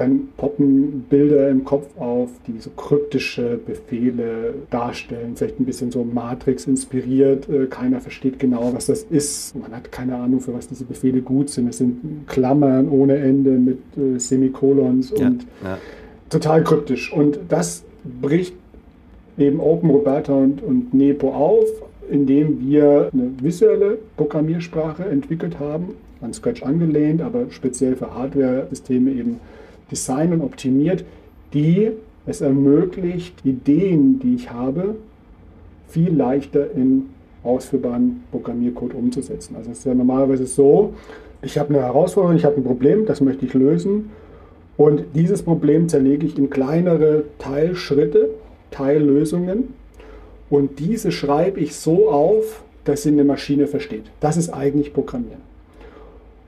dann 0.00 0.28
poppen 0.36 1.02
Bilder 1.10 1.48
im 1.50 1.64
Kopf 1.64 1.86
auf, 1.98 2.30
die 2.46 2.58
so 2.58 2.70
kryptische 2.70 3.58
Befehle 3.64 4.54
darstellen, 4.70 5.36
vielleicht 5.36 5.60
ein 5.60 5.66
bisschen 5.66 5.90
so 5.90 6.04
Matrix 6.04 6.66
inspiriert. 6.66 7.48
Äh, 7.48 7.66
keiner 7.66 8.00
versteht 8.00 8.38
genau, 8.38 8.72
was 8.72 8.86
das 8.86 9.02
ist. 9.02 9.54
Man 9.54 9.72
hat 9.72 9.92
keine 9.92 10.16
Ahnung, 10.16 10.40
für 10.40 10.54
was 10.54 10.68
diese 10.68 10.84
Befehle 10.84 11.20
gut 11.20 11.50
sind. 11.50 11.68
Es 11.68 11.78
sind 11.78 12.26
Klammern 12.26 12.88
ohne 12.88 13.16
Ende 13.16 13.50
mit 13.50 13.78
äh, 13.96 14.18
Semikolons 14.18 15.12
ja, 15.16 15.26
und 15.26 15.46
ja. 15.62 15.78
total 16.30 16.64
kryptisch. 16.64 17.12
Und 17.12 17.38
das 17.48 17.84
bricht 18.22 18.54
eben 19.36 19.60
Open 19.60 19.90
Roberta 19.90 20.32
und, 20.32 20.62
und 20.62 20.94
Nepo 20.94 21.32
auf, 21.34 21.66
indem 22.10 22.66
wir 22.66 23.10
eine 23.12 23.30
visuelle 23.42 23.98
Programmiersprache 24.16 25.04
entwickelt 25.04 25.58
haben, 25.58 25.90
an 26.22 26.32
Scratch 26.32 26.62
angelehnt, 26.62 27.20
aber 27.20 27.50
speziell 27.50 27.96
für 27.96 28.14
Hardware-Systeme 28.14 29.10
eben 29.10 29.40
design 29.90 30.32
und 30.32 30.42
optimiert, 30.42 31.04
die 31.52 31.90
es 32.26 32.40
ermöglicht, 32.40 33.34
Ideen, 33.44 34.20
die 34.20 34.34
ich 34.34 34.50
habe, 34.50 34.96
viel 35.88 36.14
leichter 36.14 36.70
in 36.72 37.06
ausführbaren 37.42 38.22
Programmiercode 38.30 38.94
umzusetzen. 38.94 39.56
Also 39.56 39.70
es 39.70 39.78
ist 39.78 39.84
ja 39.84 39.94
normalerweise 39.94 40.46
so, 40.46 40.94
ich 41.42 41.58
habe 41.58 41.70
eine 41.70 41.82
Herausforderung, 41.82 42.36
ich 42.36 42.44
habe 42.44 42.56
ein 42.56 42.64
Problem, 42.64 43.06
das 43.06 43.20
möchte 43.20 43.46
ich 43.46 43.54
lösen 43.54 44.10
und 44.76 45.04
dieses 45.14 45.42
Problem 45.42 45.88
zerlege 45.88 46.26
ich 46.26 46.38
in 46.38 46.50
kleinere 46.50 47.24
Teilschritte, 47.38 48.30
Teillösungen 48.70 49.74
und 50.50 50.78
diese 50.78 51.12
schreibe 51.12 51.60
ich 51.60 51.74
so 51.74 52.10
auf, 52.10 52.62
dass 52.84 53.02
sie 53.02 53.10
eine 53.10 53.24
Maschine 53.24 53.66
versteht. 53.66 54.04
Das 54.20 54.36
ist 54.36 54.50
eigentlich 54.50 54.92
Programmieren. 54.92 55.49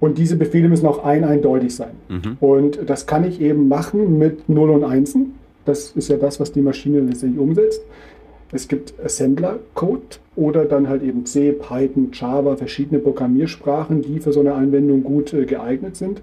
Und 0.03 0.19
diese 0.19 0.35
Befehle 0.35 0.69
müssen 0.69 0.87
auch 0.87 1.05
ein 1.05 1.23
eindeutig 1.23 1.77
sein. 1.77 1.93
Mhm. 2.09 2.37
Und 2.41 2.91
das 2.91 3.07
kann 3.07 3.23
ich 3.23 3.41
eben 3.41 3.69
machen 3.69 4.19
mit 4.19 4.49
0 4.49 4.71
und 4.71 4.83
1. 4.83 5.17
Das 5.65 5.93
ist 5.93 6.09
ja 6.09 6.17
das, 6.17 6.41
was 6.41 6.51
die 6.51 6.61
Maschine 6.61 6.99
letztendlich 6.99 7.41
umsetzt. 7.41 7.83
Es 8.51 8.67
gibt 8.67 8.95
Assembler-Code 9.01 10.17
oder 10.35 10.65
dann 10.65 10.89
halt 10.89 11.05
eben 11.05 11.25
C, 11.25 11.53
Python, 11.53 12.09
Java, 12.13 12.57
verschiedene 12.57 12.99
Programmiersprachen, 12.99 14.03
die 14.03 14.19
für 14.19 14.33
so 14.33 14.41
eine 14.41 14.55
Anwendung 14.55 15.05
gut 15.05 15.33
äh, 15.35 15.45
geeignet 15.45 15.95
sind. 15.95 16.21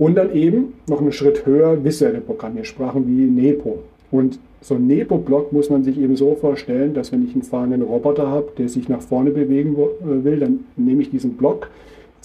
Und 0.00 0.16
dann 0.16 0.34
eben 0.34 0.72
noch 0.88 1.00
einen 1.00 1.12
Schritt 1.12 1.46
höher 1.46 1.84
visuelle 1.84 2.20
Programmiersprachen 2.20 3.06
wie 3.06 3.30
Nepo. 3.30 3.84
Und 4.10 4.40
so 4.60 4.74
ein 4.74 4.88
Nepo-Block 4.88 5.52
muss 5.52 5.70
man 5.70 5.84
sich 5.84 5.96
eben 5.96 6.16
so 6.16 6.34
vorstellen, 6.34 6.92
dass 6.92 7.12
wenn 7.12 7.24
ich 7.24 7.34
einen 7.34 7.44
fahrenden 7.44 7.82
Roboter 7.82 8.26
habe, 8.26 8.48
der 8.58 8.68
sich 8.68 8.88
nach 8.88 9.00
vorne 9.00 9.30
bewegen 9.30 9.76
äh, 9.76 10.24
will, 10.24 10.40
dann 10.40 10.64
nehme 10.74 11.02
ich 11.02 11.10
diesen 11.10 11.34
Block, 11.34 11.70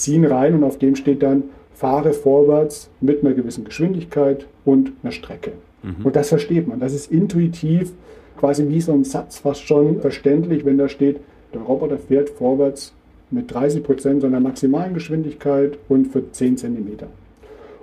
ziehen 0.01 0.25
rein 0.25 0.53
und 0.55 0.63
auf 0.63 0.77
dem 0.77 0.95
steht 0.95 1.23
dann, 1.23 1.43
fahre 1.73 2.13
vorwärts 2.13 2.89
mit 2.99 3.23
einer 3.23 3.33
gewissen 3.33 3.63
Geschwindigkeit 3.63 4.45
und 4.65 4.91
einer 5.01 5.11
Strecke. 5.11 5.53
Mhm. 5.83 6.05
Und 6.05 6.15
das 6.15 6.29
versteht 6.29 6.67
man. 6.67 6.79
Das 6.79 6.93
ist 6.93 7.11
intuitiv 7.11 7.91
quasi 8.37 8.67
wie 8.69 8.81
so 8.81 8.91
ein 8.91 9.03
Satz 9.03 9.39
fast 9.39 9.61
schon 9.61 10.01
verständlich, 10.01 10.65
wenn 10.65 10.77
da 10.77 10.89
steht, 10.89 11.19
der 11.53 11.61
Roboter 11.61 11.97
fährt 11.97 12.29
vorwärts 12.29 12.93
mit 13.29 13.53
30 13.53 13.83
Prozent 13.83 14.21
seiner 14.21 14.39
maximalen 14.39 14.93
Geschwindigkeit 14.93 15.77
und 15.89 16.07
für 16.07 16.31
10 16.31 16.57
Zentimeter. 16.57 17.07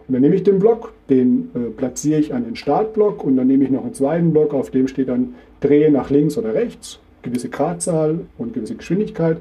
Und 0.07 0.15
dann 0.15 0.23
nehme 0.23 0.35
ich 0.35 0.43
den 0.43 0.59
Block, 0.59 0.93
den 1.11 1.51
äh, 1.55 1.71
platziere 1.71 2.21
ich 2.21 2.35
an 2.35 2.45
den 2.45 2.57
Startblock 2.57 3.25
und 3.25 3.37
dann 3.37 3.47
nehme 3.47 3.65
ich 3.65 3.71
noch 3.71 3.85
einen 3.85 3.95
zweiten 3.95 4.33
Block, 4.33 4.55
auf 4.55 4.71
dem 4.71 4.89
steht 4.89 5.09
dann 5.09 5.35
Drehe 5.61 5.91
nach 5.93 6.11
links 6.11 6.39
oder 6.39 6.55
rechts, 6.55 6.99
gewisse 7.23 7.51
Gradzahl 7.51 8.21
und 8.39 8.55
gewisse 8.55 8.75
Geschwindigkeit. 8.75 9.39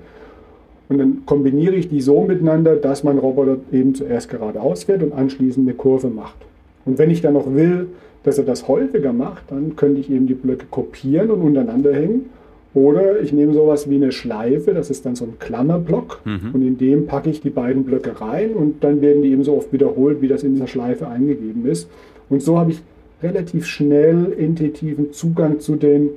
Und 0.89 0.99
dann 0.99 1.23
kombiniere 1.25 1.75
ich 1.75 1.89
die 1.89 2.01
so 2.01 2.21
miteinander, 2.21 2.75
dass 2.75 3.03
mein 3.03 3.17
Roboter 3.17 3.57
eben 3.71 3.93
zuerst 3.93 4.29
geradeaus 4.29 4.85
fährt 4.85 5.03
und 5.03 5.13
anschließend 5.13 5.67
eine 5.67 5.75
Kurve 5.75 6.07
macht. 6.07 6.37
Und 6.85 6.97
wenn 6.97 7.09
ich 7.09 7.21
dann 7.21 7.33
noch 7.33 7.53
will, 7.53 7.87
dass 8.23 8.37
er 8.37 8.45
das 8.45 8.67
häufiger 8.67 9.13
macht, 9.13 9.51
dann 9.51 9.75
könnte 9.75 9.99
ich 9.99 10.09
eben 10.09 10.27
die 10.27 10.33
Blöcke 10.33 10.65
kopieren 10.69 11.29
und 11.29 11.41
untereinander 11.41 11.93
hängen 11.93 12.25
Oder 12.73 13.21
ich 13.21 13.33
nehme 13.33 13.53
sowas 13.53 13.89
wie 13.89 13.95
eine 13.95 14.11
Schleife, 14.11 14.73
das 14.73 14.89
ist 14.89 15.05
dann 15.05 15.15
so 15.15 15.25
ein 15.25 15.39
Klammerblock 15.39 16.21
mhm. 16.25 16.51
und 16.53 16.61
in 16.61 16.77
dem 16.77 17.07
packe 17.07 17.29
ich 17.29 17.41
die 17.41 17.49
beiden 17.49 17.83
Blöcke 17.83 18.21
rein 18.21 18.51
und 18.53 18.83
dann 18.83 19.01
werden 19.01 19.23
die 19.23 19.31
eben 19.31 19.43
so 19.43 19.55
oft 19.55 19.73
wiederholt, 19.73 20.21
wie 20.21 20.27
das 20.27 20.43
in 20.43 20.53
dieser 20.53 20.67
Schleife 20.67 21.07
eingegeben 21.07 21.65
ist. 21.65 21.89
Und 22.29 22.41
so 22.41 22.59
habe 22.59 22.71
ich 22.71 22.81
relativ 23.23 23.65
schnell 23.65 24.33
intuitiven 24.37 25.11
Zugang 25.11 25.59
zu 25.59 25.75
den 25.75 26.09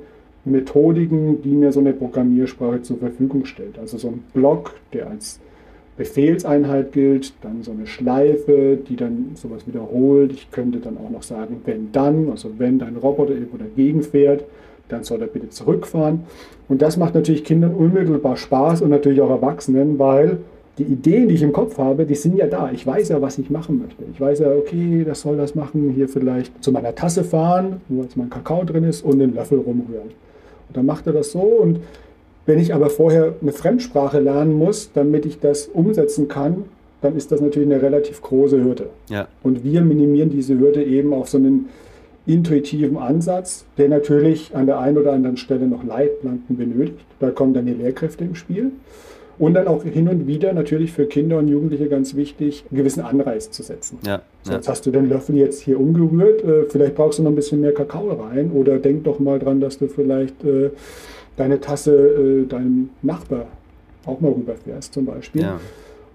Methodiken, 0.45 1.41
die 1.41 1.49
mir 1.49 1.71
so 1.71 1.79
eine 1.79 1.93
Programmiersprache 1.93 2.81
zur 2.81 2.97
Verfügung 2.97 3.45
stellt. 3.45 3.77
Also 3.79 3.97
so 3.97 4.07
ein 4.09 4.23
Block, 4.33 4.73
der 4.93 5.09
als 5.09 5.39
Befehlseinheit 5.97 6.93
gilt, 6.93 7.33
dann 7.41 7.63
so 7.63 7.71
eine 7.71 7.85
Schleife, 7.85 8.77
die 8.87 8.95
dann 8.95 9.31
sowas 9.35 9.67
wiederholt. 9.67 10.31
Ich 10.31 10.49
könnte 10.51 10.79
dann 10.79 10.97
auch 10.97 11.09
noch 11.09 11.23
sagen, 11.23 11.61
wenn 11.65 11.91
dann, 11.91 12.29
also 12.29 12.49
wenn 12.57 12.79
dein 12.79 12.95
Roboter 12.95 13.33
irgendwo 13.33 13.57
dagegen 13.57 14.01
fährt, 14.01 14.45
dann 14.89 15.03
soll 15.03 15.21
er 15.21 15.27
bitte 15.27 15.49
zurückfahren. 15.49 16.21
Und 16.67 16.81
das 16.81 16.97
macht 16.97 17.13
natürlich 17.13 17.43
Kindern 17.43 17.73
unmittelbar 17.73 18.35
Spaß 18.35 18.81
und 18.81 18.89
natürlich 18.89 19.21
auch 19.21 19.29
Erwachsenen, 19.29 19.99
weil 19.99 20.39
die 20.77 20.83
Ideen, 20.83 21.27
die 21.27 21.35
ich 21.35 21.43
im 21.43 21.53
Kopf 21.53 21.77
habe, 21.77 22.05
die 22.05 22.15
sind 22.15 22.37
ja 22.37 22.47
da. 22.47 22.71
Ich 22.71 22.87
weiß 22.87 23.09
ja, 23.09 23.21
was 23.21 23.37
ich 23.37 23.49
machen 23.49 23.79
möchte. 23.79 24.03
Ich 24.11 24.19
weiß 24.19 24.39
ja, 24.39 24.51
okay, 24.51 25.03
das 25.05 25.21
soll 25.21 25.37
das 25.37 25.53
machen, 25.53 25.89
hier 25.89 26.07
vielleicht 26.07 26.63
zu 26.63 26.71
meiner 26.71 26.95
Tasse 26.95 27.23
fahren, 27.23 27.81
wo 27.89 28.01
jetzt 28.01 28.17
mein 28.17 28.29
Kakao 28.29 28.63
drin 28.63 28.85
ist 28.85 29.03
und 29.03 29.19
den 29.19 29.35
Löffel 29.35 29.59
rumrühren. 29.59 30.09
Und 30.71 30.77
dann 30.77 30.85
macht 30.85 31.05
er 31.05 31.13
das 31.13 31.33
so 31.33 31.41
und 31.41 31.79
wenn 32.45 32.59
ich 32.59 32.73
aber 32.73 32.89
vorher 32.89 33.35
eine 33.41 33.51
Fremdsprache 33.51 34.19
lernen 34.19 34.53
muss, 34.53 34.91
damit 34.93 35.25
ich 35.25 35.39
das 35.39 35.67
umsetzen 35.67 36.29
kann, 36.29 36.63
dann 37.01 37.17
ist 37.17 37.31
das 37.31 37.41
natürlich 37.41 37.69
eine 37.69 37.81
relativ 37.81 38.21
große 38.21 38.63
Hürde. 38.63 38.87
Ja. 39.09 39.27
Und 39.43 39.65
wir 39.65 39.81
minimieren 39.81 40.29
diese 40.29 40.57
Hürde 40.57 40.83
eben 40.83 41.13
auf 41.13 41.29
so 41.29 41.37
einen 41.37 41.69
intuitiven 42.25 42.97
Ansatz, 42.97 43.65
der 43.77 43.89
natürlich 43.89 44.55
an 44.55 44.65
der 44.65 44.79
einen 44.79 44.97
oder 44.97 45.11
anderen 45.11 45.37
Stelle 45.37 45.67
noch 45.67 45.83
Leitplanken 45.83 46.55
benötigt. 46.57 47.05
Da 47.19 47.31
kommen 47.31 47.53
dann 47.53 47.65
die 47.65 47.73
Lehrkräfte 47.73 48.23
im 48.23 48.35
Spiel. 48.35 48.71
Und 49.37 49.55
dann 49.55 49.67
auch 49.67 49.83
hin 49.83 50.07
und 50.07 50.27
wieder 50.27 50.53
natürlich 50.53 50.93
für 50.93 51.07
Kinder 51.07 51.39
und 51.39 51.47
Jugendliche 51.47 51.89
ganz 51.89 52.15
wichtig, 52.15 52.63
einen 52.69 52.77
gewissen 52.77 53.01
Anreiz 53.01 53.49
zu 53.49 53.63
setzen. 53.63 53.97
Ja, 54.05 54.21
so, 54.43 54.53
jetzt 54.53 54.67
hast 54.67 54.85
du 54.85 54.91
den 54.91 55.09
Löffel 55.09 55.35
jetzt 55.35 55.61
hier 55.61 55.79
umgerührt, 55.79 56.43
äh, 56.43 56.63
vielleicht 56.69 56.95
brauchst 56.95 57.19
du 57.19 57.23
noch 57.23 57.31
ein 57.31 57.35
bisschen 57.35 57.61
mehr 57.61 57.73
Kakao 57.73 58.09
rein 58.13 58.51
oder 58.51 58.79
denk 58.79 59.03
doch 59.03 59.19
mal 59.19 59.39
dran, 59.39 59.59
dass 59.59 59.77
du 59.77 59.87
vielleicht 59.87 60.43
äh, 60.43 60.71
deine 61.37 61.59
Tasse 61.59 61.95
äh, 61.95 62.47
deinem 62.47 62.89
Nachbar 63.01 63.45
auch 64.05 64.19
mal 64.19 64.31
rüberfährst 64.31 64.93
zum 64.93 65.05
Beispiel. 65.05 65.43
Ja. 65.43 65.59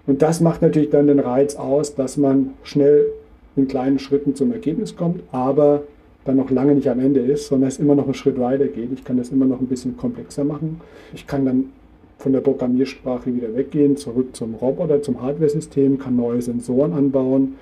Und 0.05 0.21
das 0.21 0.41
macht 0.41 0.61
natürlich 0.61 0.89
dann 0.89 1.07
den 1.07 1.19
Reiz 1.19 1.55
aus, 1.55 1.95
dass 1.95 2.17
man 2.17 2.51
schnell 2.63 3.07
in 3.55 3.67
kleinen 3.67 3.99
Schritten 3.99 4.35
zum 4.35 4.51
Ergebnis 4.51 4.95
kommt, 4.95 5.21
aber 5.31 5.83
dann 6.25 6.37
noch 6.37 6.51
lange 6.51 6.75
nicht 6.75 6.89
am 6.89 6.99
Ende 6.99 7.21
ist, 7.21 7.47
sondern 7.47 7.69
es 7.69 7.79
immer 7.79 7.95
noch 7.95 8.05
einen 8.05 8.13
Schritt 8.13 8.39
weiter 8.39 8.67
geht. 8.67 8.91
Ich 8.93 9.03
kann 9.03 9.17
das 9.17 9.29
immer 9.29 9.45
noch 9.45 9.59
ein 9.59 9.67
bisschen 9.67 9.97
komplexer 9.97 10.43
machen. 10.43 10.81
Ich 11.13 11.25
kann 11.25 11.45
dann 11.45 11.65
von 12.17 12.33
der 12.33 12.41
Programmiersprache 12.41 13.33
wieder 13.33 13.55
weggehen, 13.55 13.95
zurück 13.95 14.35
zum 14.35 14.55
Roboter, 14.55 15.01
zum 15.01 15.21
Hardware-System, 15.21 15.99
kann 15.99 16.15
neue 16.15 16.41
Sensoren 16.41 16.93
anbauen, 16.93 17.55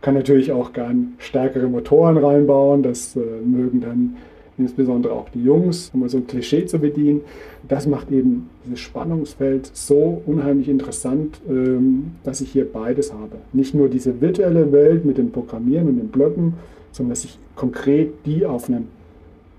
kann 0.00 0.14
natürlich 0.14 0.52
auch 0.52 0.72
gern 0.72 1.14
stärkere 1.18 1.68
Motoren 1.68 2.16
reinbauen. 2.16 2.82
Das 2.82 3.16
äh, 3.16 3.20
mögen 3.44 3.80
dann 3.80 4.16
insbesondere 4.60 5.12
auch 5.14 5.28
die 5.30 5.42
Jungs, 5.42 5.90
um 5.94 6.06
so 6.08 6.18
ein 6.18 6.26
Klischee 6.26 6.66
zu 6.66 6.78
bedienen. 6.78 7.22
Das 7.66 7.86
macht 7.86 8.10
eben 8.10 8.50
dieses 8.64 8.80
Spannungsfeld 8.80 9.70
so 9.72 10.22
unheimlich 10.26 10.68
interessant, 10.68 11.40
ähm, 11.48 12.12
dass 12.24 12.40
ich 12.40 12.52
hier 12.52 12.70
beides 12.70 13.12
habe. 13.12 13.36
Nicht 13.52 13.74
nur 13.74 13.88
diese 13.88 14.20
virtuelle 14.20 14.70
Welt 14.72 15.04
mit 15.04 15.18
dem 15.18 15.30
Programmieren 15.30 15.88
und 15.88 15.96
den 15.96 16.08
Blöcken, 16.08 16.54
sondern 16.92 17.10
dass 17.10 17.24
ich 17.24 17.38
konkret 17.56 18.12
die 18.26 18.44
auf 18.44 18.68
einen 18.68 18.88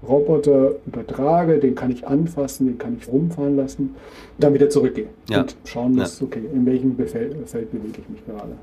Roboter 0.07 0.73
übertrage, 0.87 1.59
den 1.59 1.75
kann 1.75 1.91
ich 1.91 2.07
anfassen, 2.07 2.65
den 2.65 2.77
kann 2.77 2.97
ich 2.99 3.07
rumfahren 3.07 3.55
lassen, 3.55 3.95
dann 4.39 4.53
wieder 4.53 4.69
zurückgehe 4.69 5.07
ja. 5.29 5.41
und 5.41 5.55
schauen 5.65 5.93
muss, 5.93 6.19
ja. 6.19 6.25
okay, 6.25 6.41
in 6.51 6.65
welchem 6.65 6.95
Feld 6.95 7.71
bewege 7.71 8.01
ich 8.01 8.09
mich 8.09 8.25
gerade. 8.25 8.53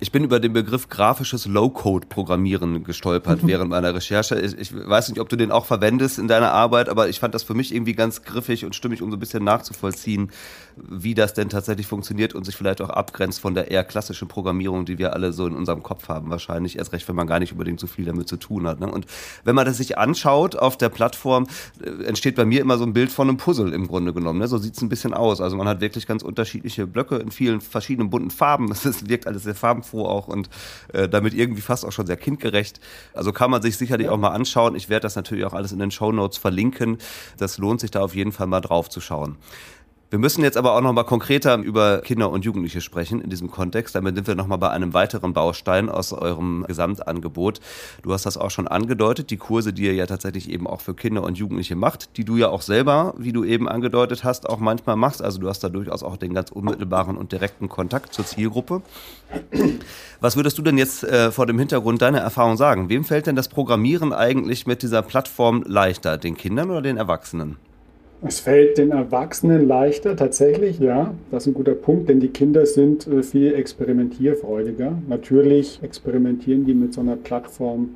Ich 0.00 0.12
bin 0.12 0.24
über 0.24 0.40
den 0.40 0.52
Begriff 0.52 0.88
grafisches 0.88 1.46
Low-Code-Programmieren 1.46 2.84
gestolpert 2.84 3.40
während 3.46 3.70
meiner 3.70 3.94
Recherche. 3.94 4.38
Ich, 4.40 4.56
ich, 4.58 4.74
weiß 4.74 5.08
nicht, 5.08 5.20
ob 5.20 5.28
du 5.28 5.36
den 5.36 5.50
auch 5.50 5.66
verwendest 5.66 6.18
in 6.18 6.28
deiner 6.28 6.52
Arbeit, 6.52 6.88
aber 6.88 7.08
ich 7.08 7.20
fand 7.20 7.34
das 7.34 7.42
für 7.42 7.54
mich 7.54 7.74
irgendwie 7.74 7.94
ganz 7.94 8.22
griffig 8.22 8.64
und 8.64 8.74
stimmig, 8.74 9.02
um 9.02 9.10
so 9.10 9.16
ein 9.16 9.20
bisschen 9.20 9.44
nachzuvollziehen, 9.44 10.30
wie 10.76 11.14
das 11.14 11.34
denn 11.34 11.48
tatsächlich 11.48 11.86
funktioniert 11.86 12.34
und 12.34 12.44
sich 12.44 12.56
vielleicht 12.56 12.80
auch 12.80 12.90
abgrenzt 12.90 13.40
von 13.40 13.54
der 13.54 13.70
eher 13.70 13.84
klassischen 13.84 14.28
Programmierung, 14.28 14.84
die 14.84 14.98
wir 14.98 15.12
alle 15.12 15.32
so 15.32 15.46
in 15.46 15.54
unserem 15.54 15.82
Kopf 15.82 16.08
haben. 16.08 16.30
Wahrscheinlich 16.30 16.78
erst 16.78 16.92
recht, 16.92 17.08
wenn 17.08 17.16
man 17.16 17.26
gar 17.26 17.38
nicht 17.38 17.52
unbedingt 17.52 17.80
so 17.80 17.86
viel 17.86 18.04
damit 18.04 18.28
zu 18.28 18.36
tun 18.36 18.66
hat. 18.66 18.80
Ne? 18.80 18.90
Und 18.90 19.06
wenn 19.44 19.54
man 19.54 19.66
das 19.66 19.78
sich 19.78 19.98
anschaut 19.98 20.56
auf 20.56 20.76
der 20.76 20.88
Plattform, 20.88 21.46
äh, 21.82 22.04
entsteht 22.04 22.36
bei 22.36 22.44
mir 22.44 22.60
immer 22.60 22.78
so 22.78 22.84
ein 22.84 22.92
Bild 22.92 23.10
von 23.10 23.28
einem 23.28 23.36
Puzzle 23.36 23.72
im 23.72 23.86
Grunde 23.88 24.12
genommen. 24.12 24.38
Ne? 24.38 24.48
So 24.48 24.58
sieht 24.58 24.74
es 24.74 24.82
ein 24.82 24.88
bisschen 24.88 25.14
aus. 25.14 25.40
Also 25.40 25.56
man 25.56 25.68
hat 25.68 25.80
wirklich 25.80 26.06
ganz 26.06 26.22
unterschiedliche 26.22 26.86
Blöcke 26.86 27.16
in 27.16 27.30
vielen 27.30 27.60
verschiedenen 27.60 28.10
bunten 28.10 28.30
Farben. 28.30 28.72
Es 28.88 29.06
wirkt 29.06 29.26
alles 29.26 29.42
sehr 29.42 29.54
farbenfroh 29.68 30.06
auch 30.06 30.28
und 30.28 30.48
äh, 30.92 31.08
damit 31.08 31.34
irgendwie 31.34 31.60
fast 31.60 31.84
auch 31.84 31.92
schon 31.92 32.06
sehr 32.06 32.16
kindgerecht. 32.16 32.80
Also 33.12 33.32
kann 33.32 33.50
man 33.50 33.60
sich 33.60 33.76
sicherlich 33.76 34.08
auch 34.08 34.16
mal 34.16 34.30
anschauen. 34.30 34.74
Ich 34.74 34.88
werde 34.88 35.02
das 35.02 35.16
natürlich 35.16 35.44
auch 35.44 35.52
alles 35.52 35.72
in 35.72 35.78
den 35.78 35.90
Show 35.90 36.10
Notes 36.12 36.38
verlinken. 36.38 36.98
Das 37.36 37.58
lohnt 37.58 37.80
sich 37.80 37.90
da 37.90 38.00
auf 38.00 38.14
jeden 38.14 38.32
Fall 38.32 38.46
mal 38.46 38.60
drauf 38.60 38.88
zu 38.88 39.00
schauen. 39.00 39.36
Wir 40.10 40.18
müssen 40.18 40.42
jetzt 40.42 40.56
aber 40.56 40.72
auch 40.72 40.80
noch 40.80 40.94
mal 40.94 41.04
konkreter 41.04 41.58
über 41.58 41.98
Kinder 41.98 42.30
und 42.30 42.42
Jugendliche 42.42 42.80
sprechen 42.80 43.20
in 43.20 43.28
diesem 43.28 43.50
Kontext. 43.50 43.94
Damit 43.94 44.14
sind 44.14 44.26
wir 44.26 44.36
noch 44.36 44.46
mal 44.46 44.56
bei 44.56 44.70
einem 44.70 44.94
weiteren 44.94 45.34
Baustein 45.34 45.90
aus 45.90 46.14
eurem 46.14 46.64
Gesamtangebot. 46.66 47.60
Du 48.00 48.14
hast 48.14 48.24
das 48.24 48.38
auch 48.38 48.50
schon 48.50 48.66
angedeutet, 48.66 49.28
die 49.28 49.36
Kurse, 49.36 49.74
die 49.74 49.84
ihr 49.84 49.92
ja 49.92 50.06
tatsächlich 50.06 50.48
eben 50.48 50.66
auch 50.66 50.80
für 50.80 50.94
Kinder 50.94 51.22
und 51.24 51.36
Jugendliche 51.36 51.76
macht, 51.76 52.16
die 52.16 52.24
du 52.24 52.38
ja 52.38 52.48
auch 52.48 52.62
selber, 52.62 53.12
wie 53.18 53.34
du 53.34 53.44
eben 53.44 53.68
angedeutet 53.68 54.24
hast, 54.24 54.48
auch 54.48 54.60
manchmal 54.60 54.96
machst. 54.96 55.20
Also 55.20 55.40
du 55.40 55.48
hast 55.50 55.62
da 55.62 55.68
durchaus 55.68 56.02
auch 56.02 56.16
den 56.16 56.32
ganz 56.32 56.50
unmittelbaren 56.50 57.18
und 57.18 57.30
direkten 57.30 57.68
Kontakt 57.68 58.14
zur 58.14 58.24
Zielgruppe. 58.24 58.80
Was 60.20 60.36
würdest 60.36 60.56
du 60.56 60.62
denn 60.62 60.78
jetzt 60.78 61.04
äh, 61.04 61.30
vor 61.30 61.44
dem 61.44 61.58
Hintergrund 61.58 62.00
deiner 62.00 62.20
Erfahrung 62.20 62.56
sagen? 62.56 62.88
Wem 62.88 63.04
fällt 63.04 63.26
denn 63.26 63.36
das 63.36 63.48
Programmieren 63.48 64.14
eigentlich 64.14 64.66
mit 64.66 64.80
dieser 64.80 65.02
Plattform 65.02 65.64
leichter, 65.66 66.16
den 66.16 66.34
Kindern 66.34 66.70
oder 66.70 66.80
den 66.80 66.96
Erwachsenen? 66.96 67.58
Es 68.20 68.40
fällt 68.40 68.78
den 68.78 68.90
Erwachsenen 68.90 69.68
leichter, 69.68 70.16
tatsächlich, 70.16 70.80
ja. 70.80 71.14
Das 71.30 71.44
ist 71.44 71.48
ein 71.48 71.54
guter 71.54 71.74
Punkt, 71.74 72.08
denn 72.08 72.18
die 72.18 72.28
Kinder 72.28 72.66
sind 72.66 73.06
äh, 73.06 73.22
viel 73.22 73.54
experimentierfreudiger. 73.54 74.98
Natürlich 75.08 75.80
experimentieren 75.82 76.64
die 76.64 76.74
mit 76.74 76.92
so 76.92 77.00
einer 77.00 77.14
Plattform 77.14 77.90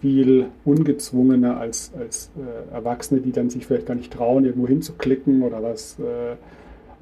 viel 0.00 0.46
ungezwungener 0.64 1.58
als, 1.58 1.92
als 1.98 2.30
äh, 2.38 2.74
Erwachsene, 2.74 3.20
die 3.20 3.32
dann 3.32 3.50
sich 3.50 3.66
vielleicht 3.66 3.86
gar 3.86 3.96
nicht 3.96 4.12
trauen, 4.12 4.46
irgendwo 4.46 4.66
hinzuklicken 4.66 5.42
oder 5.42 5.62
was 5.62 5.98
äh, 5.98 6.36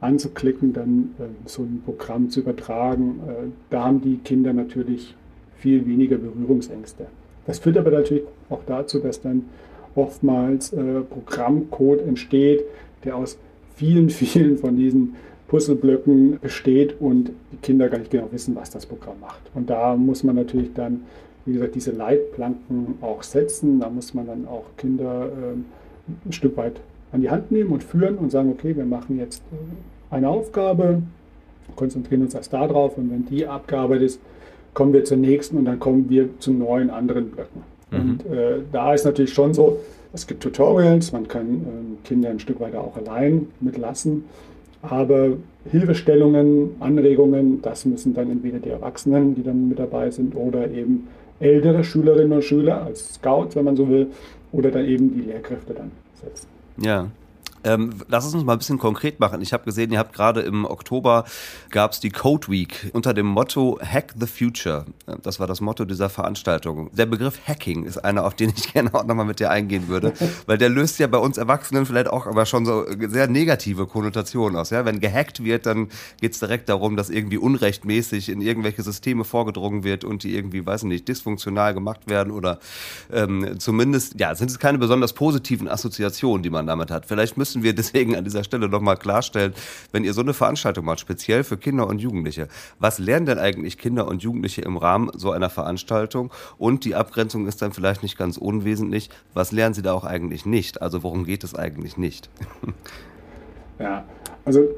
anzuklicken, 0.00 0.72
dann 0.72 1.14
äh, 1.20 1.48
so 1.48 1.62
ein 1.62 1.80
Programm 1.84 2.30
zu 2.30 2.40
übertragen. 2.40 3.20
Äh, 3.28 3.32
da 3.70 3.84
haben 3.84 4.00
die 4.00 4.18
Kinder 4.18 4.52
natürlich 4.52 5.14
viel 5.58 5.86
weniger 5.86 6.16
Berührungsängste. 6.16 7.06
Das 7.46 7.60
führt 7.60 7.76
aber 7.76 7.90
natürlich 7.90 8.24
auch 8.50 8.62
dazu, 8.66 8.98
dass 8.98 9.20
dann 9.20 9.44
oftmals 9.94 10.72
äh, 10.72 11.00
Programmcode 11.00 12.02
entsteht, 12.06 12.64
der 13.04 13.16
aus 13.16 13.38
vielen, 13.76 14.10
vielen 14.10 14.58
von 14.58 14.76
diesen 14.76 15.16
Puzzleblöcken 15.48 16.38
besteht 16.40 17.00
und 17.00 17.30
die 17.52 17.56
Kinder 17.58 17.88
gar 17.88 17.98
nicht 17.98 18.10
genau 18.10 18.28
wissen, 18.30 18.56
was 18.56 18.70
das 18.70 18.86
Programm 18.86 19.20
macht. 19.20 19.42
Und 19.54 19.70
da 19.70 19.94
muss 19.94 20.24
man 20.24 20.36
natürlich 20.36 20.72
dann, 20.74 21.02
wie 21.44 21.52
gesagt, 21.52 21.74
diese 21.74 21.92
Leitplanken 21.92 22.94
auch 23.02 23.22
setzen. 23.22 23.80
Da 23.80 23.90
muss 23.90 24.14
man 24.14 24.26
dann 24.26 24.48
auch 24.48 24.64
Kinder 24.76 25.26
äh, 25.26 26.26
ein 26.26 26.32
Stück 26.32 26.56
weit 26.56 26.80
an 27.12 27.20
die 27.20 27.30
Hand 27.30 27.52
nehmen 27.52 27.70
und 27.70 27.84
führen 27.84 28.16
und 28.16 28.30
sagen, 28.30 28.50
okay, 28.50 28.76
wir 28.76 28.84
machen 28.84 29.18
jetzt 29.18 29.42
äh, 29.52 30.14
eine 30.14 30.28
Aufgabe, 30.28 31.02
konzentrieren 31.76 32.22
uns 32.22 32.34
erst 32.34 32.52
darauf 32.52 32.98
und 32.98 33.10
wenn 33.10 33.26
die 33.26 33.46
abgearbeitet 33.46 34.02
ist, 34.02 34.20
kommen 34.74 34.92
wir 34.92 35.04
zur 35.04 35.16
nächsten 35.16 35.56
und 35.56 35.66
dann 35.66 35.78
kommen 35.78 36.08
wir 36.08 36.28
zu 36.40 36.52
neuen 36.52 36.90
anderen 36.90 37.30
Blöcken. 37.30 37.73
Mhm. 37.94 38.10
Und 38.10 38.26
äh, 38.26 38.58
da 38.72 38.94
ist 38.94 39.04
natürlich 39.04 39.32
schon 39.32 39.54
so, 39.54 39.80
es 40.12 40.26
gibt 40.26 40.42
Tutorials, 40.42 41.12
man 41.12 41.26
kann 41.28 41.46
äh, 41.46 42.06
Kinder 42.06 42.30
ein 42.30 42.38
Stück 42.38 42.60
weiter 42.60 42.80
auch 42.80 42.96
allein 42.96 43.48
mitlassen. 43.60 44.24
Aber 44.82 45.30
Hilfestellungen, 45.70 46.76
Anregungen, 46.80 47.62
das 47.62 47.84
müssen 47.86 48.14
dann 48.14 48.30
entweder 48.30 48.58
die 48.58 48.68
Erwachsenen, 48.68 49.34
die 49.34 49.42
dann 49.42 49.68
mit 49.68 49.78
dabei 49.78 50.10
sind, 50.10 50.36
oder 50.36 50.70
eben 50.70 51.08
ältere 51.40 51.82
Schülerinnen 51.82 52.32
und 52.32 52.44
Schüler 52.44 52.82
als 52.82 53.14
Scouts, 53.14 53.56
wenn 53.56 53.64
man 53.64 53.76
so 53.76 53.88
will, 53.88 54.08
oder 54.52 54.70
dann 54.70 54.84
eben 54.84 55.14
die 55.14 55.22
Lehrkräfte 55.22 55.74
dann 55.74 55.90
setzen. 56.22 56.46
Ja. 56.78 57.08
Ähm, 57.64 57.90
lass 58.08 58.32
uns 58.32 58.44
mal 58.44 58.52
ein 58.52 58.58
bisschen 58.58 58.78
konkret 58.78 59.20
machen. 59.20 59.40
Ich 59.40 59.52
habe 59.52 59.64
gesehen, 59.64 59.90
ihr 59.90 59.98
habt 59.98 60.12
gerade 60.12 60.42
im 60.42 60.64
Oktober 60.64 61.24
gab 61.70 61.92
es 61.92 62.00
die 62.00 62.10
Code 62.10 62.48
Week 62.48 62.90
unter 62.92 63.14
dem 63.14 63.26
Motto 63.26 63.78
Hack 63.82 64.14
the 64.18 64.26
Future. 64.26 64.84
Das 65.22 65.40
war 65.40 65.46
das 65.46 65.60
Motto 65.60 65.84
dieser 65.84 66.10
Veranstaltung. 66.10 66.90
Der 66.92 67.06
Begriff 67.06 67.40
Hacking 67.46 67.84
ist 67.84 67.98
einer, 67.98 68.24
auf 68.24 68.34
den 68.34 68.52
ich 68.56 68.72
gerne 68.72 68.94
auch 68.94 69.04
nochmal 69.04 69.24
mit 69.24 69.40
dir 69.40 69.50
eingehen 69.50 69.88
würde, 69.88 70.12
weil 70.46 70.58
der 70.58 70.68
löst 70.68 70.98
ja 70.98 71.06
bei 71.06 71.18
uns 71.18 71.38
Erwachsenen 71.38 71.86
vielleicht 71.86 72.08
auch 72.08 72.26
aber 72.26 72.46
schon 72.46 72.66
so 72.66 72.84
sehr 73.08 73.28
negative 73.28 73.86
Konnotationen 73.86 74.58
aus. 74.58 74.70
Ja? 74.70 74.84
Wenn 74.84 75.00
gehackt 75.00 75.42
wird, 75.42 75.66
dann 75.66 75.88
geht 76.20 76.32
es 76.32 76.40
direkt 76.40 76.68
darum, 76.68 76.96
dass 76.96 77.10
irgendwie 77.10 77.38
unrechtmäßig 77.38 78.28
in 78.28 78.40
irgendwelche 78.40 78.82
Systeme 78.82 79.24
vorgedrungen 79.24 79.84
wird 79.84 80.04
und 80.04 80.22
die 80.22 80.36
irgendwie, 80.36 80.64
weiß 80.64 80.84
nicht, 80.84 81.08
dysfunktional 81.08 81.74
gemacht 81.74 82.08
werden 82.08 82.32
oder 82.32 82.58
ähm, 83.12 83.58
zumindest, 83.58 84.20
ja, 84.20 84.34
sind 84.34 84.50
es 84.50 84.58
keine 84.58 84.78
besonders 84.78 85.12
positiven 85.12 85.68
Assoziationen, 85.68 86.42
die 86.42 86.50
man 86.50 86.66
damit 86.66 86.90
hat. 86.90 87.06
Vielleicht 87.06 87.36
müsst 87.36 87.53
müssen 87.54 87.64
wir 87.64 87.74
deswegen 87.74 88.16
an 88.16 88.24
dieser 88.24 88.42
Stelle 88.42 88.68
nochmal 88.68 88.96
klarstellen, 88.96 89.54
wenn 89.92 90.04
ihr 90.04 90.12
so 90.12 90.20
eine 90.20 90.34
Veranstaltung 90.34 90.84
macht, 90.84 91.00
speziell 91.00 91.44
für 91.44 91.56
Kinder 91.56 91.86
und 91.86 92.00
Jugendliche, 92.00 92.48
was 92.80 92.98
lernen 92.98 93.26
denn 93.26 93.38
eigentlich 93.38 93.78
Kinder 93.78 94.08
und 94.08 94.22
Jugendliche 94.22 94.62
im 94.62 94.76
Rahmen 94.76 95.10
so 95.14 95.30
einer 95.30 95.50
Veranstaltung? 95.50 96.32
Und 96.58 96.84
die 96.84 96.94
Abgrenzung 96.94 97.46
ist 97.46 97.62
dann 97.62 97.72
vielleicht 97.72 98.02
nicht 98.02 98.18
ganz 98.18 98.36
unwesentlich, 98.36 99.08
was 99.34 99.52
lernen 99.52 99.74
sie 99.74 99.82
da 99.82 99.92
auch 99.92 100.04
eigentlich 100.04 100.46
nicht? 100.46 100.82
Also 100.82 101.02
worum 101.02 101.24
geht 101.24 101.44
es 101.44 101.54
eigentlich 101.54 101.96
nicht? 101.96 102.28
Ja, 103.80 104.04
also 104.44 104.68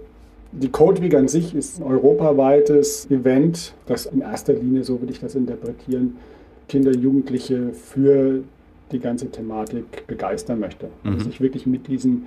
die 0.53 0.71
Code 0.71 1.03
Week 1.03 1.15
an 1.15 1.29
sich 1.29 1.55
ist 1.55 1.79
ein 1.79 1.83
europaweites 1.83 3.11
Event, 3.11 3.75
das 3.85 4.07
in 4.07 4.23
erster 4.23 4.55
Linie, 4.55 4.85
so 4.85 5.03
würde 5.03 5.13
ich 5.13 5.21
das 5.21 5.35
interpretieren, 5.35 6.17
Kinder, 6.67 6.93
Jugendliche 6.93 7.75
für 7.75 8.43
die 8.91 8.99
ganze 8.99 9.31
Thematik 9.31 10.07
begeistern 10.07 10.61
möchte. 10.61 10.89
Also 11.05 11.19
mhm. 11.19 11.23
sich 11.25 11.43
wirklich 11.43 11.67
mit 11.67 11.89
diesen 11.89 12.27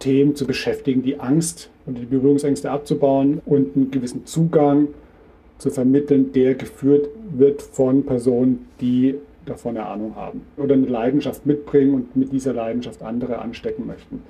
Themen 0.00 0.34
zu 0.34 0.46
beschäftigen, 0.46 1.02
die 1.02 1.20
Angst 1.20 1.70
und 1.86 1.96
die 1.96 2.06
Berührungsängste 2.06 2.70
abzubauen 2.70 3.40
und 3.46 3.76
einen 3.76 3.90
gewissen 3.92 4.26
Zugang 4.26 4.88
zu 5.58 5.70
vermitteln, 5.70 6.32
der 6.32 6.54
geführt 6.54 7.08
wird 7.30 7.62
von 7.62 8.04
Personen, 8.04 8.66
die 8.80 9.14
davon 9.46 9.76
eine 9.76 9.86
Ahnung 9.86 10.16
haben 10.16 10.42
oder 10.56 10.74
eine 10.74 10.86
Leidenschaft 10.86 11.46
mitbringen 11.46 11.94
und 11.94 12.16
mit 12.16 12.32
dieser 12.32 12.52
Leidenschaft 12.52 13.02
andere 13.02 13.38
anstecken 13.38 13.86
möchten. 13.86 14.22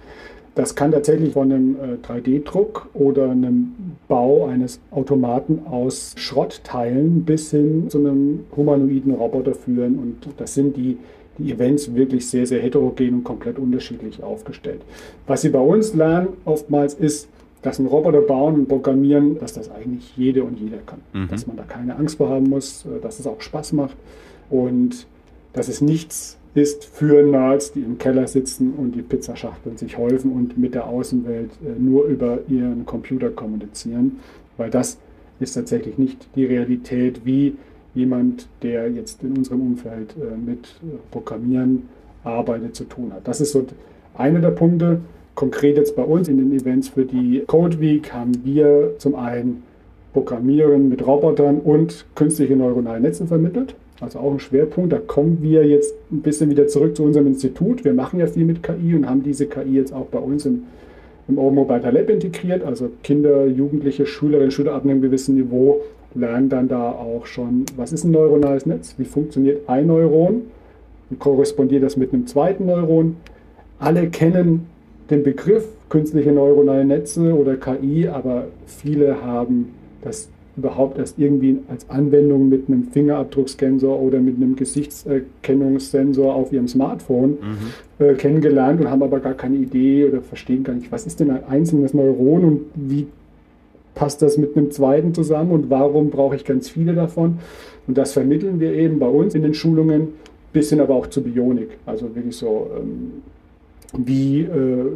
Das 0.56 0.74
kann 0.74 0.90
tatsächlich 0.90 1.32
von 1.32 1.52
einem 1.52 1.76
3D-Druck 2.02 2.90
äh, 2.94 2.98
oder 2.98 3.30
einem 3.30 3.72
Bau 4.08 4.46
eines 4.46 4.80
Automaten 4.90 5.60
aus 5.66 6.14
Schrottteilen 6.18 7.24
bis 7.24 7.52
hin 7.52 7.88
zu 7.88 7.98
einem 7.98 8.46
humanoiden 8.56 9.14
Roboter 9.14 9.54
führen. 9.54 9.98
Und 9.98 10.28
das 10.38 10.54
sind 10.54 10.76
die, 10.76 10.98
die 11.40 11.52
Events 11.52 11.94
wirklich 11.94 12.28
sehr, 12.28 12.46
sehr 12.46 12.60
heterogen 12.60 13.14
und 13.14 13.24
komplett 13.24 13.58
unterschiedlich 13.58 14.22
aufgestellt. 14.22 14.82
Was 15.26 15.42
Sie 15.42 15.48
bei 15.48 15.60
uns 15.60 15.94
lernen 15.94 16.28
oftmals 16.44 16.94
ist, 16.94 17.28
dass 17.62 17.78
ein 17.78 17.86
Roboter 17.86 18.22
bauen 18.22 18.54
und 18.54 18.68
programmieren, 18.68 19.38
dass 19.38 19.52
das 19.52 19.70
eigentlich 19.70 20.16
jede 20.16 20.44
und 20.44 20.58
jeder 20.58 20.78
kann. 20.78 21.00
Mhm. 21.12 21.28
Dass 21.28 21.46
man 21.46 21.56
da 21.56 21.64
keine 21.64 21.96
Angst 21.96 22.16
vor 22.16 22.30
haben 22.30 22.48
muss, 22.48 22.86
äh, 22.86 23.00
dass 23.00 23.20
es 23.20 23.26
auch 23.26 23.40
Spaß 23.40 23.72
macht 23.72 23.96
und 24.48 25.06
dass 25.52 25.68
es 25.68 25.80
nichts 25.80 26.38
ist 26.54 26.84
für 26.84 27.22
Nerds, 27.22 27.72
die 27.72 27.80
im 27.80 27.98
Keller 27.98 28.26
sitzen 28.26 28.74
und 28.76 28.92
die 28.92 29.02
Pizzaschachteln 29.02 29.76
sich 29.76 29.98
häufen 29.98 30.32
und 30.32 30.58
mit 30.58 30.74
der 30.74 30.86
Außenwelt 30.86 31.50
äh, 31.64 31.80
nur 31.80 32.04
über 32.04 32.38
ihren 32.48 32.86
Computer 32.86 33.30
kommunizieren, 33.30 34.20
weil 34.56 34.70
das 34.70 34.98
ist 35.38 35.54
tatsächlich 35.54 35.96
nicht 35.96 36.28
die 36.34 36.44
Realität, 36.44 37.22
wie 37.24 37.56
jemand, 37.94 38.48
der 38.62 38.90
jetzt 38.90 39.22
in 39.22 39.36
unserem 39.36 39.62
Umfeld 39.62 40.14
äh, 40.16 40.36
mit 40.36 40.66
äh, 40.82 40.96
Programmieren 41.10 41.88
arbeitet, 42.24 42.76
zu 42.76 42.84
tun 42.84 43.12
hat. 43.12 43.26
Das 43.26 43.40
ist 43.40 43.52
so 43.52 43.66
einer 44.16 44.40
der 44.40 44.50
Punkte. 44.50 45.00
Konkret 45.34 45.76
jetzt 45.76 45.96
bei 45.96 46.02
uns 46.02 46.28
in 46.28 46.36
den 46.36 46.52
Events 46.52 46.88
für 46.88 47.04
die 47.04 47.44
Code 47.46 47.80
Week 47.80 48.12
haben 48.12 48.32
wir 48.44 48.94
zum 48.98 49.14
einen 49.14 49.62
Programmieren 50.12 50.88
mit 50.88 51.06
Robotern 51.06 51.60
und 51.60 52.04
künstliche 52.14 52.56
neuronale 52.56 53.00
Netze 53.00 53.26
vermittelt. 53.26 53.74
Also 54.00 54.18
auch 54.18 54.32
ein 54.32 54.40
Schwerpunkt. 54.40 54.92
Da 54.92 54.98
kommen 54.98 55.38
wir 55.40 55.66
jetzt 55.66 55.94
ein 56.10 56.20
bisschen 56.20 56.50
wieder 56.50 56.66
zurück 56.66 56.96
zu 56.96 57.04
unserem 57.04 57.26
Institut. 57.26 57.84
Wir 57.84 57.92
machen 57.92 58.18
ja 58.18 58.26
viel 58.26 58.44
mit 58.44 58.62
KI 58.62 58.94
und 58.94 59.08
haben 59.08 59.22
diese 59.22 59.46
KI 59.46 59.74
jetzt 59.74 59.92
auch 59.92 60.06
bei 60.06 60.18
uns 60.18 60.46
im, 60.46 60.64
im 61.28 61.38
Open 61.38 61.54
Mobile 61.54 61.90
Lab 61.90 62.10
integriert. 62.10 62.64
Also 62.64 62.90
Kinder, 63.02 63.46
Jugendliche, 63.46 64.06
Schülerinnen, 64.06 64.50
Schüler 64.50 64.74
ab 64.74 64.84
einem 64.84 65.00
gewissen 65.00 65.36
Niveau 65.36 65.80
lernen 66.14 66.48
dann 66.48 66.68
da 66.68 66.90
auch 66.90 67.26
schon, 67.26 67.64
was 67.76 67.92
ist 67.92 68.04
ein 68.04 68.10
neuronales 68.10 68.66
Netz, 68.66 68.94
wie 68.98 69.04
funktioniert 69.04 69.68
ein 69.68 69.86
Neuron, 69.86 70.42
wie 71.08 71.16
korrespondiert 71.16 71.82
das 71.82 71.96
mit 71.96 72.12
einem 72.12 72.26
zweiten 72.26 72.66
Neuron. 72.66 73.16
Alle 73.78 74.08
kennen 74.08 74.66
den 75.10 75.22
Begriff 75.22 75.66
künstliche 75.88 76.32
neuronale 76.32 76.84
Netze 76.84 77.34
oder 77.34 77.56
KI, 77.56 78.08
aber 78.08 78.46
viele 78.66 79.22
haben 79.22 79.70
das 80.02 80.28
überhaupt 80.56 80.98
erst 80.98 81.18
irgendwie 81.18 81.58
als 81.68 81.88
Anwendung 81.88 82.48
mit 82.48 82.68
einem 82.68 82.84
Fingerabdrucksensor 82.84 84.00
oder 84.00 84.20
mit 84.20 84.36
einem 84.36 84.56
Gesichtserkennungssensor 84.56 86.34
auf 86.34 86.52
ihrem 86.52 86.68
Smartphone 86.68 87.38
mhm. 87.98 88.04
äh, 88.04 88.14
kennengelernt 88.14 88.80
und 88.80 88.90
haben 88.90 89.02
aber 89.02 89.20
gar 89.20 89.34
keine 89.34 89.56
Idee 89.56 90.04
oder 90.04 90.20
verstehen 90.20 90.64
gar 90.64 90.74
nicht, 90.74 90.92
was 90.92 91.06
ist 91.06 91.20
denn 91.20 91.30
ein 91.30 91.44
einzelnes 91.48 91.94
Neuron 91.94 92.44
und 92.44 92.60
wie 92.74 93.06
passt 93.94 94.22
das 94.22 94.36
mit 94.38 94.56
einem 94.56 94.70
zweiten 94.70 95.14
zusammen 95.14 95.50
und 95.50 95.70
warum 95.70 96.10
brauche 96.10 96.36
ich 96.36 96.44
ganz 96.44 96.68
viele 96.68 96.94
davon. 96.94 97.38
Und 97.86 97.98
das 97.98 98.12
vermitteln 98.12 98.60
wir 98.60 98.72
eben 98.72 98.98
bei 98.98 99.08
uns 99.08 99.34
in 99.34 99.42
den 99.42 99.54
Schulungen, 99.54 100.08
bisschen 100.52 100.80
aber 100.80 100.94
auch 100.94 101.06
zur 101.08 101.24
Bionik. 101.24 101.70
Also 101.86 102.14
wirklich 102.14 102.36
so, 102.36 102.70
ähm, 102.76 103.22
wie 103.96 104.42
äh, 104.42 104.86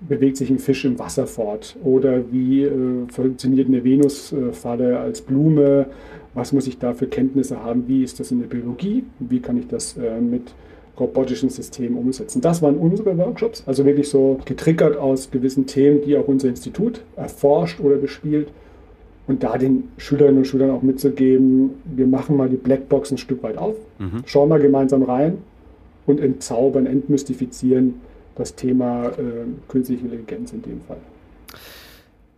bewegt 0.00 0.36
sich 0.36 0.50
ein 0.50 0.58
Fisch 0.58 0.84
im 0.84 0.98
Wasser 0.98 1.26
fort? 1.26 1.76
Oder 1.82 2.30
wie 2.30 2.64
äh, 2.64 3.06
funktioniert 3.08 3.68
eine 3.68 3.84
Venusfalle 3.84 4.98
als 4.98 5.20
Blume? 5.20 5.86
Was 6.34 6.52
muss 6.52 6.66
ich 6.66 6.78
da 6.78 6.92
für 6.92 7.06
Kenntnisse 7.06 7.62
haben? 7.62 7.84
Wie 7.86 8.02
ist 8.02 8.20
das 8.20 8.30
in 8.30 8.40
der 8.40 8.46
Biologie? 8.46 9.04
Wie 9.20 9.40
kann 9.40 9.56
ich 9.56 9.68
das 9.68 9.96
äh, 9.96 10.20
mit 10.20 10.52
robotischen 10.98 11.50
Systemen 11.50 11.98
umsetzen? 11.98 12.40
Das 12.40 12.62
waren 12.62 12.76
unsere 12.76 13.16
Workshops, 13.18 13.62
also 13.66 13.84
wirklich 13.84 14.08
so 14.08 14.38
getriggert 14.44 14.96
aus 14.96 15.30
gewissen 15.30 15.66
Themen, 15.66 16.02
die 16.02 16.16
auch 16.16 16.28
unser 16.28 16.48
Institut 16.48 17.02
erforscht 17.16 17.80
oder 17.80 17.96
bespielt. 17.96 18.48
Und 19.26 19.42
da 19.42 19.58
den 19.58 19.88
Schülerinnen 19.96 20.38
und 20.38 20.44
Schülern 20.46 20.70
auch 20.70 20.82
mitzugeben, 20.82 21.70
wir 21.84 22.06
machen 22.06 22.36
mal 22.36 22.48
die 22.48 22.56
Blackbox 22.56 23.10
ein 23.10 23.18
Stück 23.18 23.42
weit 23.42 23.58
auf, 23.58 23.74
mhm. 23.98 24.22
schauen 24.24 24.48
mal 24.48 24.60
gemeinsam 24.60 25.02
rein 25.02 25.38
und 26.06 26.20
entzaubern, 26.20 26.86
entmystifizieren, 26.86 27.94
das 28.36 28.54
Thema 28.54 29.06
äh, 29.06 29.46
künstliche 29.68 30.04
Intelligenz 30.04 30.52
in 30.52 30.62
dem 30.62 30.80
Fall. 30.82 30.98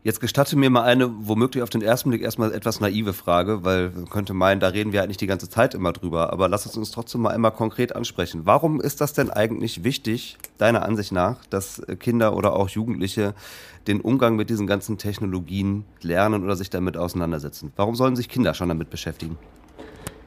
Jetzt 0.04 0.20
gestatte 0.20 0.56
mir 0.56 0.70
mal 0.70 0.84
eine 0.84 1.10
womöglich 1.26 1.62
auf 1.62 1.70
den 1.70 1.82
ersten 1.82 2.10
Blick 2.10 2.22
erstmal 2.22 2.52
etwas 2.52 2.78
naive 2.78 3.12
Frage, 3.12 3.64
weil 3.64 3.90
man 3.90 4.08
könnte 4.08 4.32
meinen, 4.32 4.60
da 4.60 4.68
reden 4.68 4.92
wir 4.92 5.02
eigentlich 5.02 5.16
die 5.16 5.26
ganze 5.26 5.48
Zeit 5.48 5.74
immer 5.74 5.92
drüber. 5.92 6.32
Aber 6.32 6.48
lass 6.48 6.66
uns 6.66 6.76
uns 6.76 6.92
trotzdem 6.92 7.22
mal 7.22 7.30
einmal 7.30 7.50
konkret 7.50 7.96
ansprechen. 7.96 8.42
Warum 8.44 8.80
ist 8.80 9.00
das 9.00 9.12
denn 9.12 9.28
eigentlich 9.28 9.82
wichtig, 9.82 10.38
deiner 10.56 10.82
Ansicht 10.82 11.10
nach, 11.10 11.44
dass 11.46 11.82
Kinder 11.98 12.36
oder 12.36 12.54
auch 12.54 12.68
Jugendliche 12.68 13.34
den 13.88 14.00
Umgang 14.00 14.36
mit 14.36 14.50
diesen 14.50 14.68
ganzen 14.68 14.98
Technologien 14.98 15.84
lernen 16.00 16.44
oder 16.44 16.54
sich 16.54 16.70
damit 16.70 16.96
auseinandersetzen? 16.96 17.72
Warum 17.74 17.96
sollen 17.96 18.14
sich 18.14 18.28
Kinder 18.28 18.54
schon 18.54 18.68
damit 18.68 18.90
beschäftigen? 18.90 19.36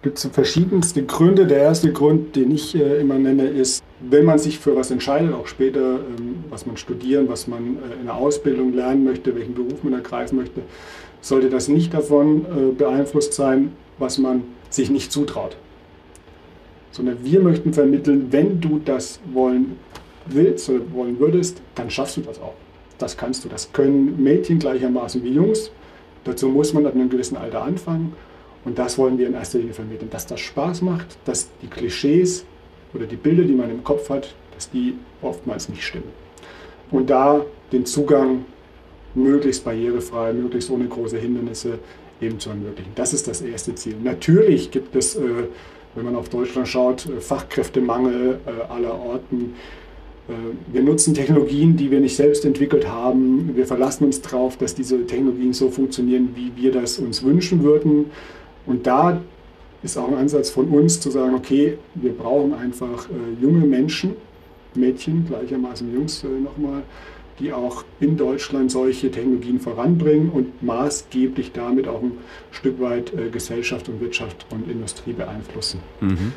Gibt 0.01 0.17
es 0.17 0.25
verschiedenste 0.31 1.03
Gründe. 1.03 1.45
Der 1.45 1.59
erste 1.59 1.91
Grund, 1.91 2.35
den 2.35 2.51
ich 2.51 2.75
äh, 2.75 2.99
immer 2.99 3.15
nenne, 3.15 3.47
ist, 3.47 3.83
wenn 3.99 4.25
man 4.25 4.39
sich 4.39 4.59
für 4.59 4.75
was 4.75 4.91
entscheidet, 4.91 5.33
auch 5.33 5.47
später, 5.47 5.99
ähm, 5.99 6.43
was 6.49 6.65
man 6.65 6.77
studieren, 6.77 7.29
was 7.29 7.47
man 7.47 7.77
äh, 7.77 7.99
in 7.99 8.05
der 8.05 8.15
Ausbildung 8.15 8.73
lernen 8.73 9.03
möchte, 9.03 9.35
welchen 9.35 9.53
Beruf 9.53 9.83
man 9.83 9.93
ergreifen 9.93 10.37
möchte, 10.37 10.61
sollte 11.21 11.49
das 11.49 11.67
nicht 11.67 11.93
davon 11.93 12.45
äh, 12.45 12.71
beeinflusst 12.75 13.33
sein, 13.33 13.73
was 13.99 14.17
man 14.17 14.43
sich 14.69 14.89
nicht 14.89 15.11
zutraut. 15.11 15.55
Sondern 16.91 17.23
wir 17.23 17.39
möchten 17.39 17.73
vermitteln, 17.73 18.27
wenn 18.31 18.59
du 18.59 18.81
das 18.83 19.19
wollen 19.31 19.77
willst 20.25 20.69
oder 20.69 20.81
wollen 20.93 21.19
würdest, 21.19 21.61
dann 21.75 21.89
schaffst 21.89 22.17
du 22.17 22.21
das 22.21 22.39
auch. 22.39 22.55
Das 22.97 23.17
kannst 23.17 23.45
du. 23.45 23.49
Das 23.49 23.71
können 23.71 24.21
Mädchen 24.21 24.59
gleichermaßen 24.59 25.23
wie 25.23 25.33
Jungs. 25.33 25.71
Dazu 26.23 26.49
muss 26.49 26.73
man 26.73 26.85
ab 26.85 26.95
einem 26.95 27.09
gewissen 27.09 27.37
Alter 27.37 27.63
anfangen. 27.63 28.13
Und 28.65 28.77
das 28.77 28.97
wollen 28.97 29.17
wir 29.17 29.27
in 29.27 29.33
erster 29.33 29.57
Linie 29.57 29.73
vermitteln, 29.73 30.09
dass 30.09 30.27
das 30.27 30.39
Spaß 30.39 30.81
macht, 30.81 31.17
dass 31.25 31.49
die 31.61 31.67
Klischees 31.67 32.45
oder 32.93 33.05
die 33.05 33.15
Bilder, 33.15 33.43
die 33.43 33.53
man 33.53 33.69
im 33.69 33.83
Kopf 33.83 34.09
hat, 34.09 34.35
dass 34.53 34.69
die 34.69 34.95
oftmals 35.21 35.69
nicht 35.69 35.83
stimmen. 35.83 36.11
Und 36.91 37.09
da 37.09 37.43
den 37.71 37.85
Zugang 37.85 38.45
möglichst 39.15 39.63
barrierefrei, 39.65 40.33
möglichst 40.33 40.69
ohne 40.69 40.85
große 40.85 41.17
Hindernisse 41.17 41.79
eben 42.21 42.39
zu 42.39 42.49
ermöglichen. 42.49 42.91
Das 42.95 43.13
ist 43.13 43.27
das 43.27 43.41
erste 43.41 43.75
Ziel. 43.75 43.95
Natürlich 44.03 44.71
gibt 44.71 44.95
es, 44.95 45.15
äh, 45.15 45.21
wenn 45.95 46.05
man 46.05 46.15
auf 46.15 46.29
Deutschland 46.29 46.67
schaut, 46.67 47.07
äh, 47.07 47.19
Fachkräftemangel 47.19 48.39
äh, 48.45 48.71
aller 48.71 48.93
Orten. 48.93 49.55
Wir 50.71 50.81
nutzen 50.81 51.13
Technologien, 51.13 51.75
die 51.75 51.91
wir 51.91 51.99
nicht 51.99 52.15
selbst 52.15 52.45
entwickelt 52.45 52.87
haben. 52.87 53.53
Wir 53.53 53.65
verlassen 53.65 54.05
uns 54.05 54.21
darauf, 54.21 54.55
dass 54.55 54.73
diese 54.73 55.05
Technologien 55.05 55.51
so 55.51 55.69
funktionieren, 55.69 56.29
wie 56.35 56.53
wir 56.55 56.71
das 56.71 56.99
uns 56.99 57.23
wünschen 57.23 57.63
würden. 57.63 58.05
Und 58.65 58.87
da 58.87 59.21
ist 59.83 59.97
auch 59.97 60.07
ein 60.07 60.15
Ansatz 60.15 60.49
von 60.49 60.67
uns 60.69 60.99
zu 60.99 61.09
sagen, 61.09 61.33
okay, 61.33 61.77
wir 61.95 62.13
brauchen 62.13 62.53
einfach 62.53 63.09
äh, 63.09 63.41
junge 63.41 63.65
Menschen, 63.65 64.15
Mädchen 64.75 65.25
gleichermaßen 65.27 65.93
Jungs 65.93 66.23
äh, 66.23 66.27
nochmal, 66.27 66.83
die 67.39 67.51
auch 67.51 67.83
in 67.99 68.17
Deutschland 68.17 68.71
solche 68.71 69.09
Technologien 69.09 69.59
voranbringen 69.59 70.29
und 70.29 70.61
maßgeblich 70.61 71.51
damit 71.51 71.87
auch 71.87 72.01
ein 72.01 72.13
Stück 72.51 72.79
weit 72.79 73.13
äh, 73.13 73.29
Gesellschaft 73.29 73.89
und 73.89 73.99
Wirtschaft 73.99 74.45
und 74.51 74.69
Industrie 74.69 75.13
beeinflussen. 75.13 75.79
Mhm. 75.99 76.33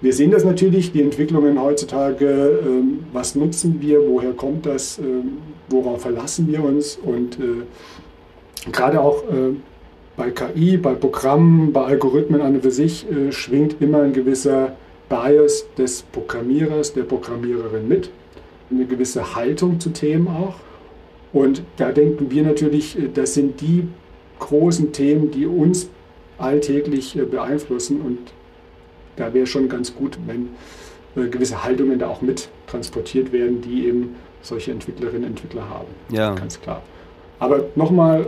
Wir 0.00 0.12
sehen 0.12 0.30
das 0.30 0.44
natürlich, 0.44 0.92
die 0.92 1.02
Entwicklungen 1.02 1.60
heutzutage, 1.60 2.60
ähm, 2.64 3.00
was 3.12 3.34
nutzen 3.34 3.80
wir, 3.80 4.00
woher 4.06 4.32
kommt 4.32 4.66
das, 4.66 4.98
ähm, 4.98 5.38
worauf 5.68 6.02
verlassen 6.02 6.46
wir 6.48 6.62
uns 6.62 6.96
und 6.96 7.38
äh, 7.38 8.70
gerade 8.70 9.00
auch 9.00 9.24
äh, 9.24 9.54
bei 10.18 10.30
KI, 10.30 10.76
bei 10.76 10.94
Programmen, 10.94 11.72
bei 11.72 11.84
Algorithmen 11.84 12.42
an 12.42 12.56
und 12.56 12.62
für 12.62 12.70
sich 12.70 13.10
äh, 13.10 13.32
schwingt 13.32 13.76
immer 13.80 14.02
ein 14.02 14.12
gewisser 14.12 14.76
Bias 15.08 15.64
des 15.78 16.02
Programmierers, 16.02 16.92
der 16.92 17.04
Programmiererin 17.04 17.88
mit. 17.88 18.10
eine 18.70 18.84
gewisse 18.84 19.34
Haltung 19.34 19.80
zu 19.80 19.90
Themen 19.90 20.28
auch. 20.28 20.56
Und 21.32 21.62
da 21.76 21.92
denken 21.92 22.30
wir 22.30 22.42
natürlich, 22.42 22.98
äh, 22.98 23.08
das 23.12 23.34
sind 23.34 23.60
die 23.60 23.88
großen 24.40 24.92
Themen, 24.92 25.30
die 25.30 25.46
uns 25.46 25.88
alltäglich 26.36 27.16
äh, 27.16 27.22
beeinflussen. 27.22 28.00
Und 28.00 28.18
da 29.16 29.32
wäre 29.32 29.46
schon 29.46 29.68
ganz 29.68 29.94
gut, 29.94 30.18
wenn 30.26 30.48
äh, 31.16 31.28
gewisse 31.28 31.62
Haltungen 31.64 31.98
da 31.98 32.08
auch 32.08 32.22
mit 32.22 32.48
transportiert 32.66 33.32
werden, 33.32 33.60
die 33.62 33.86
eben 33.86 34.16
solche 34.42 34.72
Entwicklerinnen 34.72 35.24
und 35.24 35.30
Entwickler 35.30 35.68
haben. 35.68 35.88
Ja. 36.10 36.34
Ganz 36.34 36.60
klar. 36.60 36.82
Aber 37.38 37.66
nochmal, 37.76 38.26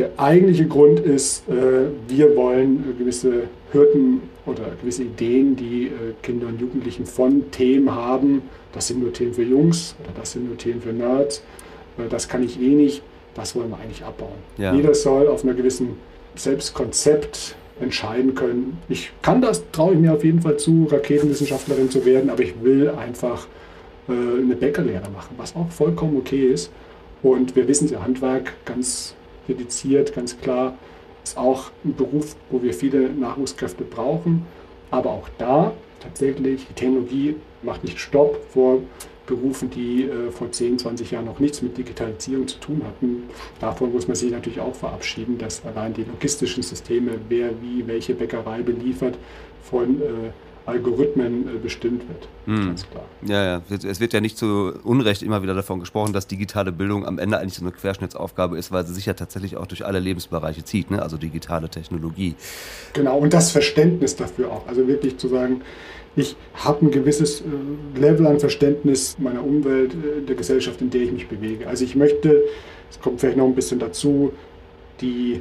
der 0.00 0.10
eigentliche 0.16 0.66
Grund 0.66 1.00
ist, 1.00 1.44
wir 1.46 2.36
wollen 2.36 2.96
gewisse 2.98 3.44
Hürden 3.72 4.22
oder 4.46 4.62
gewisse 4.80 5.04
Ideen, 5.04 5.54
die 5.54 5.90
Kinder 6.22 6.48
und 6.48 6.60
Jugendlichen 6.60 7.06
von 7.06 7.50
Themen 7.50 7.94
haben. 7.94 8.42
Das 8.72 8.88
sind 8.88 9.00
nur 9.00 9.12
Themen 9.12 9.34
für 9.34 9.42
Jungs 9.42 9.94
oder 10.02 10.12
das 10.18 10.32
sind 10.32 10.48
nur 10.48 10.56
Themen 10.56 10.80
für 10.80 10.92
Nerds 10.92 11.42
das 12.08 12.28
kann 12.28 12.42
ich 12.42 12.60
eh 12.60 12.74
nicht, 12.74 13.02
das 13.34 13.54
wollen 13.54 13.70
wir 13.70 13.78
eigentlich 13.78 14.04
abbauen. 14.04 14.38
Ja. 14.56 14.74
Jeder 14.74 14.94
soll 14.94 15.28
auf 15.28 15.44
einer 15.44 15.54
gewissen 15.54 15.96
Selbstkonzept 16.34 17.56
entscheiden 17.80 18.34
können. 18.34 18.78
Ich 18.88 19.10
kann 19.22 19.40
das, 19.40 19.62
traue 19.72 19.94
ich 19.94 19.98
mir 19.98 20.12
auf 20.12 20.24
jeden 20.24 20.42
Fall 20.42 20.56
zu, 20.58 20.86
Raketenwissenschaftlerin 20.90 21.90
zu 21.90 22.04
werden, 22.04 22.30
aber 22.30 22.42
ich 22.42 22.54
will 22.62 22.90
einfach 22.90 23.46
äh, 24.08 24.12
eine 24.12 24.54
Bäckerlehre 24.54 25.10
machen, 25.10 25.34
was 25.36 25.56
auch 25.56 25.70
vollkommen 25.70 26.16
okay 26.18 26.46
ist. 26.46 26.70
Und 27.22 27.56
wir 27.56 27.66
wissen 27.68 27.88
ja, 27.88 28.02
Handwerk 28.02 28.52
ganz 28.64 29.14
dediziert, 29.50 30.14
ganz 30.14 30.38
klar, 30.40 30.76
ist 31.22 31.36
auch 31.36 31.70
ein 31.84 31.94
Beruf, 31.94 32.36
wo 32.50 32.62
wir 32.62 32.72
viele 32.72 33.10
Nachwuchskräfte 33.10 33.84
brauchen. 33.84 34.46
Aber 34.90 35.10
auch 35.10 35.28
da 35.38 35.72
tatsächlich, 36.00 36.66
die 36.68 36.74
Technologie 36.74 37.36
macht 37.62 37.84
nicht 37.84 37.98
Stopp 37.98 38.40
vor 38.52 38.80
Berufen, 39.26 39.70
die 39.70 40.04
äh, 40.04 40.30
vor 40.32 40.50
10, 40.50 40.80
20 40.80 41.12
Jahren 41.12 41.26
noch 41.26 41.38
nichts 41.38 41.62
mit 41.62 41.78
Digitalisierung 41.78 42.48
zu 42.48 42.58
tun 42.58 42.82
hatten. 42.84 43.22
Davon 43.60 43.92
muss 43.92 44.08
man 44.08 44.16
sich 44.16 44.32
natürlich 44.32 44.60
auch 44.60 44.74
verabschieden, 44.74 45.38
dass 45.38 45.64
allein 45.64 45.94
die 45.94 46.02
logistischen 46.02 46.64
Systeme, 46.64 47.12
wer 47.28 47.50
wie 47.62 47.86
welche 47.86 48.14
Bäckerei 48.14 48.62
beliefert, 48.62 49.16
von 49.62 50.02
äh, 50.02 50.04
Algorithmen 50.66 51.48
äh, 51.48 51.58
bestimmt 51.58 52.02
wird. 52.08 52.28
Hm. 52.46 52.66
Ganz 52.68 52.88
klar. 52.88 53.04
Ja, 53.22 53.44
ja. 53.44 53.62
Es 53.70 54.00
wird 54.00 54.12
ja 54.12 54.20
nicht 54.20 54.36
zu 54.36 54.72
Unrecht 54.84 55.22
immer 55.22 55.42
wieder 55.42 55.54
davon 55.54 55.80
gesprochen, 55.80 56.12
dass 56.12 56.26
digitale 56.26 56.72
Bildung 56.72 57.06
am 57.06 57.18
Ende 57.18 57.38
eigentlich 57.38 57.54
so 57.54 57.64
eine 57.64 57.72
Querschnittsaufgabe 57.72 58.58
ist, 58.58 58.70
weil 58.70 58.86
sie 58.86 58.94
sich 58.94 59.06
ja 59.06 59.14
tatsächlich 59.14 59.56
auch 59.56 59.66
durch 59.66 59.84
alle 59.84 59.98
Lebensbereiche 59.98 60.64
zieht, 60.64 60.90
ne? 60.90 61.02
also 61.02 61.16
digitale 61.16 61.68
Technologie. 61.68 62.34
Genau, 62.92 63.18
und 63.18 63.32
das 63.32 63.50
Verständnis 63.50 64.16
dafür 64.16 64.52
auch. 64.52 64.66
Also 64.68 64.86
wirklich 64.86 65.16
zu 65.18 65.28
sagen, 65.28 65.62
ich 66.16 66.36
habe 66.54 66.86
ein 66.86 66.90
gewisses 66.90 67.40
äh, 67.40 67.98
Level 67.98 68.26
an 68.26 68.40
Verständnis 68.40 69.16
meiner 69.18 69.44
Umwelt, 69.44 69.92
äh, 69.92 70.22
der 70.26 70.34
Gesellschaft, 70.34 70.80
in 70.80 70.90
der 70.90 71.02
ich 71.02 71.12
mich 71.12 71.28
bewege. 71.28 71.68
Also 71.68 71.84
ich 71.84 71.94
möchte, 71.94 72.42
es 72.90 73.00
kommt 73.00 73.20
vielleicht 73.20 73.36
noch 73.36 73.46
ein 73.46 73.54
bisschen 73.54 73.78
dazu, 73.78 74.32
die 75.00 75.40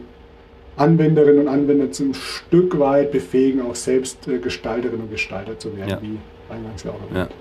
Anwenderinnen 0.79 1.41
und 1.41 1.47
Anwender 1.47 1.91
zum 1.91 2.13
Stück 2.13 2.79
weit 2.79 3.11
befähigen, 3.11 3.61
auch 3.61 3.75
selbst 3.75 4.27
äh, 4.27 4.39
Gestalterinnen 4.39 5.01
und 5.01 5.11
Gestalter 5.11 5.57
zu 5.59 5.75
werden, 5.75 5.89
ja. 5.89 6.01
wie 6.01 6.17
eingangs 6.49 6.83
ja 6.83 6.91
auch 6.91 7.09
erwähnt. 7.09 7.31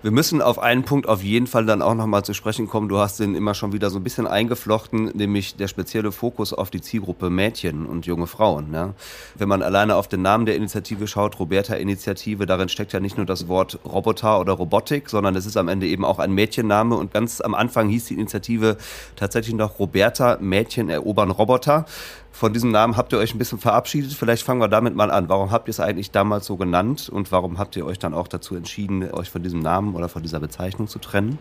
Wir 0.00 0.12
müssen 0.12 0.40
auf 0.40 0.60
einen 0.60 0.84
Punkt 0.84 1.08
auf 1.08 1.24
jeden 1.24 1.48
Fall 1.48 1.66
dann 1.66 1.82
auch 1.82 1.94
nochmal 1.94 2.24
zu 2.24 2.32
sprechen 2.32 2.68
kommen. 2.68 2.88
Du 2.88 2.98
hast 2.98 3.18
den 3.18 3.34
immer 3.34 3.54
schon 3.54 3.72
wieder 3.72 3.90
so 3.90 3.98
ein 3.98 4.04
bisschen 4.04 4.28
eingeflochten, 4.28 5.06
nämlich 5.06 5.56
der 5.56 5.66
spezielle 5.66 6.12
Fokus 6.12 6.52
auf 6.52 6.70
die 6.70 6.80
Zielgruppe 6.80 7.30
Mädchen 7.30 7.84
und 7.84 8.06
junge 8.06 8.28
Frauen. 8.28 8.72
Ja. 8.72 8.94
Wenn 9.34 9.48
man 9.48 9.60
alleine 9.60 9.96
auf 9.96 10.06
den 10.06 10.22
Namen 10.22 10.46
der 10.46 10.54
Initiative 10.54 11.08
schaut, 11.08 11.40
Roberta-Initiative, 11.40 12.46
darin 12.46 12.68
steckt 12.68 12.92
ja 12.92 13.00
nicht 13.00 13.16
nur 13.16 13.26
das 13.26 13.48
Wort 13.48 13.80
Roboter 13.84 14.38
oder 14.38 14.52
Robotik, 14.52 15.10
sondern 15.10 15.34
es 15.34 15.46
ist 15.46 15.56
am 15.56 15.66
Ende 15.66 15.88
eben 15.88 16.04
auch 16.04 16.20
ein 16.20 16.32
Mädchenname. 16.32 16.94
Und 16.94 17.12
ganz 17.12 17.40
am 17.40 17.56
Anfang 17.56 17.88
hieß 17.88 18.04
die 18.06 18.14
Initiative 18.14 18.76
tatsächlich 19.16 19.56
noch 19.56 19.80
Roberta 19.80 20.38
Mädchen 20.40 20.90
erobern 20.90 21.32
Roboter. 21.32 21.86
Von 22.32 22.52
diesem 22.52 22.70
Namen 22.70 22.96
habt 22.96 23.12
ihr 23.12 23.18
euch 23.18 23.34
ein 23.34 23.38
bisschen 23.38 23.58
verabschiedet. 23.58 24.12
Vielleicht 24.12 24.44
fangen 24.44 24.60
wir 24.60 24.68
damit 24.68 24.94
mal 24.94 25.10
an. 25.10 25.28
Warum 25.28 25.50
habt 25.50 25.68
ihr 25.68 25.70
es 25.70 25.80
eigentlich 25.80 26.10
damals 26.10 26.46
so 26.46 26.56
genannt 26.56 27.08
und 27.08 27.32
warum 27.32 27.58
habt 27.58 27.76
ihr 27.76 27.84
euch 27.84 27.98
dann 27.98 28.14
auch 28.14 28.28
dazu 28.28 28.54
entschieden, 28.54 29.10
euch 29.12 29.30
von 29.30 29.42
diesem 29.42 29.60
Namen 29.60 29.94
oder 29.94 30.08
von 30.08 30.22
dieser 30.22 30.38
Bezeichnung 30.38 30.86
zu 30.86 30.98
trennen? 30.98 31.38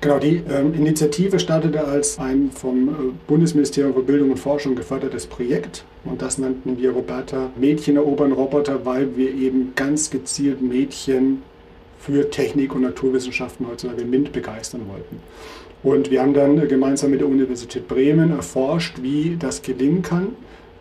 Genau, 0.00 0.18
die 0.18 0.42
ähm, 0.50 0.74
Initiative 0.74 1.38
startete 1.38 1.82
als 1.82 2.18
ein 2.18 2.50
vom 2.50 2.88
äh, 2.88 2.92
Bundesministerium 3.26 3.94
für 3.94 4.02
Bildung 4.02 4.32
und 4.32 4.38
Forschung 4.38 4.74
gefördertes 4.74 5.26
Projekt. 5.26 5.84
Und 6.04 6.20
das 6.20 6.36
nannten 6.36 6.76
wir 6.76 6.90
Roberta 6.90 7.50
Mädchen 7.56 7.96
erobern 7.96 8.32
Roboter, 8.32 8.84
weil 8.84 9.16
wir 9.16 9.32
eben 9.32 9.72
ganz 9.74 10.10
gezielt 10.10 10.60
Mädchen 10.60 11.42
für 11.98 12.28
Technik 12.28 12.74
und 12.74 12.82
Naturwissenschaften 12.82 13.66
heutzutage 13.66 14.04
MINT 14.04 14.32
begeistern 14.32 14.82
wollten. 14.88 15.20
Und 15.84 16.10
wir 16.10 16.22
haben 16.22 16.32
dann 16.32 16.66
gemeinsam 16.66 17.10
mit 17.10 17.20
der 17.20 17.28
Universität 17.28 17.86
Bremen 17.86 18.30
erforscht, 18.30 19.02
wie 19.02 19.36
das 19.38 19.60
gelingen 19.60 20.00
kann, 20.00 20.28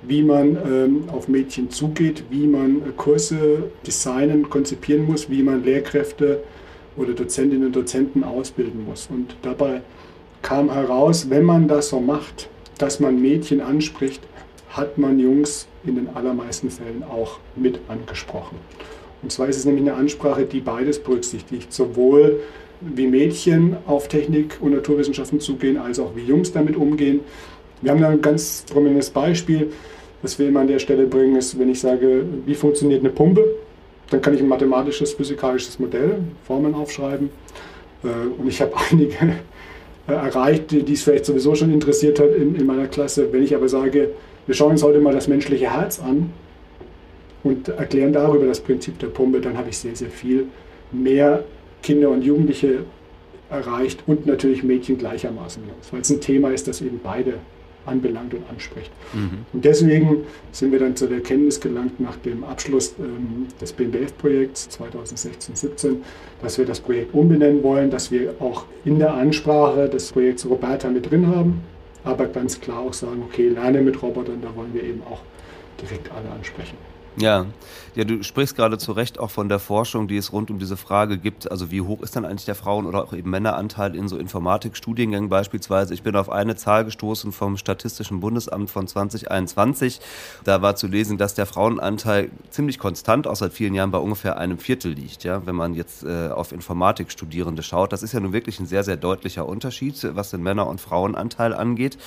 wie 0.02 0.24
man 0.24 0.58
ähm, 0.66 1.04
auf 1.12 1.28
Mädchen 1.28 1.70
zugeht, 1.70 2.24
wie 2.30 2.48
man 2.48 2.78
äh, 2.78 2.92
Kurse 2.96 3.70
designen, 3.86 4.50
konzipieren 4.50 5.06
muss, 5.06 5.30
wie 5.30 5.44
man 5.44 5.62
Lehrkräfte 5.62 6.42
oder 6.96 7.12
Dozentinnen 7.12 7.68
und 7.68 7.76
Dozenten 7.76 8.24
ausbilden 8.24 8.86
muss. 8.86 9.10
Und 9.12 9.36
dabei 9.42 9.82
kam 10.42 10.72
heraus, 10.72 11.30
wenn 11.30 11.44
man 11.44 11.68
das 11.68 11.90
so 11.90 12.00
macht, 12.00 12.48
dass 12.78 13.02
man 13.02 13.22
Mädchen 13.22 13.60
anspricht, 13.60 14.22
hat 14.70 14.98
man 14.98 15.20
Jungs 15.20 15.68
in 15.84 15.96
den 15.96 16.16
allermeisten 16.16 16.70
Fällen 16.70 17.04
auch 17.04 17.40
mit 17.58 17.78
angesprochen. 17.90 18.58
Und 19.22 19.34
zwar 19.34 19.50
ist 19.50 19.58
es 19.58 19.66
nämlich 19.66 19.84
eine 19.84 19.96
Ansprache, 19.96 20.46
die 20.46 20.62
beides 20.62 21.00
berücksichtigt, 21.00 21.74
sowohl 21.74 22.40
wie 22.96 23.08
Mädchen 23.08 23.78
auf 23.86 24.08
Technik 24.08 24.58
und 24.62 24.74
Naturwissenschaften 24.74 25.40
zugehen, 25.40 25.78
als 25.78 26.00
auch 26.00 26.16
wie 26.16 26.24
Jungs 26.24 26.52
damit 26.52 26.76
umgehen. 26.76 27.22
Wir 27.82 27.92
haben 27.92 28.02
da 28.02 28.10
ein 28.10 28.22
ganz 28.22 28.66
prominentes 28.72 29.10
Beispiel, 29.10 29.72
das 30.22 30.40
wir 30.40 30.48
immer 30.48 30.62
an 30.62 30.68
der 30.68 30.80
Stelle 30.80 31.06
bringen, 31.06 31.36
ist, 31.36 31.60
wenn 31.60 31.70
ich 31.70 31.80
sage, 31.80 32.26
wie 32.46 32.56
funktioniert 32.56 33.02
eine 33.02 33.10
Pumpe, 33.10 33.44
dann 34.10 34.22
kann 34.22 34.34
ich 34.34 34.42
ein 34.42 34.48
mathematisches, 34.48 35.14
physikalisches 35.14 35.80
Modell, 35.80 36.20
Formeln 36.46 36.76
aufschreiben. 36.76 37.30
Äh, 38.04 38.08
und 38.40 38.48
ich 38.48 38.62
habe 38.62 38.74
einige 38.92 39.18
äh, 40.08 40.14
erreicht, 40.14 40.72
die 40.72 40.94
es 40.94 41.04
vielleicht 41.04 41.26
sowieso 41.26 41.56
schon 41.56 41.72
interessiert 41.74 42.20
hat 42.20 42.34
in, 42.36 42.56
in 42.56 42.66
meiner 42.66 42.88
Klasse. 42.88 43.32
Wenn 43.32 43.44
ich 43.44 43.56
aber 43.56 43.68
sage, 43.68 44.10
wir 44.46 44.56
schauen 44.56 44.72
uns 44.72 44.84
heute 44.84 45.00
mal 45.00 45.14
das 45.14 45.28
menschliche 45.28 45.74
Herz 45.74 46.00
an 46.00 46.32
und 47.44 47.70
erklären 47.70 48.14
darüber 48.14 48.46
das 48.46 48.60
Prinzip 48.60 49.00
der 49.00 49.08
Pumpe, 49.08 49.42
dann 49.42 49.58
habe 49.58 49.70
ich 49.70 49.78
sehr, 49.78 49.96
sehr 49.96 50.10
viel 50.10 50.48
mehr 50.92 51.44
Kinder 51.84 52.10
und 52.10 52.24
Jugendliche 52.24 52.86
erreicht 53.50 54.04
und 54.08 54.26
natürlich 54.26 54.64
Mädchen 54.64 54.98
gleichermaßen, 54.98 55.62
weil 55.92 56.02
es 56.02 56.10
ein 56.10 56.22
Thema 56.22 56.50
ist, 56.52 56.68
das 56.68 56.82
eben 56.82 57.00
beide 57.04 57.36
anbelangt 57.86 58.34
und 58.34 58.50
anspricht. 58.50 58.92
Mhm. 59.14 59.46
Und 59.52 59.66
deswegen 59.66 60.24
sind 60.52 60.72
wir 60.72 60.80
dann 60.80 60.96
zu 60.96 61.06
der 61.08 61.18
Erkenntnis 61.18 61.60
gelangt 61.60 62.00
nach 62.00 62.16
dem 62.18 62.44
Abschluss 62.44 62.96
ähm, 62.98 63.48
des 63.60 63.74
BMBF-Projekts 63.74 64.70
2016-17, 64.80 65.98
dass 66.42 66.58
wir 66.58 66.66
das 66.66 66.80
Projekt 66.80 67.14
umbenennen 67.14 67.62
wollen, 67.62 67.92
dass 67.92 68.10
wir 68.10 68.36
auch 68.40 68.66
in 68.86 69.00
der 69.00 69.14
Ansprache 69.14 69.90
des 69.90 70.12
Projekts 70.12 70.46
Roberta 70.46 70.90
mit 70.90 71.12
drin 71.12 71.28
haben, 71.28 71.62
aber 72.06 72.28
ganz 72.28 72.60
klar 72.60 72.80
auch 72.80 72.94
sagen, 72.94 73.22
okay, 73.30 73.50
lerne 73.50 73.82
mit 73.82 74.02
Robotern, 74.02 74.42
da 74.42 74.56
wollen 74.56 74.74
wir 74.74 74.84
eben 74.84 75.02
auch 75.10 75.20
direkt 75.82 76.10
alle 76.12 76.30
ansprechen. 76.32 76.78
Ja. 77.18 77.46
ja, 77.94 78.04
du 78.06 78.24
sprichst 78.24 78.56
gerade 78.56 78.78
zu 78.78 78.92
Recht 78.92 79.20
auch 79.20 79.30
von 79.30 79.48
der 79.48 79.60
Forschung, 79.60 80.08
die 80.08 80.18
es 80.18 80.34
rund 80.34 80.50
um 80.50 80.58
diese 80.58 80.78
Frage 80.78 81.18
gibt. 81.18 81.52
Also 81.52 81.70
wie 81.70 81.82
hoch 81.82 82.02
ist 82.02 82.16
dann 82.16 82.26
eigentlich 82.26 82.46
der 82.46 82.56
Frauen- 82.56 82.88
oder 82.88 83.04
auch 83.04 83.14
eben 83.14 83.30
Männeranteil 83.30 83.96
in 83.96 84.08
so 84.08 84.18
Informatikstudiengängen 84.18 85.30
beispielsweise? 85.30 85.94
Ich 85.94 86.02
bin 86.02 86.16
auf 86.16 86.30
eine 86.30 86.56
Zahl 86.56 86.86
gestoßen 86.86 87.32
vom 87.32 87.58
Statistischen 87.58 88.20
Bundesamt 88.20 88.72
von 88.72 88.88
2021. 88.88 90.00
Da 90.44 90.62
war 90.62 90.76
zu 90.76 90.88
lesen, 90.88 91.18
dass 91.18 91.36
der 91.36 91.46
Frauenanteil 91.46 92.32
ziemlich 92.50 92.80
konstant 92.80 93.28
auch 93.28 93.36
seit 93.36 93.54
vielen 93.54 93.76
Jahren 93.76 93.92
bei 93.92 94.00
ungefähr 94.00 94.38
einem 94.38 94.58
Viertel 94.58 94.94
liegt. 94.94 95.24
Ja, 95.24 95.46
wenn 95.46 95.56
man 95.56 95.76
jetzt 95.76 96.04
äh, 96.04 96.30
auf 96.30 96.52
Informatikstudierende 96.52 97.62
schaut, 97.62 97.94
das 97.94 98.02
ist 98.02 98.14
ja 98.14 98.20
nun 98.20 98.34
wirklich 98.34 98.60
ein 98.60 98.66
sehr, 98.66 98.84
sehr 98.84 98.98
deutlicher 98.98 99.48
Unterschied, 99.48 99.96
was 100.16 100.32
den 100.32 100.42
Männer- 100.42 100.68
und 100.68 100.82
Frauenanteil 100.82 101.54
angeht 101.54 101.98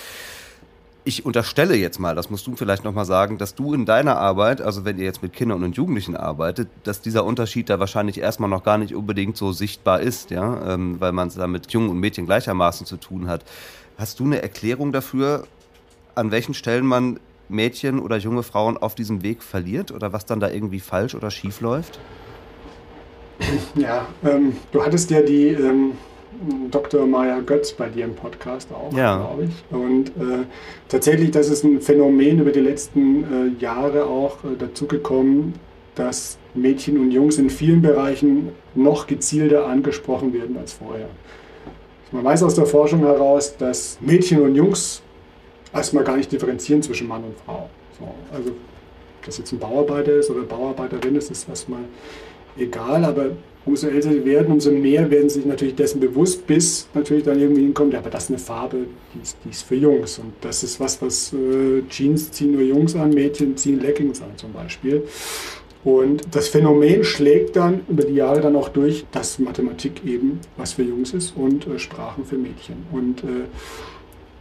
ich 1.06 1.24
unterstelle 1.24 1.76
jetzt 1.76 2.00
mal, 2.00 2.16
das 2.16 2.30
musst 2.30 2.48
du 2.48 2.56
vielleicht 2.56 2.82
nochmal 2.82 3.04
sagen, 3.04 3.38
dass 3.38 3.54
du 3.54 3.72
in 3.74 3.86
deiner 3.86 4.18
Arbeit, 4.18 4.60
also 4.60 4.84
wenn 4.84 4.98
ihr 4.98 5.04
jetzt 5.04 5.22
mit 5.22 5.32
Kindern 5.32 5.62
und 5.62 5.76
Jugendlichen 5.76 6.16
arbeitet, 6.16 6.68
dass 6.82 7.00
dieser 7.00 7.24
Unterschied 7.24 7.70
da 7.70 7.78
wahrscheinlich 7.78 8.18
erstmal 8.18 8.50
noch 8.50 8.64
gar 8.64 8.76
nicht 8.76 8.92
unbedingt 8.92 9.36
so 9.36 9.52
sichtbar 9.52 10.00
ist, 10.00 10.30
ja, 10.32 10.74
ähm, 10.74 10.96
weil 10.98 11.12
man 11.12 11.28
es 11.28 11.36
da 11.36 11.46
mit 11.46 11.70
Jungen 11.70 11.90
und 11.90 12.00
Mädchen 12.00 12.26
gleichermaßen 12.26 12.86
zu 12.86 12.96
tun 12.96 13.28
hat. 13.28 13.44
Hast 13.96 14.18
du 14.18 14.24
eine 14.24 14.42
Erklärung 14.42 14.90
dafür, 14.90 15.46
an 16.16 16.32
welchen 16.32 16.54
Stellen 16.54 16.84
man 16.84 17.20
Mädchen 17.48 18.00
oder 18.00 18.16
junge 18.16 18.42
Frauen 18.42 18.76
auf 18.76 18.96
diesem 18.96 19.22
Weg 19.22 19.44
verliert 19.44 19.92
oder 19.92 20.12
was 20.12 20.26
dann 20.26 20.40
da 20.40 20.50
irgendwie 20.50 20.80
falsch 20.80 21.14
oder 21.14 21.30
schief 21.30 21.60
läuft? 21.60 22.00
Ja, 23.76 24.06
ähm, 24.24 24.56
du 24.72 24.84
hattest 24.84 25.10
ja 25.10 25.22
die 25.22 25.50
ähm, 25.50 25.92
Dr. 26.70 27.06
Maya 27.06 27.40
Götz 27.40 27.72
bei 27.72 27.88
dir 27.88 28.04
im 28.04 28.14
Podcast 28.14 28.68
auch, 28.72 28.92
ja. 28.96 29.16
glaube 29.16 29.44
ich. 29.44 29.76
Und 29.76 30.08
äh, 30.08 30.44
tatsächlich, 30.88 31.30
das 31.30 31.48
ist 31.48 31.64
ein 31.64 31.80
Phänomen 31.80 32.40
über 32.40 32.52
die 32.52 32.60
letzten 32.60 33.24
äh, 33.24 33.62
Jahre 33.62 34.06
auch 34.06 34.44
äh, 34.44 34.56
dazugekommen, 34.58 35.54
dass 35.94 36.38
Mädchen 36.54 36.98
und 36.98 37.10
Jungs 37.10 37.38
in 37.38 37.50
vielen 37.50 37.82
Bereichen 37.82 38.50
noch 38.74 39.06
gezielter 39.06 39.66
angesprochen 39.66 40.32
werden 40.32 40.56
als 40.58 40.74
vorher. 40.74 41.08
Man 42.12 42.24
weiß 42.24 42.42
aus 42.42 42.54
der 42.54 42.66
Forschung 42.66 43.00
heraus, 43.00 43.56
dass 43.56 43.98
Mädchen 44.00 44.40
und 44.42 44.54
Jungs 44.54 45.02
erstmal 45.72 46.04
gar 46.04 46.16
nicht 46.16 46.30
differenzieren 46.30 46.82
zwischen 46.82 47.08
Mann 47.08 47.24
und 47.24 47.36
Frau. 47.44 47.68
So, 47.98 48.08
also, 48.32 48.50
ob 48.50 49.24
das 49.24 49.38
jetzt 49.38 49.52
ein 49.52 49.58
Bauarbeiter 49.58 50.12
ist 50.12 50.30
oder 50.30 50.42
Bauarbeiterin 50.42 51.16
ist, 51.16 51.30
ist 51.30 51.48
erstmal 51.48 51.80
egal, 52.56 53.04
aber 53.04 53.30
umso 53.66 53.88
älter 53.88 54.12
sie 54.12 54.24
werden, 54.24 54.52
umso 54.52 54.70
mehr 54.70 55.10
werden 55.10 55.28
sie 55.28 55.40
sich 55.40 55.46
natürlich 55.46 55.74
dessen 55.74 56.00
bewusst, 56.00 56.46
bis 56.46 56.88
natürlich 56.94 57.24
dann 57.24 57.38
irgendwie 57.38 57.62
hinkommt, 57.62 57.92
ja, 57.92 57.98
aber 57.98 58.10
das 58.10 58.24
ist 58.24 58.30
eine 58.30 58.38
Farbe, 58.38 58.78
die 59.12 59.22
ist, 59.22 59.36
die 59.44 59.50
ist 59.50 59.62
für 59.62 59.74
Jungs. 59.74 60.18
Und 60.18 60.32
das 60.40 60.62
ist 60.62 60.78
was, 60.78 61.02
was 61.02 61.32
äh, 61.32 61.82
Jeans 61.88 62.30
ziehen 62.30 62.52
nur 62.52 62.62
Jungs 62.62 62.94
an, 62.94 63.10
Mädchen 63.10 63.56
ziehen 63.56 63.80
Leggings 63.80 64.22
an 64.22 64.30
zum 64.36 64.52
Beispiel. 64.52 65.02
Und 65.84 66.22
das 66.32 66.48
Phänomen 66.48 67.04
schlägt 67.04 67.56
dann 67.56 67.80
über 67.88 68.04
die 68.04 68.14
Jahre 68.14 68.40
dann 68.40 68.56
auch 68.56 68.68
durch, 68.68 69.04
dass 69.12 69.38
Mathematik 69.38 70.04
eben 70.04 70.40
was 70.56 70.72
für 70.72 70.82
Jungs 70.82 71.12
ist 71.12 71.34
und 71.36 71.66
äh, 71.66 71.78
Sprachen 71.78 72.24
für 72.24 72.36
Mädchen. 72.36 72.76
Und 72.92 73.24
äh, 73.24 73.46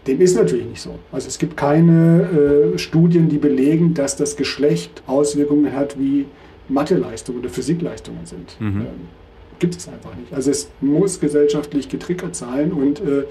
dem 0.08 0.22
ist 0.22 0.36
natürlich 0.36 0.66
nicht 0.66 0.82
so. 0.82 0.96
Also 1.12 1.28
es 1.28 1.40
gibt 1.40 1.58
keine 1.58 2.74
äh, 2.76 2.78
Studien, 2.78 3.28
die 3.28 3.38
belegen, 3.38 3.96
dass 3.96 4.16
das 4.16 4.36
Geschlecht 4.36 5.02
Auswirkungen 5.08 5.74
hat 5.76 6.00
wie 6.00 6.26
Matheleistungen 6.70 7.42
oder 7.42 7.50
Physikleistungen 7.50 8.26
sind. 8.26 8.60
Mhm. 8.60 8.82
Ähm, 8.82 8.88
gibt 9.60 9.78
es 9.78 9.88
einfach 9.88 10.16
nicht. 10.16 10.34
Also 10.34 10.52
es 10.52 10.70
muss 10.82 11.20
gesellschaftlich 11.20 11.90
getriggert 11.90 12.36
sein 12.36 12.72
und 12.72 13.00
äh, 13.00 13.24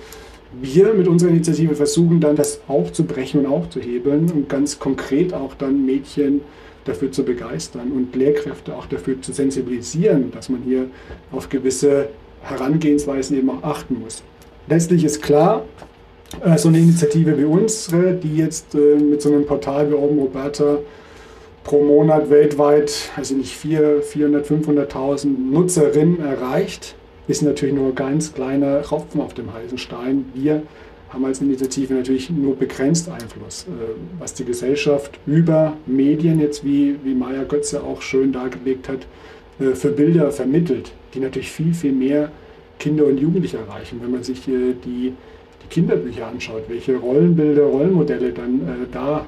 wir 0.61 0.95
mit 0.95 1.09
unserer 1.09 1.30
Initiative 1.30 1.74
versuchen 1.74 2.20
dann 2.20 2.37
das 2.37 2.61
aufzubrechen 2.68 3.45
und 3.45 3.47
aufzuhebeln 3.47 4.30
und 4.30 4.49
ganz 4.49 4.78
konkret 4.78 5.35
auch 5.35 5.55
dann 5.55 5.85
Mädchen 5.85 6.43
dafür 6.85 7.11
zu 7.11 7.24
begeistern 7.24 7.93
und 7.93 8.14
Lehrkräfte 8.14 8.76
auch 8.76 8.87
dafür 8.87 9.20
zu 9.20 9.32
sensibilisieren, 9.32 10.30
dass 10.32 10.49
man 10.49 10.62
hier 10.62 10.87
auf 11.32 11.49
gewisse 11.49 12.09
Herangehensweisen 12.43 13.39
eben 13.39 13.51
auch 13.51 13.62
achten 13.62 13.99
muss. 14.01 14.22
Letztlich 14.68 15.05
ist 15.05 15.22
klar, 15.22 15.64
äh, 16.45 16.59
so 16.59 16.68
eine 16.68 16.78
Initiative 16.78 17.37
wie 17.39 17.45
unsere, 17.45 18.14
die 18.14 18.37
jetzt 18.37 18.74
äh, 18.74 18.97
mit 18.97 19.22
so 19.22 19.30
einem 19.30 19.47
Portal 19.47 19.91
wie 19.91 19.95
Open 19.95 20.18
Roberta 20.18 20.78
pro 21.64 21.82
Monat 21.82 22.30
weltweit, 22.30 23.10
also 23.16 23.34
nicht 23.34 23.56
400, 23.56 24.46
500.000 24.46 25.26
Nutzerinnen 25.50 26.20
erreicht, 26.20 26.94
ist 27.26 27.42
natürlich 27.42 27.74
nur 27.74 27.88
ein 27.88 27.94
ganz 27.94 28.34
kleiner 28.34 28.82
Tropfen 28.82 29.22
auf 29.22 29.32
dem 29.32 29.52
heißen 29.52 29.78
Stein. 29.78 30.26
Wir 30.34 30.62
haben 31.08 31.24
als 31.24 31.40
Initiative 31.40 31.94
natürlich 31.94 32.28
nur 32.28 32.54
begrenzt 32.56 33.08
Einfluss, 33.08 33.66
äh, 33.68 33.70
was 34.18 34.34
die 34.34 34.44
Gesellschaft 34.44 35.18
über 35.26 35.76
Medien, 35.86 36.38
jetzt 36.38 36.64
wie, 36.64 36.96
wie 37.02 37.14
Maya 37.14 37.44
Götze 37.44 37.82
auch 37.82 38.02
schön 38.02 38.32
dargelegt 38.32 38.88
hat, 38.88 39.06
äh, 39.58 39.74
für 39.74 39.90
Bilder 39.90 40.30
vermittelt, 40.32 40.92
die 41.14 41.20
natürlich 41.20 41.50
viel, 41.50 41.72
viel 41.72 41.92
mehr 41.92 42.30
Kinder 42.78 43.06
und 43.06 43.18
Jugendliche 43.18 43.58
erreichen. 43.58 44.00
Wenn 44.02 44.10
man 44.10 44.22
sich 44.22 44.42
die, 44.42 44.74
die 44.84 45.14
Kinderbücher 45.70 46.26
anschaut, 46.26 46.64
welche 46.68 46.96
Rollenbilder, 46.96 47.62
Rollenmodelle 47.62 48.32
dann 48.32 48.60
äh, 48.60 48.86
da 48.92 49.24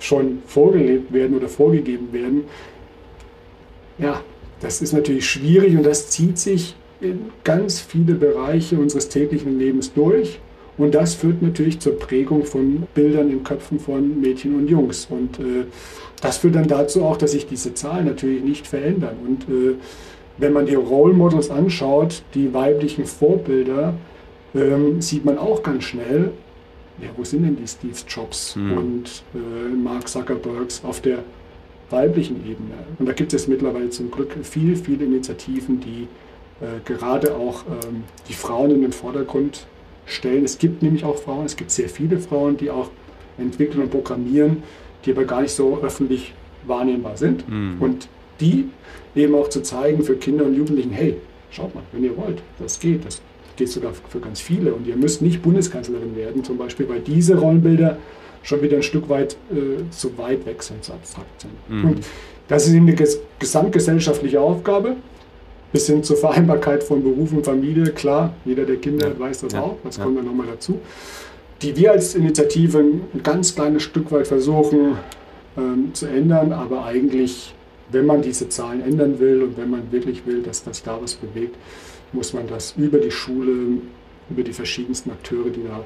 schon 0.00 0.42
vorgelebt 0.46 1.12
werden 1.12 1.36
oder 1.36 1.48
vorgegeben 1.48 2.12
werden, 2.12 2.44
ja, 3.98 4.22
das 4.60 4.82
ist 4.82 4.92
natürlich 4.92 5.28
schwierig 5.28 5.76
und 5.76 5.84
das 5.84 6.10
zieht 6.10 6.38
sich 6.38 6.74
in 7.00 7.30
ganz 7.44 7.80
viele 7.80 8.14
Bereiche 8.14 8.78
unseres 8.78 9.08
täglichen 9.08 9.58
Lebens 9.58 9.92
durch. 9.92 10.40
Und 10.76 10.94
das 10.94 11.14
führt 11.14 11.42
natürlich 11.42 11.78
zur 11.80 11.98
Prägung 11.98 12.44
von 12.44 12.84
Bildern 12.94 13.30
in 13.30 13.44
Köpfen 13.44 13.78
von 13.78 14.20
Mädchen 14.20 14.54
und 14.54 14.68
Jungs. 14.68 15.06
Und 15.10 15.38
äh, 15.38 15.64
das 16.22 16.38
führt 16.38 16.54
dann 16.54 16.68
dazu 16.68 17.04
auch, 17.04 17.16
dass 17.16 17.32
sich 17.32 17.46
diese 17.46 17.74
Zahlen 17.74 18.06
natürlich 18.06 18.42
nicht 18.42 18.66
verändern. 18.66 19.16
Und 19.26 19.42
äh, 19.42 19.74
wenn 20.38 20.52
man 20.54 20.66
die 20.66 20.74
Role 20.74 21.12
Models 21.12 21.50
anschaut, 21.50 22.22
die 22.34 22.54
weiblichen 22.54 23.04
Vorbilder, 23.04 23.94
ähm, 24.54 25.02
sieht 25.02 25.24
man 25.24 25.36
auch 25.38 25.62
ganz 25.62 25.84
schnell, 25.84 26.32
ja, 27.02 27.08
wo 27.16 27.24
sind 27.24 27.42
denn 27.42 27.56
die 27.56 27.66
Steve 27.66 27.96
Jobs 28.08 28.56
mhm. 28.56 28.72
und 28.72 29.22
äh, 29.34 29.74
Mark 29.74 30.08
Zuckerbergs 30.08 30.82
auf 30.84 31.00
der 31.00 31.18
weiblichen 31.90 32.36
Ebene? 32.46 32.74
Und 32.98 33.06
da 33.06 33.12
gibt 33.12 33.32
es 33.32 33.48
mittlerweile 33.48 33.90
zum 33.90 34.10
Glück 34.10 34.36
viele, 34.42 34.76
viele 34.76 35.04
Initiativen, 35.04 35.80
die 35.80 36.08
äh, 36.60 36.80
gerade 36.84 37.34
auch 37.34 37.64
ähm, 37.66 38.04
die 38.28 38.34
Frauen 38.34 38.70
in 38.70 38.82
den 38.82 38.92
Vordergrund 38.92 39.66
stellen. 40.06 40.44
Es 40.44 40.58
gibt 40.58 40.82
nämlich 40.82 41.04
auch 41.04 41.16
Frauen, 41.16 41.46
es 41.46 41.56
gibt 41.56 41.70
sehr 41.70 41.88
viele 41.88 42.18
Frauen, 42.18 42.56
die 42.56 42.70
auch 42.70 42.90
entwickeln 43.38 43.82
und 43.82 43.90
programmieren, 43.90 44.62
die 45.04 45.12
aber 45.12 45.24
gar 45.24 45.42
nicht 45.42 45.52
so 45.52 45.80
öffentlich 45.82 46.34
wahrnehmbar 46.66 47.16
sind. 47.16 47.48
Mhm. 47.48 47.76
Und 47.80 48.08
die 48.40 48.68
eben 49.14 49.34
auch 49.34 49.48
zu 49.48 49.62
zeigen 49.62 50.02
für 50.02 50.16
Kinder 50.16 50.44
und 50.44 50.54
Jugendlichen, 50.54 50.90
hey, 50.90 51.16
schaut 51.50 51.74
mal, 51.74 51.82
wenn 51.92 52.04
ihr 52.04 52.16
wollt, 52.16 52.42
das 52.58 52.78
geht, 52.78 53.04
das 53.04 53.20
geht 53.60 53.68
sogar 53.68 53.92
für 54.08 54.20
ganz 54.20 54.40
viele. 54.40 54.72
Und 54.72 54.86
ihr 54.86 54.96
müsst 54.96 55.20
nicht 55.20 55.42
Bundeskanzlerin 55.42 56.16
werden, 56.16 56.42
zum 56.42 56.56
Beispiel, 56.56 56.88
weil 56.88 57.00
diese 57.00 57.38
Rollenbilder 57.38 57.98
schon 58.42 58.62
wieder 58.62 58.76
ein 58.78 58.82
Stück 58.82 59.08
weit 59.10 59.34
äh, 59.52 59.82
so 59.90 60.16
weit 60.16 60.46
weg 60.46 60.62
sind, 60.62 60.82
so 60.82 60.94
abstrakt 60.94 61.42
sind. 61.42 61.52
Mhm. 61.68 61.90
Und 61.90 61.98
das 62.48 62.66
ist 62.66 62.72
eben 62.72 62.86
eine 62.86 62.96
ges 62.96 63.20
gesamtgesellschaftliche 63.38 64.40
Aufgabe, 64.40 64.96
bis 65.72 65.86
hin 65.86 66.02
zur 66.02 66.16
Vereinbarkeit 66.16 66.82
von 66.82 67.02
Beruf 67.02 67.32
und 67.32 67.44
Familie. 67.44 67.92
Klar, 67.92 68.32
jeder, 68.46 68.64
der 68.64 68.76
Kinder 68.76 69.06
ja. 69.06 69.12
hat, 69.12 69.20
weiß 69.20 69.42
das 69.42 69.52
ja. 69.52 69.60
auch, 69.60 69.76
das 69.84 69.98
ja. 69.98 70.04
kommt 70.04 70.18
dann 70.18 70.24
nochmal 70.24 70.46
dazu. 70.46 70.78
Die 71.60 71.76
wir 71.76 71.92
als 71.92 72.14
Initiative 72.14 72.78
ein 72.78 73.22
ganz 73.22 73.54
kleines 73.54 73.82
Stück 73.82 74.10
weit 74.10 74.26
versuchen 74.26 74.96
ähm, 75.58 75.90
zu 75.92 76.06
ändern, 76.06 76.52
aber 76.52 76.86
eigentlich, 76.86 77.54
wenn 77.92 78.06
man 78.06 78.22
diese 78.22 78.48
Zahlen 78.48 78.80
ändern 78.82 79.20
will 79.20 79.42
und 79.42 79.58
wenn 79.58 79.68
man 79.68 79.92
wirklich 79.92 80.26
will, 80.26 80.42
dass 80.42 80.64
das 80.64 80.82
da 80.82 80.98
was 81.00 81.14
bewegt, 81.14 81.56
muss 82.12 82.32
man 82.32 82.46
das 82.48 82.74
über 82.76 82.98
die 82.98 83.10
Schule, 83.10 83.78
über 84.28 84.42
die 84.42 84.52
verschiedensten 84.52 85.10
Akteure, 85.10 85.50
die 85.50 85.62
da 85.64 85.84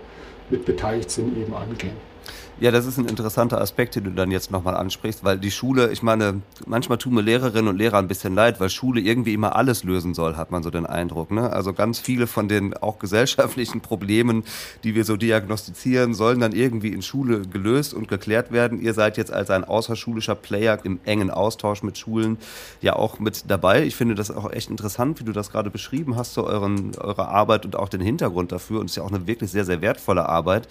mit 0.50 0.64
beteiligt 0.64 1.10
sind, 1.10 1.36
eben 1.36 1.54
angehen. 1.54 2.13
Ja, 2.60 2.70
das 2.70 2.86
ist 2.86 2.98
ein 2.98 3.06
interessanter 3.06 3.60
Aspekt, 3.60 3.96
den 3.96 4.04
du 4.04 4.10
dann 4.10 4.30
jetzt 4.30 4.52
nochmal 4.52 4.76
ansprichst, 4.76 5.24
weil 5.24 5.38
die 5.38 5.50
Schule, 5.50 5.90
ich 5.90 6.04
meine, 6.04 6.40
manchmal 6.66 6.98
tun 6.98 7.14
mir 7.14 7.20
Lehrerinnen 7.20 7.66
und 7.66 7.76
Lehrer 7.76 7.98
ein 7.98 8.06
bisschen 8.06 8.32
leid, 8.32 8.60
weil 8.60 8.70
Schule 8.70 9.00
irgendwie 9.00 9.34
immer 9.34 9.56
alles 9.56 9.82
lösen 9.82 10.14
soll, 10.14 10.36
hat 10.36 10.52
man 10.52 10.62
so 10.62 10.70
den 10.70 10.86
Eindruck. 10.86 11.32
Ne? 11.32 11.52
Also 11.52 11.72
ganz 11.72 11.98
viele 11.98 12.28
von 12.28 12.46
den 12.46 12.72
auch 12.76 13.00
gesellschaftlichen 13.00 13.80
Problemen, 13.80 14.44
die 14.84 14.94
wir 14.94 15.04
so 15.04 15.16
diagnostizieren, 15.16 16.14
sollen 16.14 16.38
dann 16.38 16.52
irgendwie 16.52 16.90
in 16.90 17.02
Schule 17.02 17.40
gelöst 17.42 17.92
und 17.92 18.06
geklärt 18.06 18.52
werden. 18.52 18.80
Ihr 18.80 18.94
seid 18.94 19.16
jetzt 19.16 19.32
als 19.32 19.50
ein 19.50 19.64
außerschulischer 19.64 20.36
Player 20.36 20.78
im 20.84 21.00
engen 21.04 21.32
Austausch 21.32 21.82
mit 21.82 21.98
Schulen 21.98 22.38
ja 22.80 22.94
auch 22.94 23.18
mit 23.18 23.50
dabei. 23.50 23.82
Ich 23.82 23.96
finde 23.96 24.14
das 24.14 24.30
auch 24.30 24.48
echt 24.52 24.70
interessant, 24.70 25.18
wie 25.18 25.24
du 25.24 25.32
das 25.32 25.50
gerade 25.50 25.70
beschrieben 25.70 26.14
hast, 26.14 26.34
so 26.34 26.46
euren, 26.46 26.92
eure 26.98 27.26
Arbeit 27.26 27.64
und 27.64 27.74
auch 27.74 27.88
den 27.88 28.00
Hintergrund 28.00 28.52
dafür. 28.52 28.78
Und 28.78 28.86
es 28.86 28.92
ist 28.92 28.96
ja 28.96 29.02
auch 29.02 29.12
eine 29.12 29.26
wirklich 29.26 29.50
sehr, 29.50 29.64
sehr 29.64 29.82
wertvolle 29.82 30.28
Arbeit 30.28 30.68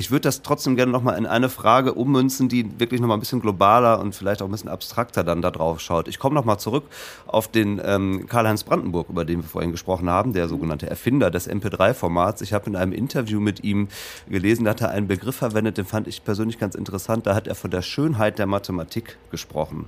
ich 0.00 0.10
würde 0.10 0.22
das 0.22 0.40
trotzdem 0.40 0.76
gerne 0.76 0.90
nochmal 0.90 1.18
in 1.18 1.26
eine 1.26 1.50
Frage 1.50 1.92
ummünzen, 1.92 2.48
die 2.48 2.80
wirklich 2.80 3.02
nochmal 3.02 3.18
ein 3.18 3.20
bisschen 3.20 3.42
globaler 3.42 4.00
und 4.00 4.14
vielleicht 4.14 4.40
auch 4.40 4.46
ein 4.46 4.50
bisschen 4.50 4.70
abstrakter 4.70 5.24
dann 5.24 5.42
da 5.42 5.50
drauf 5.50 5.78
schaut. 5.80 6.08
Ich 6.08 6.18
komme 6.18 6.34
nochmal 6.34 6.58
zurück 6.58 6.84
auf 7.26 7.48
den 7.48 7.80
ähm, 7.84 8.24
Karl-Heinz 8.26 8.64
Brandenburg, 8.64 9.10
über 9.10 9.26
den 9.26 9.42
wir 9.42 9.48
vorhin 9.48 9.72
gesprochen 9.72 10.08
haben, 10.08 10.32
der 10.32 10.48
sogenannte 10.48 10.88
Erfinder 10.88 11.30
des 11.30 11.50
MP3-Formats. 11.50 12.40
Ich 12.40 12.54
habe 12.54 12.70
in 12.70 12.76
einem 12.76 12.92
Interview 12.92 13.40
mit 13.40 13.62
ihm 13.62 13.88
gelesen, 14.26 14.64
da 14.64 14.70
hat 14.70 14.80
er 14.80 14.88
einen 14.88 15.06
Begriff 15.06 15.36
verwendet, 15.36 15.76
den 15.76 15.84
fand 15.84 16.08
ich 16.08 16.24
persönlich 16.24 16.58
ganz 16.58 16.74
interessant. 16.74 17.26
Da 17.26 17.34
hat 17.34 17.46
er 17.46 17.54
von 17.54 17.70
der 17.70 17.82
Schönheit 17.82 18.38
der 18.38 18.46
Mathematik 18.46 19.18
gesprochen. 19.30 19.84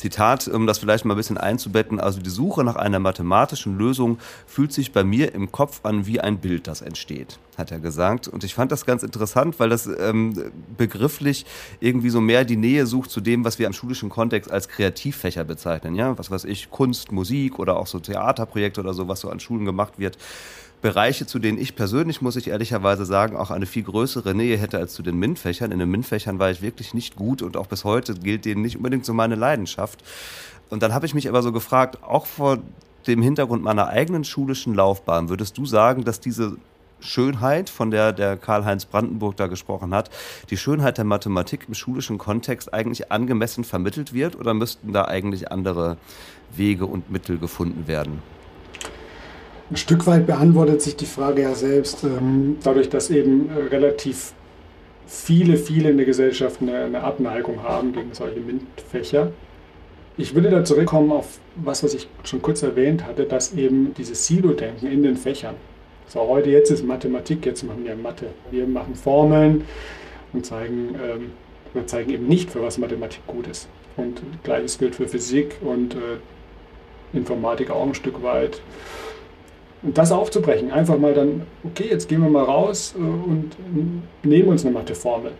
Zitat, 0.00 0.48
um 0.48 0.66
das 0.66 0.78
vielleicht 0.78 1.04
mal 1.04 1.12
ein 1.12 1.18
bisschen 1.18 1.36
einzubetten, 1.36 2.00
also 2.00 2.22
die 2.22 2.30
Suche 2.30 2.64
nach 2.64 2.76
einer 2.76 2.98
mathematischen 2.98 3.76
Lösung 3.76 4.18
fühlt 4.46 4.72
sich 4.72 4.92
bei 4.92 5.04
mir 5.04 5.34
im 5.34 5.52
Kopf 5.52 5.80
an 5.82 6.06
wie 6.06 6.20
ein 6.20 6.38
Bild, 6.38 6.66
das 6.66 6.80
entsteht, 6.80 7.38
hat 7.58 7.70
er 7.70 7.80
gesagt. 7.80 8.26
Und 8.26 8.42
ich 8.42 8.54
fand 8.54 8.72
das 8.72 8.86
ganz 8.86 9.02
interessant, 9.02 9.60
weil 9.60 9.68
das 9.68 9.86
ähm, 9.86 10.52
begrifflich 10.78 11.44
irgendwie 11.80 12.08
so 12.08 12.22
mehr 12.22 12.46
die 12.46 12.56
Nähe 12.56 12.86
sucht 12.86 13.10
zu 13.10 13.20
dem, 13.20 13.44
was 13.44 13.58
wir 13.58 13.66
im 13.66 13.74
schulischen 13.74 14.08
Kontext 14.08 14.50
als 14.50 14.68
Kreativfächer 14.68 15.44
bezeichnen. 15.44 15.94
Ja, 15.94 16.16
was 16.16 16.30
weiß 16.30 16.44
ich, 16.44 16.70
Kunst, 16.70 17.12
Musik 17.12 17.58
oder 17.58 17.76
auch 17.76 17.86
so 17.86 17.98
Theaterprojekte 17.98 18.80
oder 18.80 18.94
so, 18.94 19.06
was 19.06 19.20
so 19.20 19.28
an 19.28 19.38
Schulen 19.38 19.66
gemacht 19.66 19.98
wird. 19.98 20.16
Bereiche, 20.82 21.26
zu 21.26 21.38
denen 21.38 21.58
ich 21.58 21.76
persönlich, 21.76 22.22
muss 22.22 22.36
ich 22.36 22.48
ehrlicherweise 22.48 23.04
sagen, 23.04 23.36
auch 23.36 23.50
eine 23.50 23.66
viel 23.66 23.82
größere 23.82 24.34
Nähe 24.34 24.56
hätte 24.56 24.78
als 24.78 24.94
zu 24.94 25.02
den 25.02 25.18
MINT-Fächern. 25.18 25.72
In 25.72 25.78
den 25.78 25.90
MINT-Fächern 25.90 26.38
war 26.38 26.50
ich 26.50 26.62
wirklich 26.62 26.94
nicht 26.94 27.16
gut 27.16 27.42
und 27.42 27.56
auch 27.56 27.66
bis 27.66 27.84
heute 27.84 28.14
gilt 28.14 28.44
denen 28.44 28.62
nicht 28.62 28.76
unbedingt 28.76 29.04
so 29.04 29.12
meine 29.12 29.34
Leidenschaft. 29.34 30.02
Und 30.70 30.82
dann 30.82 30.94
habe 30.94 31.04
ich 31.04 31.14
mich 31.14 31.28
aber 31.28 31.42
so 31.42 31.52
gefragt, 31.52 32.02
auch 32.02 32.26
vor 32.26 32.58
dem 33.06 33.22
Hintergrund 33.22 33.62
meiner 33.62 33.88
eigenen 33.88 34.24
schulischen 34.24 34.74
Laufbahn, 34.74 35.28
würdest 35.28 35.58
du 35.58 35.66
sagen, 35.66 36.04
dass 36.04 36.20
diese 36.20 36.56
Schönheit, 37.00 37.70
von 37.70 37.90
der 37.90 38.12
der 38.12 38.36
Karl-Heinz 38.36 38.84
Brandenburg 38.84 39.36
da 39.36 39.46
gesprochen 39.46 39.94
hat, 39.94 40.10
die 40.50 40.56
Schönheit 40.56 40.98
der 40.98 41.04
Mathematik 41.04 41.64
im 41.68 41.74
schulischen 41.74 42.18
Kontext 42.18 42.72
eigentlich 42.72 43.10
angemessen 43.10 43.64
vermittelt 43.64 44.12
wird 44.12 44.36
oder 44.36 44.54
müssten 44.54 44.92
da 44.92 45.06
eigentlich 45.06 45.50
andere 45.50 45.96
Wege 46.54 46.86
und 46.86 47.10
Mittel 47.10 47.38
gefunden 47.38 47.86
werden? 47.86 48.22
Ein 49.70 49.76
Stück 49.76 50.06
weit 50.08 50.26
beantwortet 50.26 50.82
sich 50.82 50.96
die 50.96 51.06
Frage 51.06 51.42
ja 51.42 51.54
selbst, 51.54 52.02
ähm, 52.02 52.58
dadurch, 52.64 52.88
dass 52.88 53.08
eben 53.08 53.50
äh, 53.50 53.68
relativ 53.68 54.32
viele, 55.06 55.56
viele 55.56 55.90
in 55.90 55.96
der 55.96 56.06
Gesellschaft 56.06 56.60
eine, 56.60 56.84
eine 56.84 57.02
Abneigung 57.02 57.62
haben 57.62 57.92
gegen 57.92 58.12
solche 58.12 58.40
MINT-Fächer. 58.40 59.30
ich 60.16 60.34
würde 60.34 60.50
da 60.50 60.64
zurückkommen 60.64 61.12
auf 61.12 61.38
was, 61.54 61.84
was 61.84 61.94
ich 61.94 62.08
schon 62.24 62.42
kurz 62.42 62.62
erwähnt 62.64 63.06
hatte, 63.06 63.24
dass 63.24 63.54
eben 63.54 63.94
dieses 63.94 64.26
Silo-Denken 64.26 64.90
in 64.90 65.04
den 65.04 65.16
Fächern. 65.16 65.54
So, 66.08 66.20
heute 66.26 66.50
jetzt 66.50 66.70
ist 66.70 66.84
Mathematik, 66.84 67.46
jetzt 67.46 67.62
machen 67.62 67.84
wir 67.84 67.94
Mathe. 67.94 68.26
Wir 68.50 68.66
machen 68.66 68.96
Formeln 68.96 69.64
und 70.32 70.44
zeigen, 70.44 70.96
ähm, 71.00 71.30
wir 71.74 71.86
zeigen 71.86 72.10
eben 72.10 72.26
nicht, 72.26 72.50
für 72.50 72.60
was 72.60 72.76
Mathematik 72.78 73.24
gut 73.28 73.46
ist. 73.46 73.68
Und 73.96 74.20
gleiches 74.42 74.78
gilt 74.78 74.96
für 74.96 75.06
Physik 75.06 75.56
und 75.60 75.94
äh, 75.94 77.16
Informatik 77.16 77.70
auch 77.70 77.86
ein 77.86 77.94
Stück 77.94 78.22
weit. 78.24 78.60
Und 79.82 79.96
das 79.96 80.12
aufzubrechen, 80.12 80.70
einfach 80.70 80.98
mal 80.98 81.14
dann, 81.14 81.42
okay, 81.64 81.86
jetzt 81.90 82.08
gehen 82.08 82.22
wir 82.22 82.28
mal 82.28 82.44
raus 82.44 82.94
äh, 82.96 83.00
und 83.00 83.52
nehmen 84.22 84.48
uns 84.48 84.64
eine 84.64 84.74
Matheformel 84.74 85.32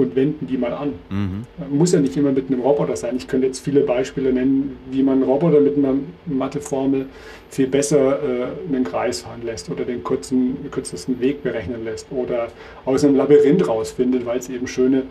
und 0.00 0.16
wenden 0.16 0.46
die 0.46 0.56
mal 0.56 0.72
an. 0.72 0.94
Mhm. 1.10 1.44
Muss 1.70 1.92
ja 1.92 2.00
nicht 2.00 2.16
immer 2.16 2.32
mit 2.32 2.48
einem 2.48 2.60
Roboter 2.60 2.96
sein. 2.96 3.16
Ich 3.16 3.28
könnte 3.28 3.46
jetzt 3.46 3.60
viele 3.60 3.80
Beispiele 3.80 4.32
nennen, 4.32 4.76
wie 4.90 5.02
man 5.02 5.14
einen 5.14 5.22
Roboter 5.24 5.60
mit 5.60 5.76
einer 5.76 5.94
Matheformel 6.26 7.06
viel 7.50 7.66
besser 7.66 8.18
äh, 8.22 8.46
einen 8.68 8.84
Kreis 8.84 9.22
fahren 9.22 9.42
lässt 9.44 9.70
oder 9.70 9.84
den 9.84 10.02
kurzen, 10.02 10.70
kürzesten 10.70 11.20
Weg 11.20 11.42
berechnen 11.42 11.84
lässt 11.84 12.06
oder 12.10 12.48
aus 12.84 13.04
einem 13.04 13.16
Labyrinth 13.16 13.66
rausfindet, 13.66 14.26
weil 14.26 14.38
es 14.38 14.48
eben 14.48 14.66
schöne 14.66 15.04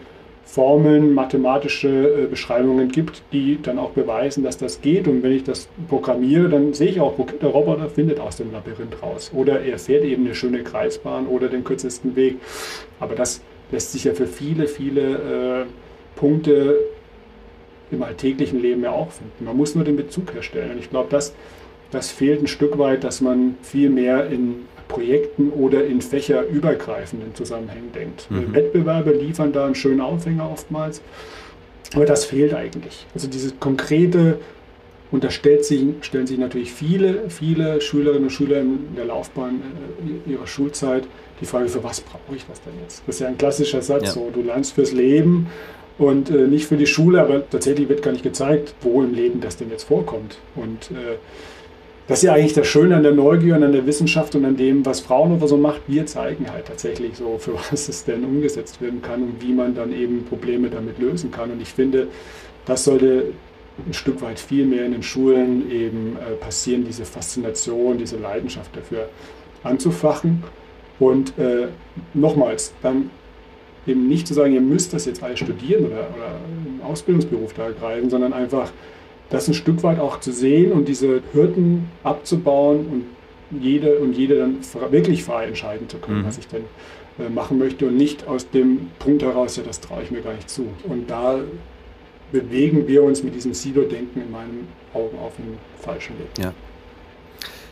Formeln, 0.46 1.14
mathematische 1.14 2.24
äh, 2.24 2.26
Beschreibungen 2.26 2.90
gibt, 2.90 3.22
die 3.32 3.60
dann 3.62 3.78
auch 3.78 3.92
beweisen, 3.92 4.44
dass 4.44 4.58
das 4.58 4.82
geht. 4.82 5.08
Und 5.08 5.22
wenn 5.22 5.32
ich 5.32 5.44
das 5.44 5.70
programmiere, 5.88 6.50
dann 6.50 6.74
sehe 6.74 6.90
ich 6.90 7.00
auch, 7.00 7.14
der 7.42 7.50
Roboter 7.50 7.88
findet 7.88 8.20
aus 8.20 8.38
dem 8.38 8.52
Labyrinth 8.52 9.02
raus. 9.04 9.32
Oder 9.34 9.62
er 9.62 9.78
fährt 9.78 10.04
eben 10.04 10.26
eine 10.26 10.34
schöne 10.34 10.64
Kreisbahn 10.64 11.28
oder 11.28 11.50
den 11.50 11.64
kürzesten 11.64 12.16
Weg. 12.16 12.38
Aber 13.00 13.16
das 13.16 13.42
lässt 13.72 13.92
sich 13.92 14.06
ja 14.06 14.14
für 14.14 14.26
viele, 14.26 14.68
viele 14.68 15.02
äh, 15.02 15.66
Punkte 16.16 16.80
im 17.92 18.04
alltäglichen 18.04 18.62
Leben 18.62 18.84
ja 18.84 18.92
auch 18.92 19.12
finden. 19.12 19.46
Man 19.46 19.58
muss 19.58 19.76
nur 19.76 19.84
den 19.84 19.96
Bezug 19.96 20.34
herstellen. 20.34 20.72
Und 20.72 20.80
ich 20.80 20.90
glaube, 20.90 21.10
das, 21.10 21.34
das 21.92 22.10
fehlt 22.10 22.42
ein 22.42 22.48
Stück 22.48 22.78
weit, 22.78 23.04
dass 23.04 23.22
man 23.22 23.56
viel 23.62 23.90
mehr 23.90 24.28
in 24.30 24.66
Projekten 24.90 25.52
oder 25.52 25.86
in 25.86 26.02
fächerübergreifenden 26.02 27.34
Zusammenhängen 27.34 27.94
denkt. 27.94 28.30
Mhm. 28.30 28.54
Wettbewerbe 28.54 29.12
liefern 29.12 29.54
da 29.54 29.66
einen 29.66 29.76
schönen 29.76 30.02
Aufhänger 30.02 30.50
oftmals, 30.52 31.02
aber 31.96 32.06
das 32.06 32.26
fehlt 32.26 32.54
eigentlich. 32.54 33.06
Also 33.14 33.30
diese 33.30 33.54
konkrete, 33.54 34.40
und 35.12 35.24
da 35.24 35.30
stellt 35.32 35.64
sich, 35.64 35.86
stellen 36.02 36.28
sich 36.28 36.38
natürlich 36.38 36.74
viele, 36.74 37.30
viele 37.30 37.80
Schülerinnen 37.80 38.24
und 38.24 38.30
Schüler 38.32 38.60
in 38.60 38.96
der 38.98 39.06
Laufbahn 39.06 39.62
äh, 40.28 40.32
ihrer 40.32 40.48
Schulzeit 40.48 41.06
die 41.40 41.46
Frage, 41.46 41.70
für 41.70 41.84
was 41.84 42.02
brauche 42.02 42.36
ich 42.36 42.46
das 42.46 42.62
denn 42.62 42.74
jetzt? 42.82 43.02
Das 43.08 43.16
ist 43.16 43.22
ja 43.22 43.28
ein 43.28 43.38
klassischer 43.38 43.82
Satz, 43.82 44.08
ja. 44.08 44.12
so 44.12 44.30
du 44.34 44.42
lernst 44.42 44.74
fürs 44.74 44.92
Leben 44.92 45.48
und 45.98 46.30
äh, 46.30 46.48
nicht 46.48 46.66
für 46.66 46.78
die 46.78 46.88
Schule, 46.88 47.22
aber 47.22 47.48
tatsächlich 47.50 47.88
wird 47.90 48.02
gar 48.02 48.12
nicht 48.12 48.24
gezeigt, 48.24 48.74
wo 48.82 49.02
im 49.02 49.14
Leben 49.14 49.40
das 49.40 49.56
denn 49.58 49.70
jetzt 49.70 49.84
vorkommt. 49.84 50.40
Und 50.56 50.92
äh, 50.92 51.18
das 52.10 52.20
ist 52.20 52.24
ja 52.24 52.34
eigentlich 52.34 52.54
das 52.54 52.66
Schöne 52.66 52.96
an 52.96 53.04
der 53.04 53.12
Neugier 53.12 53.56
und 53.56 53.64
an 53.64 53.72
der 53.72 53.86
Wissenschaft 53.86 54.34
und 54.34 54.44
an 54.44 54.58
dem, 54.58 54.84
was 54.84 55.00
Fraunhofer 55.00 55.48
so 55.48 55.58
macht. 55.58 55.82
Wir 55.86 56.08
zeigen 56.08 56.52
halt 56.52 56.66
tatsächlich 56.66 57.16
so, 57.16 57.38
für 57.38 57.54
was 57.72 57.88
es 57.88 58.04
denn 58.04 58.24
umgesetzt 58.24 58.82
werden 58.82 59.04
kann 59.04 59.22
und 59.22 59.36
wie 59.42 59.54
man 59.54 59.76
dann 59.76 59.94
eben 59.94 60.26
Probleme 60.26 60.72
damit 60.72 60.98
lösen 60.98 61.30
kann. 61.30 61.52
Und 61.52 61.62
ich 61.62 61.70
finde, 61.70 62.08
das 62.66 62.84
sollte 62.84 63.26
ein 63.86 63.94
Stück 63.94 64.24
weit 64.24 64.40
viel 64.40 64.66
mehr 64.66 64.88
in 64.88 64.94
den 64.94 65.04
Schulen 65.04 65.70
eben 65.72 66.18
äh, 66.18 66.34
passieren, 66.34 66.84
diese 66.84 67.06
Faszination, 67.06 68.00
diese 68.00 68.18
Leidenschaft 68.18 68.76
dafür 68.76 69.08
anzufachen. 69.64 70.44
Und 71.00 71.38
äh, 71.38 71.68
nochmals, 72.16 72.74
dann 72.82 73.12
eben 73.86 74.08
nicht 74.08 74.28
zu 74.28 74.34
sagen, 74.34 74.52
ihr 74.56 74.62
müsst 74.62 74.94
das 74.94 75.06
jetzt 75.06 75.22
alles 75.22 75.38
studieren 75.38 75.86
oder, 75.86 76.08
oder 76.18 76.40
einen 76.66 76.82
Ausbildungsberuf 76.84 77.54
da 77.54 77.66
ergreifen, 77.66 78.10
sondern 78.10 78.34
einfach 78.34 78.72
das 79.30 79.48
ein 79.48 79.54
Stück 79.54 79.84
weit 79.84 80.00
auch 80.00 80.20
zu 80.20 80.32
sehen 80.32 80.72
und 80.72 80.88
diese 80.88 81.22
Hürden 81.34 81.90
abzubauen 82.04 82.88
und 82.88 83.62
jede 83.62 84.00
und 84.00 84.14
jede 84.14 84.38
dann 84.38 84.58
wirklich 84.92 85.24
frei 85.24 85.46
entscheiden 85.46 85.90
zu 85.90 85.98
können, 85.98 86.22
mhm. 86.22 86.26
was 86.26 86.38
ich 86.38 86.48
denn 86.48 86.64
äh, 87.20 87.30
machen 87.30 87.58
möchte 87.58 87.88
und 87.88 87.98
nicht 87.98 88.28
aus 88.28 88.50
dem 88.50 88.92
Punkt 89.00 89.24
heraus, 89.24 89.58
ja, 89.58 89.64
das 89.64 89.80
traue 89.80 90.04
ich 90.04 90.12
mir 90.12 90.22
gar 90.22 90.34
nicht 90.34 90.50
zu. 90.50 90.68
Und 90.84 91.10
da 91.10 91.40
bewegen 92.32 92.88
wir 92.88 93.04
uns 93.04 93.24
mit 93.24 93.36
diesem 93.36 93.54
Silo-Denken 93.54 94.22
in 94.22 94.32
meinen 94.32 94.68
Augen 94.94 95.18
auf 95.18 95.34
einem 95.40 95.58
falschen 95.80 96.18
Weg. 96.20 96.28
Ja. 96.38 96.54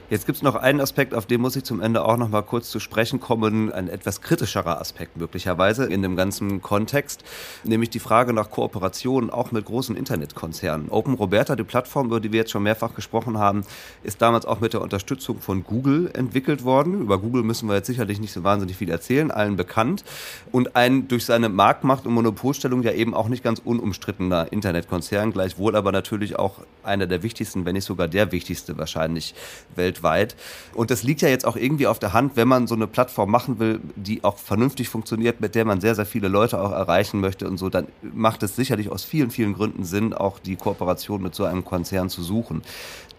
Jetzt 0.10 0.26
gibt 0.26 0.38
es 0.38 0.42
noch 0.42 0.56
einen 0.56 0.80
Aspekt, 0.80 1.14
auf 1.14 1.26
den 1.26 1.42
muss 1.42 1.58
ich 1.58 1.66
zum 1.66 1.82
Ende 1.82 2.06
auch 2.06 2.16
noch 2.16 2.30
mal 2.30 2.42
kurz 2.42 2.70
zu 2.70 2.80
sprechen 2.80 3.20
kommen, 3.20 3.74
ein 3.74 3.90
etwas 3.90 4.22
kritischerer 4.22 4.80
Aspekt 4.80 5.18
möglicherweise 5.18 5.84
in 5.84 6.02
dem 6.02 6.16
ganzen 6.16 6.62
Kontext, 6.62 7.26
nämlich 7.66 7.90
die 7.90 8.00
Frage 8.00 8.32
nach 8.32 8.50
Kooperation 8.50 9.30
auch 9.30 9.52
mit 9.52 9.66
großen 9.66 9.98
Internetkonzernen. 9.98 10.88
Open 10.92 11.16
Roberta, 11.16 11.58
die 11.58 11.66
Plattform, 11.66 12.06
über 12.06 12.22
die 12.22 12.32
wir 12.32 12.40
jetzt 12.40 12.52
schon 12.52 12.64
mehrfach 12.64 12.96
gesprochen 12.96 13.38
haben, 13.38 13.66
ist 14.02 14.22
damals 14.22 14.46
auch 14.46 14.62
mit 14.62 14.72
der 14.72 14.80
Unterstützung 14.80 15.42
von 15.42 15.66
Google 15.66 16.10
entwickelt 16.14 16.64
worden. 16.64 17.02
Über 17.02 17.18
Google 17.18 17.44
müssen 17.44 17.68
wir 17.68 17.76
jetzt 17.76 17.88
sicherlich 17.88 18.22
nicht 18.22 18.32
so 18.32 18.46
wahnsinnig 18.46 18.78
viel 18.78 18.90
erzählen, 18.90 19.30
allen 19.30 19.58
bekannt 19.58 20.06
und 20.54 20.78
ein 20.78 21.10
durch 21.10 21.26
seine 21.26 21.50
Marktmacht 21.50 22.06
und 22.06 22.14
Monopolstellung 22.14 22.82
ja 22.82 22.94
eben 22.94 23.14
auch 23.14 23.28
nicht 23.28 23.44
ganz 23.44 23.60
unumstrittener 23.60 24.54
Internetkonzern, 24.54 25.34
gleichwohl 25.34 25.76
aber 25.76 25.92
natürlich 25.92 26.40
auch 26.40 26.60
einer 26.82 27.08
der 27.08 27.24
wichtigsten, 27.24 27.66
wenn 27.66 27.74
nicht 27.74 27.84
sogar 27.84 28.08
der 28.08 28.32
wichtigste 28.32 28.78
wahrscheinlich 28.78 29.36
weltweit 29.76 29.97
weltweit. 29.98 30.36
Und 30.74 30.92
das 30.92 31.04
liegt 31.04 31.22
ja 31.22 31.30
jetzt 31.30 31.46
auch 31.46 31.56
irgendwie 31.56 31.88
auf 31.88 32.00
der 32.00 32.14
Hand, 32.14 32.36
wenn 32.36 32.48
man 32.48 32.68
so 32.68 32.76
eine 32.76 32.88
Plattform 32.88 33.32
machen 33.32 33.60
will, 33.60 33.80
die 33.96 34.24
auch 34.24 34.38
vernünftig 34.38 34.90
funktioniert, 34.90 35.42
mit 35.42 35.56
der 35.56 35.66
man 35.66 35.82
sehr, 35.82 35.96
sehr 35.96 36.06
viele 36.06 36.28
Leute 36.28 36.62
auch 36.62 36.72
erreichen 36.72 37.20
möchte 37.20 37.48
und 37.48 37.58
so, 37.58 37.70
dann 37.70 37.88
macht 38.02 38.44
es 38.44 38.56
sicherlich 38.56 38.90
aus 38.90 39.04
vielen, 39.04 39.32
vielen 39.32 39.54
Gründen 39.54 39.84
Sinn, 39.84 40.14
auch 40.14 40.40
die 40.40 40.56
Kooperation 40.56 41.22
mit 41.22 41.36
so 41.36 41.46
einem 41.46 41.66
Konzern 41.66 42.10
zu 42.10 42.22
suchen. 42.22 42.62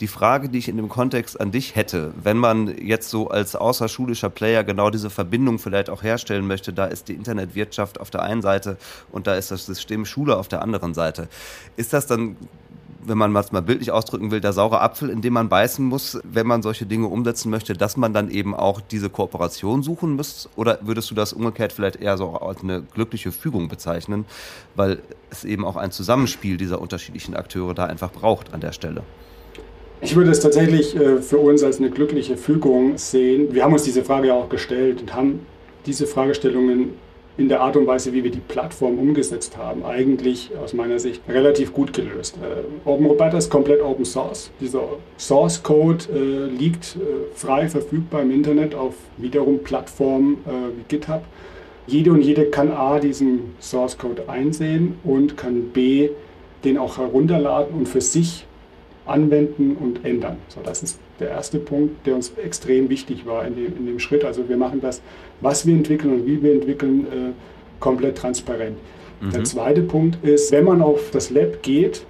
Die 0.01 0.07
Frage, 0.07 0.49
die 0.49 0.59
ich 0.59 0.69
in 0.69 0.77
dem 0.77 0.89
Kontext 0.89 1.41
an 1.41 1.51
dich 1.51 1.75
hätte, 1.75 2.13
wenn 2.23 2.37
man 2.37 2.69
jetzt 2.79 3.11
so 3.11 3.29
als 3.29 3.57
außerschulischer 3.57 4.31
Player 4.31 4.63
genau 4.63 4.91
diese 4.91 5.11
Verbindung 5.11 5.59
vielleicht 5.59 5.91
auch 5.91 6.05
herstellen 6.05 6.47
möchte, 6.47 6.73
da 6.73 6.87
ist 6.87 7.09
die 7.09 7.15
Internetwirtschaft 7.15 8.01
auf 8.01 8.11
der 8.11 8.23
einen 8.23 8.43
Seite 8.43 8.77
und 9.11 9.27
da 9.27 9.35
ist 9.35 9.51
das 9.51 9.67
System 9.67 10.05
Schule 10.05 10.37
auf 10.37 10.47
der 10.47 10.63
anderen 10.63 10.95
Seite. 10.95 11.29
Ist 11.77 11.93
das 11.93 12.07
dann 12.07 12.37
wenn 13.05 13.19
man 13.19 13.35
es 13.37 13.53
mal 13.53 13.63
bildlich 13.63 13.91
ausdrücken 13.93 14.31
will, 14.31 14.41
der 14.41 14.53
saure 14.53 14.81
Apfel, 14.81 15.11
in 15.11 15.21
dem 15.21 15.35
man 15.35 15.49
beißen 15.49 15.85
muss, 15.85 16.19
wenn 16.25 16.47
man 16.47 16.63
solche 16.63 16.87
Dinge 16.87 17.07
umsetzen 17.07 17.51
möchte, 17.51 17.75
dass 17.75 17.97
man 17.97 18.13
dann 18.13 18.31
eben 18.31 18.55
auch 18.55 18.81
diese 18.81 19.11
Kooperation 19.11 19.83
suchen 19.83 20.17
muss? 20.17 20.49
Oder 20.57 20.79
würdest 20.83 21.11
du 21.11 21.15
das 21.15 21.33
umgekehrt 21.33 21.73
vielleicht 21.73 21.97
eher 21.97 22.17
so 22.17 22.31
als 22.31 22.63
eine 22.63 22.83
glückliche 22.83 23.33
Fügung 23.33 23.69
bezeichnen, 23.69 24.25
weil 24.75 25.01
es 25.31 25.45
eben 25.45 25.65
auch 25.65 25.77
ein 25.77 25.91
Zusammenspiel 25.91 26.57
dieser 26.57 26.81
unterschiedlichen 26.81 27.35
Akteure 27.35 27.75
da 27.75 27.87
einfach 27.87 28.13
braucht 28.13 28.53
an 28.53 28.61
der 28.61 28.73
Stelle? 28.73 29.03
Ich 30.01 30.15
würde 30.15 30.31
es 30.31 30.41
tatsächlich 30.41 30.95
äh, 30.95 31.21
für 31.21 31.39
uns 31.39 31.63
als 31.63 31.79
eine 31.79 31.91
glückliche 31.91 32.37
Fügung 32.37 32.99
sehen. 32.99 33.53
Wir 33.53 33.65
haben 33.65 33.73
uns 33.73 33.83
diese 33.83 34.05
Frage 34.05 34.29
ja 34.29 34.35
auch 34.35 34.49
gestellt 34.49 35.01
und 35.01 35.15
haben 35.15 35.47
diese 35.87 36.07
Fragestellungen 36.07 36.91
in 37.39 37.49
der 37.49 37.61
Art 37.61 37.77
und 37.77 37.87
Weise, 37.87 38.13
wie 38.13 38.25
wir 38.25 38.33
die 38.33 38.41
Plattform 38.41 38.99
umgesetzt 38.99 39.57
haben, 39.57 39.85
eigentlich 39.85 40.51
aus 40.63 40.75
meiner 40.75 40.99
Sicht 40.99 41.23
relativ 41.29 41.73
gut 41.73 41.93
gelöst. 41.93 42.37
Äh, 42.37 42.89
Open 42.89 43.07
Roberta 43.07 43.39
ist 43.39 43.49
komplett 43.49 43.81
Open 43.81 44.05
Source. 44.05 44.51
Dieser 44.61 44.83
Source 45.17 45.63
Code 45.63 46.05
äh, 46.13 46.47
liegt 46.47 46.97
äh, 46.97 46.99
frei 47.35 47.69
verfügbar 47.69 48.23
im 48.23 48.33
Internet 48.33 48.75
auf 48.75 48.95
wiederum 49.17 49.61
Plattformen 49.61 50.39
äh, 50.47 50.77
wie 50.77 50.85
GitHub. 50.89 51.23
Jede 51.87 52.13
und 52.13 52.23
jede 52.23 52.47
kann 52.47 52.73
A 52.73 52.99
diesen 52.99 53.55
Source 53.61 53.97
Code 53.97 54.29
einsehen 54.29 54.99
und 55.05 55.37
kann 55.37 55.71
B 55.71 56.11
den 56.65 56.77
auch 56.77 56.99
herunterladen 56.99 57.73
und 57.73 57.89
für 57.89 58.01
sich 58.01 58.47
anwenden 59.07 59.77
und 59.81 60.05
ändern. 60.05 60.37
So, 60.49 60.61
das 60.63 60.83
ist 60.83 60.99
der 61.21 61.31
erste 61.31 61.59
Punkt, 61.59 62.07
der 62.07 62.15
uns 62.15 62.33
extrem 62.43 62.89
wichtig 62.89 63.27
war 63.27 63.47
in 63.47 63.57
dem, 63.57 63.77
in 63.77 63.87
dem 63.87 63.99
Schritt. 63.99 64.25
Also 64.25 64.49
wir 64.49 64.57
machen 64.57 64.81
das, 64.81 65.03
was 65.41 65.67
wir 65.67 65.75
entwickeln 65.75 66.13
und 66.13 66.27
wie 66.27 66.43
wir 66.43 66.53
entwickeln, 66.53 67.07
äh, 67.07 67.33
komplett 67.81 68.19
transparent. 68.19 68.77
Mhm. 69.21 69.31
Der 69.33 69.45
zweite 69.45 69.83
Punkt 69.83 70.25
ist, 70.25 70.53
wenn 70.53 70.65
man 70.65 70.83
auf 70.83 71.11
das 71.11 71.31
Lab 71.31 71.63
geht, 71.63 72.05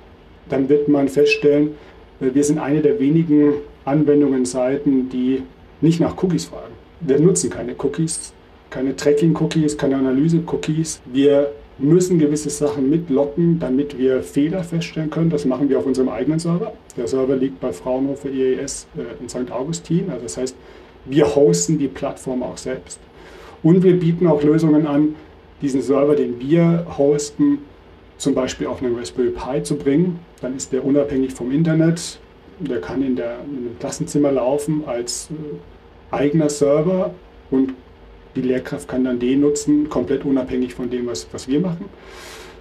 dann 0.48 0.68
wird 0.68 0.88
man 0.88 1.08
feststellen, 1.08 1.70
äh, 2.20 2.34
wir 2.34 2.44
sind 2.44 2.58
eine 2.58 2.80
der 2.80 2.98
wenigen 3.00 3.54
Anwendungen, 3.84 4.44
Seiten, 4.44 5.08
die 5.08 5.42
nicht 5.80 6.00
nach 6.00 6.22
Cookies 6.22 6.46
fragen. 6.46 6.74
Wir 7.00 7.18
nutzen 7.18 7.50
keine 7.50 7.74
Cookies, 7.78 8.32
keine 8.70 8.94
Tracking-Cookies, 8.96 9.78
keine 9.78 9.96
Analyse-Cookies. 9.96 11.00
Wir 11.06 11.52
müssen 11.78 12.18
gewisse 12.18 12.50
Sachen 12.50 12.90
mitlocken, 12.90 13.58
damit 13.58 13.96
wir 13.98 14.22
Fehler 14.22 14.64
feststellen 14.64 15.10
können. 15.10 15.30
Das 15.30 15.44
machen 15.44 15.68
wir 15.68 15.78
auf 15.78 15.86
unserem 15.86 16.08
eigenen 16.08 16.38
Server. 16.38 16.72
Der 16.96 17.06
Server 17.06 17.36
liegt 17.36 17.60
bei 17.60 17.72
Fraunhofer 17.72 18.30
IAS 18.30 18.88
äh, 18.96 19.22
in 19.22 19.28
St. 19.28 19.50
Augustin. 19.50 20.10
Also 20.10 20.22
das 20.24 20.36
heißt, 20.36 20.56
wir 21.04 21.34
hosten 21.34 21.78
die 21.78 21.88
Plattform 21.88 22.42
auch 22.42 22.56
selbst. 22.56 22.98
Und 23.62 23.82
wir 23.82 23.98
bieten 23.98 24.26
auch 24.26 24.42
Lösungen 24.42 24.86
an, 24.86 25.14
diesen 25.62 25.82
Server, 25.82 26.14
den 26.14 26.38
wir 26.40 26.86
hosten, 26.96 27.58
zum 28.16 28.34
Beispiel 28.34 28.66
auf 28.66 28.82
einen 28.82 28.96
Raspberry 28.96 29.30
Pi 29.30 29.62
zu 29.62 29.76
bringen. 29.76 30.18
Dann 30.40 30.56
ist 30.56 30.72
der 30.72 30.84
unabhängig 30.84 31.34
vom 31.34 31.50
Internet. 31.52 32.18
Der 32.60 32.80
kann 32.80 33.02
in, 33.02 33.16
der, 33.16 33.38
in 33.44 33.56
einem 33.56 33.78
Klassenzimmer 33.78 34.32
laufen 34.32 34.82
als 34.86 35.30
äh, 35.30 36.14
eigener 36.14 36.48
Server 36.48 37.14
und 37.50 37.74
die 38.40 38.48
Lehrkraft 38.48 38.88
kann 38.88 39.04
dann 39.04 39.18
den 39.18 39.40
nutzen, 39.40 39.88
komplett 39.88 40.24
unabhängig 40.24 40.74
von 40.74 40.90
dem, 40.90 41.06
was, 41.06 41.26
was 41.32 41.48
wir 41.48 41.60
machen. 41.60 41.86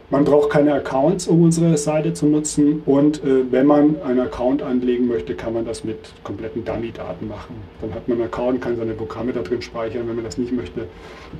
Man 0.09 0.23
braucht 0.23 0.49
keine 0.49 0.73
Accounts, 0.73 1.27
um 1.27 1.41
unsere 1.41 1.77
Seite 1.77 2.13
zu 2.13 2.27
nutzen. 2.27 2.81
Und 2.85 3.23
äh, 3.23 3.51
wenn 3.51 3.65
man 3.65 4.01
einen 4.01 4.21
Account 4.21 4.61
anlegen 4.61 5.07
möchte, 5.07 5.35
kann 5.35 5.53
man 5.53 5.65
das 5.65 5.83
mit 5.83 5.97
kompletten 6.23 6.63
Dummy-Daten 6.63 7.27
machen. 7.27 7.55
Dann 7.81 7.93
hat 7.93 8.07
man 8.07 8.17
einen 8.17 8.27
Account, 8.27 8.61
kann 8.61 8.77
seine 8.77 8.93
Programme 8.93 9.33
da 9.33 9.41
drin 9.41 9.61
speichern. 9.61 10.07
Wenn 10.07 10.15
man 10.15 10.23
das 10.23 10.37
nicht 10.37 10.53
möchte, 10.53 10.85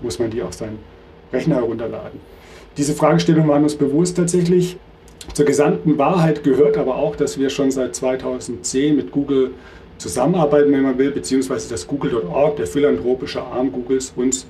muss 0.01 0.19
man 0.19 0.31
die 0.31 0.41
auf 0.41 0.53
seinen 0.53 0.79
Rechner 1.31 1.55
herunterladen. 1.55 2.19
Diese 2.75 2.93
Fragestellung 2.93 3.47
waren 3.47 3.63
uns 3.63 3.75
bewusst 3.75 4.17
tatsächlich. 4.17 4.77
Zur 5.33 5.45
gesamten 5.45 5.97
Wahrheit 5.97 6.43
gehört 6.43 6.77
aber 6.77 6.97
auch, 6.97 7.15
dass 7.15 7.39
wir 7.39 7.49
schon 7.49 7.71
seit 7.71 7.95
2010 7.95 8.95
mit 8.95 9.11
Google 9.11 9.51
zusammenarbeiten, 9.97 10.71
wenn 10.71 10.83
man 10.83 10.97
will, 10.97 11.11
beziehungsweise 11.11 11.69
dass 11.69 11.87
Google.org, 11.87 12.57
der 12.57 12.67
philanthropische 12.67 13.41
Arm 13.41 13.71
Googles, 13.71 14.13
uns 14.15 14.45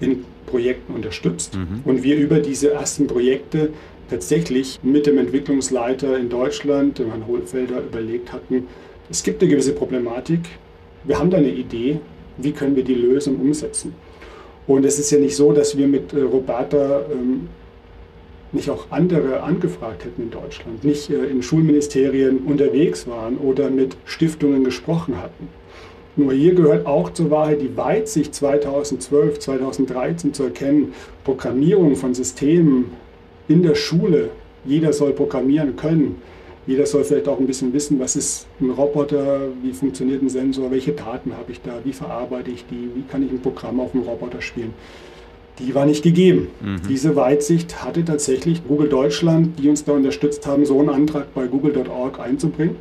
in 0.00 0.24
Projekten 0.46 0.94
unterstützt 0.94 1.54
mhm. 1.54 1.80
und 1.84 2.02
wir 2.02 2.16
über 2.16 2.38
diese 2.38 2.70
ersten 2.72 3.06
Projekte 3.06 3.70
tatsächlich 4.08 4.78
mit 4.82 5.06
dem 5.06 5.18
Entwicklungsleiter 5.18 6.16
in 6.16 6.28
Deutschland, 6.28 6.98
dem 6.98 7.08
Herrn 7.08 7.26
Hohlfelder, 7.26 7.80
überlegt 7.80 8.32
hatten, 8.32 8.68
es 9.10 9.22
gibt 9.22 9.42
eine 9.42 9.50
gewisse 9.50 9.72
Problematik, 9.72 10.40
wir 11.04 11.18
haben 11.18 11.30
da 11.30 11.38
eine 11.38 11.50
Idee, 11.50 12.00
wie 12.36 12.52
können 12.52 12.76
wir 12.76 12.84
die 12.84 12.94
Lösung 12.94 13.36
umsetzen. 13.36 13.94
Und 14.66 14.84
es 14.84 14.98
ist 14.98 15.10
ja 15.10 15.18
nicht 15.18 15.36
so, 15.36 15.52
dass 15.52 15.76
wir 15.76 15.86
mit 15.86 16.12
äh, 16.12 16.22
Roberta 16.22 17.02
ähm, 17.12 17.48
nicht 18.52 18.70
auch 18.70 18.86
andere 18.90 19.42
angefragt 19.42 20.04
hätten 20.04 20.22
in 20.22 20.30
Deutschland, 20.30 20.84
nicht 20.84 21.10
äh, 21.10 21.24
in 21.26 21.42
Schulministerien 21.42 22.38
unterwegs 22.38 23.06
waren 23.06 23.38
oder 23.38 23.70
mit 23.70 23.96
Stiftungen 24.04 24.64
gesprochen 24.64 25.20
hatten. 25.20 25.48
Nur 26.16 26.32
hier 26.32 26.54
gehört 26.54 26.86
auch 26.86 27.12
zur 27.12 27.30
Wahrheit 27.30 27.60
die 27.60 27.76
Weitsicht 27.76 28.34
2012, 28.34 29.38
2013 29.38 30.32
zu 30.32 30.44
erkennen, 30.44 30.94
Programmierung 31.24 31.94
von 31.94 32.14
Systemen 32.14 32.86
in 33.48 33.62
der 33.62 33.74
Schule, 33.74 34.30
jeder 34.64 34.92
soll 34.92 35.12
programmieren 35.12 35.76
können. 35.76 36.20
Jeder 36.66 36.86
soll 36.86 37.04
vielleicht 37.04 37.28
auch 37.28 37.38
ein 37.38 37.46
bisschen 37.46 37.72
wissen, 37.72 38.00
was 38.00 38.16
ist 38.16 38.48
ein 38.60 38.70
Roboter, 38.70 39.42
wie 39.62 39.72
funktioniert 39.72 40.22
ein 40.22 40.28
Sensor, 40.28 40.70
welche 40.72 40.92
Daten 40.92 41.36
habe 41.36 41.52
ich 41.52 41.60
da, 41.60 41.74
wie 41.84 41.92
verarbeite 41.92 42.50
ich 42.50 42.66
die, 42.66 42.90
wie 42.94 43.02
kann 43.02 43.24
ich 43.24 43.30
ein 43.30 43.40
Programm 43.40 43.78
auf 43.78 43.92
dem 43.92 44.00
Roboter 44.00 44.40
spielen. 44.40 44.74
Die 45.58 45.74
war 45.74 45.86
nicht 45.86 46.02
gegeben. 46.02 46.48
Mhm. 46.60 46.80
Diese 46.88 47.16
Weitsicht 47.16 47.82
hatte 47.82 48.04
tatsächlich 48.04 48.66
Google 48.66 48.88
Deutschland, 48.88 49.58
die 49.58 49.68
uns 49.68 49.84
da 49.84 49.92
unterstützt 49.92 50.46
haben, 50.46 50.66
so 50.66 50.78
einen 50.78 50.90
Antrag 50.90 51.32
bei 51.34 51.46
google.org 51.46 52.20
einzubringen 52.20 52.76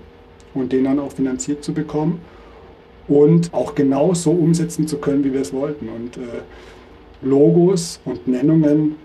und 0.53 0.71
den 0.73 0.83
dann 0.83 0.99
auch 0.99 1.13
finanziert 1.13 1.63
zu 1.63 1.73
bekommen 1.73 2.19
und 3.07 3.53
auch 3.53 3.75
genau 3.75 4.13
so 4.13 4.31
umsetzen 4.31 4.87
zu 4.87 4.97
können, 4.97 5.23
wie 5.23 5.33
wir 5.33 5.41
es 5.41 5.53
wollten. 5.53 5.87
Und 5.89 6.17
äh, 6.17 6.21
Logos 7.21 7.99
und 8.05 8.27
Nennungen, 8.27 8.95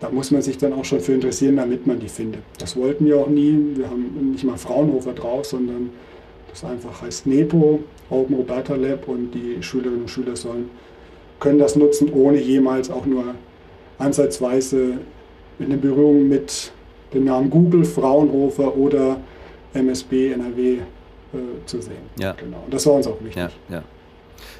da 0.00 0.10
muss 0.10 0.30
man 0.30 0.40
sich 0.40 0.56
dann 0.56 0.72
auch 0.72 0.84
schon 0.84 1.00
für 1.00 1.12
interessieren, 1.12 1.56
damit 1.56 1.86
man 1.86 2.00
die 2.00 2.08
findet. 2.08 2.42
Das 2.58 2.76
wollten 2.76 3.06
wir 3.06 3.18
auch 3.18 3.28
nie. 3.28 3.58
Wir 3.74 3.90
haben 3.90 4.30
nicht 4.32 4.44
mal 4.44 4.56
Fraunhofer 4.56 5.12
drauf, 5.12 5.46
sondern 5.46 5.90
das 6.48 6.64
einfach 6.64 7.02
heißt 7.02 7.26
NEPO, 7.26 7.80
Open 8.08 8.36
Roberta 8.36 8.74
Lab 8.74 9.08
und 9.08 9.32
die 9.32 9.62
Schülerinnen 9.62 10.02
und 10.02 10.10
Schüler 10.10 10.36
sollen, 10.36 10.70
können 11.40 11.58
das 11.58 11.74
nutzen, 11.76 12.12
ohne 12.12 12.38
jemals 12.38 12.90
auch 12.90 13.06
nur 13.06 13.34
ansatzweise 13.98 14.98
in 15.58 15.66
eine 15.66 15.76
Berührung 15.76 16.28
mit 16.28 16.72
dem 17.12 17.24
Namen 17.24 17.50
Google, 17.50 17.84
Fraunhofer 17.84 18.76
oder 18.76 19.20
MSB, 19.74 20.32
NRW 20.32 20.74
äh, 20.74 20.78
zu 21.66 21.80
sehen. 21.80 21.96
Ja. 22.18 22.32
Genau. 22.32 22.62
Und 22.64 22.72
das 22.72 22.86
war 22.86 22.94
uns 22.94 23.06
auch 23.06 23.20
wichtig. 23.20 23.36
Ja, 23.36 23.50
ja. 23.68 23.82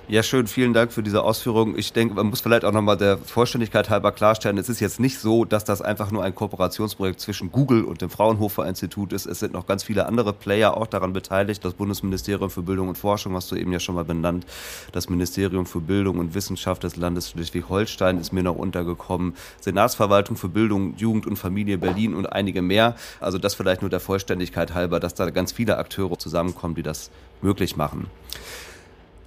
Ja, 0.09 0.23
schön, 0.23 0.47
vielen 0.47 0.73
Dank 0.73 0.93
für 0.93 1.03
diese 1.03 1.23
Ausführungen. 1.23 1.79
Ich 1.79 1.93
denke, 1.93 2.15
man 2.15 2.27
muss 2.27 2.41
vielleicht 2.41 2.65
auch 2.65 2.73
nochmal 2.73 2.97
der 2.97 3.19
Vollständigkeit 3.19 3.91
halber 3.91 4.13
klarstellen, 4.13 4.59
es 4.59 4.69
ist 4.69 4.81
jetzt 4.81 4.99
nicht 4.99 5.19
so, 5.19 5.45
dass 5.45 5.65
das 5.65 5.83
einfach 5.83 6.11
nur 6.11 6.25
ein 6.25 6.35
Kooperationsprojekt 6.35 7.21
zwischen 7.21 7.53
Google 7.53 7.85
und 7.85 8.03
dem 8.03 8.11
Fraunhofer 8.11 8.67
Institut 8.67 9.13
ist. 9.13 9.27
Es 9.27 9.39
sind 9.39 9.53
noch 9.53 9.67
ganz 9.67 9.85
viele 9.85 10.07
andere 10.07 10.33
Player 10.33 10.77
auch 10.77 10.87
daran 10.87 11.13
beteiligt. 11.13 11.65
Das 11.65 11.75
Bundesministerium 11.75 12.51
für 12.51 12.63
Bildung 12.63 12.89
und 12.89 12.99
Forschung 12.99 13.35
hast 13.35 13.51
du 13.53 13.57
eben 13.57 13.73
ja 13.73 13.79
schon 13.79 13.95
mal 13.95 14.05
benannt. 14.05 14.47
Das 14.93 15.09
Ministerium 15.09 15.67
für 15.67 15.81
Bildung 15.81 16.19
und 16.19 16.35
Wissenschaft 16.35 16.83
des 16.83 16.97
Landes 16.97 17.31
Schleswig-Holstein 17.31 18.19
ist 18.19 18.33
mir 18.33 18.43
noch 18.43 18.57
untergekommen. 18.57 19.35
Senatsverwaltung 19.61 20.37
für 20.37 20.49
Bildung, 20.49 20.95
Jugend 20.97 21.27
und 21.27 21.37
Familie 21.37 21.79
Berlin 21.79 22.15
und 22.15 22.27
einige 22.27 22.63
mehr. 22.63 22.97
Also 23.21 23.39
das 23.39 23.55
vielleicht 23.55 23.83
nur 23.83 23.91
der 23.91 24.01
Vollständigkeit 24.01 24.75
halber, 24.75 25.01
dass 25.01 25.15
da 25.15 25.31
ganz 25.31 25.53
viele 25.53 25.79
Akteure 25.79 26.19
zusammenkommen, 26.19 26.75
die 26.75 26.83
das 26.83 27.11
möglich 27.43 27.77
machen. 27.77 28.07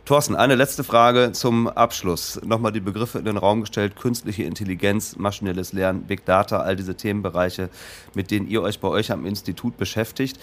Thorsten, 0.05 0.35
eine 0.35 0.55
letzte 0.55 0.83
Frage 0.83 1.31
zum 1.31 1.69
Abschluss. 1.69 2.37
Nochmal 2.43 2.73
die 2.73 2.81
Begriffe 2.81 3.19
in 3.19 3.25
den 3.25 3.37
Raum 3.37 3.61
gestellt. 3.61 3.95
Künstliche 3.95 4.43
Intelligenz, 4.43 5.15
maschinelles 5.15 5.71
Lernen, 5.71 6.03
Big 6.03 6.25
Data, 6.25 6.59
all 6.59 6.75
diese 6.75 6.95
Themenbereiche, 6.95 7.69
mit 8.13 8.29
denen 8.29 8.49
ihr 8.49 8.61
euch 8.61 8.81
bei 8.81 8.89
euch 8.89 9.13
am 9.13 9.25
Institut 9.25 9.77
beschäftigt. 9.77 10.37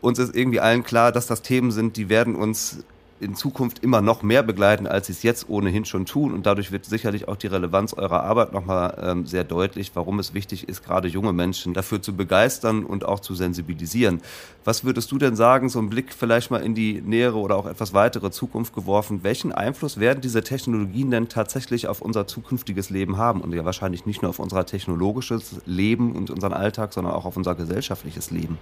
Uns 0.00 0.18
ist 0.18 0.34
irgendwie 0.34 0.58
allen 0.58 0.82
klar, 0.82 1.12
dass 1.12 1.28
das 1.28 1.42
Themen 1.42 1.70
sind, 1.70 1.96
die 1.96 2.08
werden 2.08 2.34
uns 2.34 2.84
in 3.20 3.34
Zukunft 3.34 3.78
immer 3.80 4.00
noch 4.00 4.22
mehr 4.22 4.42
begleiten, 4.42 4.86
als 4.86 5.06
sie 5.06 5.12
es 5.12 5.22
jetzt 5.22 5.48
ohnehin 5.48 5.84
schon 5.84 6.06
tun. 6.06 6.32
Und 6.32 6.46
dadurch 6.46 6.72
wird 6.72 6.84
sicherlich 6.84 7.28
auch 7.28 7.36
die 7.36 7.46
Relevanz 7.46 7.94
eurer 7.94 8.24
Arbeit 8.24 8.52
nochmal 8.52 8.98
ähm, 9.02 9.26
sehr 9.26 9.44
deutlich, 9.44 9.92
warum 9.94 10.18
es 10.18 10.34
wichtig 10.34 10.68
ist, 10.68 10.84
gerade 10.84 11.08
junge 11.08 11.32
Menschen 11.32 11.74
dafür 11.74 12.02
zu 12.02 12.14
begeistern 12.14 12.84
und 12.84 13.04
auch 13.04 13.20
zu 13.20 13.34
sensibilisieren. 13.34 14.20
Was 14.64 14.84
würdest 14.84 15.12
du 15.12 15.18
denn 15.18 15.36
sagen, 15.36 15.68
so 15.68 15.78
ein 15.78 15.90
Blick 15.90 16.12
vielleicht 16.12 16.50
mal 16.50 16.62
in 16.62 16.74
die 16.74 17.00
nähere 17.02 17.38
oder 17.38 17.56
auch 17.56 17.66
etwas 17.66 17.94
weitere 17.94 18.30
Zukunft 18.30 18.74
geworfen, 18.74 19.20
welchen 19.22 19.52
Einfluss 19.52 20.00
werden 20.00 20.20
diese 20.20 20.42
Technologien 20.42 21.10
denn 21.10 21.28
tatsächlich 21.28 21.86
auf 21.86 22.02
unser 22.02 22.26
zukünftiges 22.26 22.90
Leben 22.90 23.16
haben? 23.16 23.40
Und 23.40 23.54
ja 23.54 23.64
wahrscheinlich 23.64 24.06
nicht 24.06 24.22
nur 24.22 24.30
auf 24.30 24.38
unser 24.38 24.66
technologisches 24.66 25.60
Leben 25.66 26.16
und 26.16 26.30
unseren 26.30 26.52
Alltag, 26.52 26.92
sondern 26.92 27.14
auch 27.14 27.24
auf 27.24 27.36
unser 27.36 27.54
gesellschaftliches 27.54 28.30
Leben. 28.30 28.58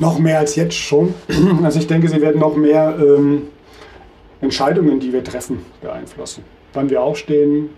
Noch 0.00 0.18
mehr 0.18 0.40
als 0.40 0.56
jetzt 0.56 0.74
schon. 0.74 1.14
Also 1.62 1.78
ich 1.78 1.86
denke, 1.86 2.08
sie 2.08 2.20
werden 2.20 2.40
noch 2.40 2.56
mehr 2.56 2.96
ähm, 2.98 3.44
Entscheidungen, 4.40 5.00
die 5.00 5.12
wir 5.12 5.22
treffen, 5.22 5.64
beeinflussen. 5.80 6.44
Wann 6.72 6.90
wir 6.90 7.02
aufstehen, 7.02 7.70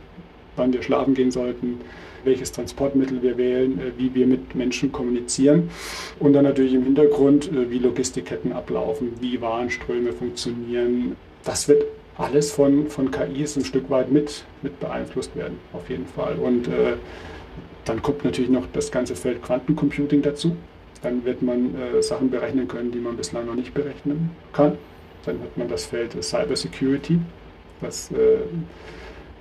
wann 0.56 0.72
wir 0.72 0.82
schlafen 0.82 1.14
gehen 1.14 1.30
sollten, 1.30 1.80
welches 2.24 2.52
Transportmittel 2.52 3.22
wir 3.22 3.36
wählen, 3.36 3.78
äh, 3.78 3.92
wie 3.96 4.14
wir 4.14 4.26
mit 4.26 4.54
Menschen 4.54 4.92
kommunizieren 4.92 5.70
und 6.18 6.32
dann 6.32 6.44
natürlich 6.44 6.74
im 6.74 6.84
Hintergrund, 6.84 7.50
äh, 7.52 7.70
wie 7.70 7.78
Logistikketten 7.78 8.52
ablaufen, 8.52 9.12
wie 9.20 9.40
Warenströme 9.40 10.12
funktionieren. 10.12 11.16
Das 11.44 11.68
wird 11.68 11.84
alles 12.18 12.50
von, 12.50 12.88
von 12.88 13.10
KIs 13.10 13.56
ein 13.56 13.64
Stück 13.64 13.90
weit 13.90 14.10
mit, 14.10 14.44
mit 14.62 14.80
beeinflusst 14.80 15.36
werden, 15.36 15.58
auf 15.72 15.88
jeden 15.90 16.06
Fall. 16.06 16.36
Und 16.36 16.66
äh, 16.66 16.94
dann 17.84 18.02
kommt 18.02 18.24
natürlich 18.24 18.50
noch 18.50 18.66
das 18.72 18.90
ganze 18.90 19.14
Feld 19.14 19.42
Quantencomputing 19.42 20.22
dazu. 20.22 20.56
Dann 21.06 21.24
wird 21.24 21.40
man 21.40 21.72
äh, 21.76 22.02
Sachen 22.02 22.30
berechnen 22.30 22.66
können, 22.66 22.90
die 22.90 22.98
man 22.98 23.16
bislang 23.16 23.46
noch 23.46 23.54
nicht 23.54 23.72
berechnen 23.72 24.30
kann. 24.52 24.72
Dann 25.24 25.40
hat 25.40 25.56
man 25.56 25.68
das 25.68 25.86
Feld 25.86 26.20
Cyber 26.20 26.56
Security. 26.56 27.20
Das 27.80 28.10
äh, 28.10 28.38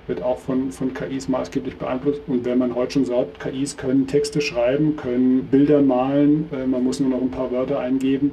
wird 0.06 0.22
auch 0.22 0.38
von, 0.38 0.70
von 0.70 0.94
KIs 0.94 1.26
maßgeblich 1.26 1.76
beeinflusst. 1.76 2.20
Und 2.28 2.44
wenn 2.44 2.58
man 2.58 2.76
heute 2.76 2.92
schon 2.92 3.04
sagt, 3.04 3.40
KIs 3.40 3.76
können 3.76 4.06
Texte 4.06 4.40
schreiben, 4.40 4.94
können 4.94 5.48
Bilder 5.50 5.82
malen, 5.82 6.48
äh, 6.52 6.68
man 6.68 6.84
muss 6.84 7.00
nur 7.00 7.10
noch 7.10 7.20
ein 7.20 7.32
paar 7.32 7.50
Wörter 7.50 7.80
eingeben. 7.80 8.30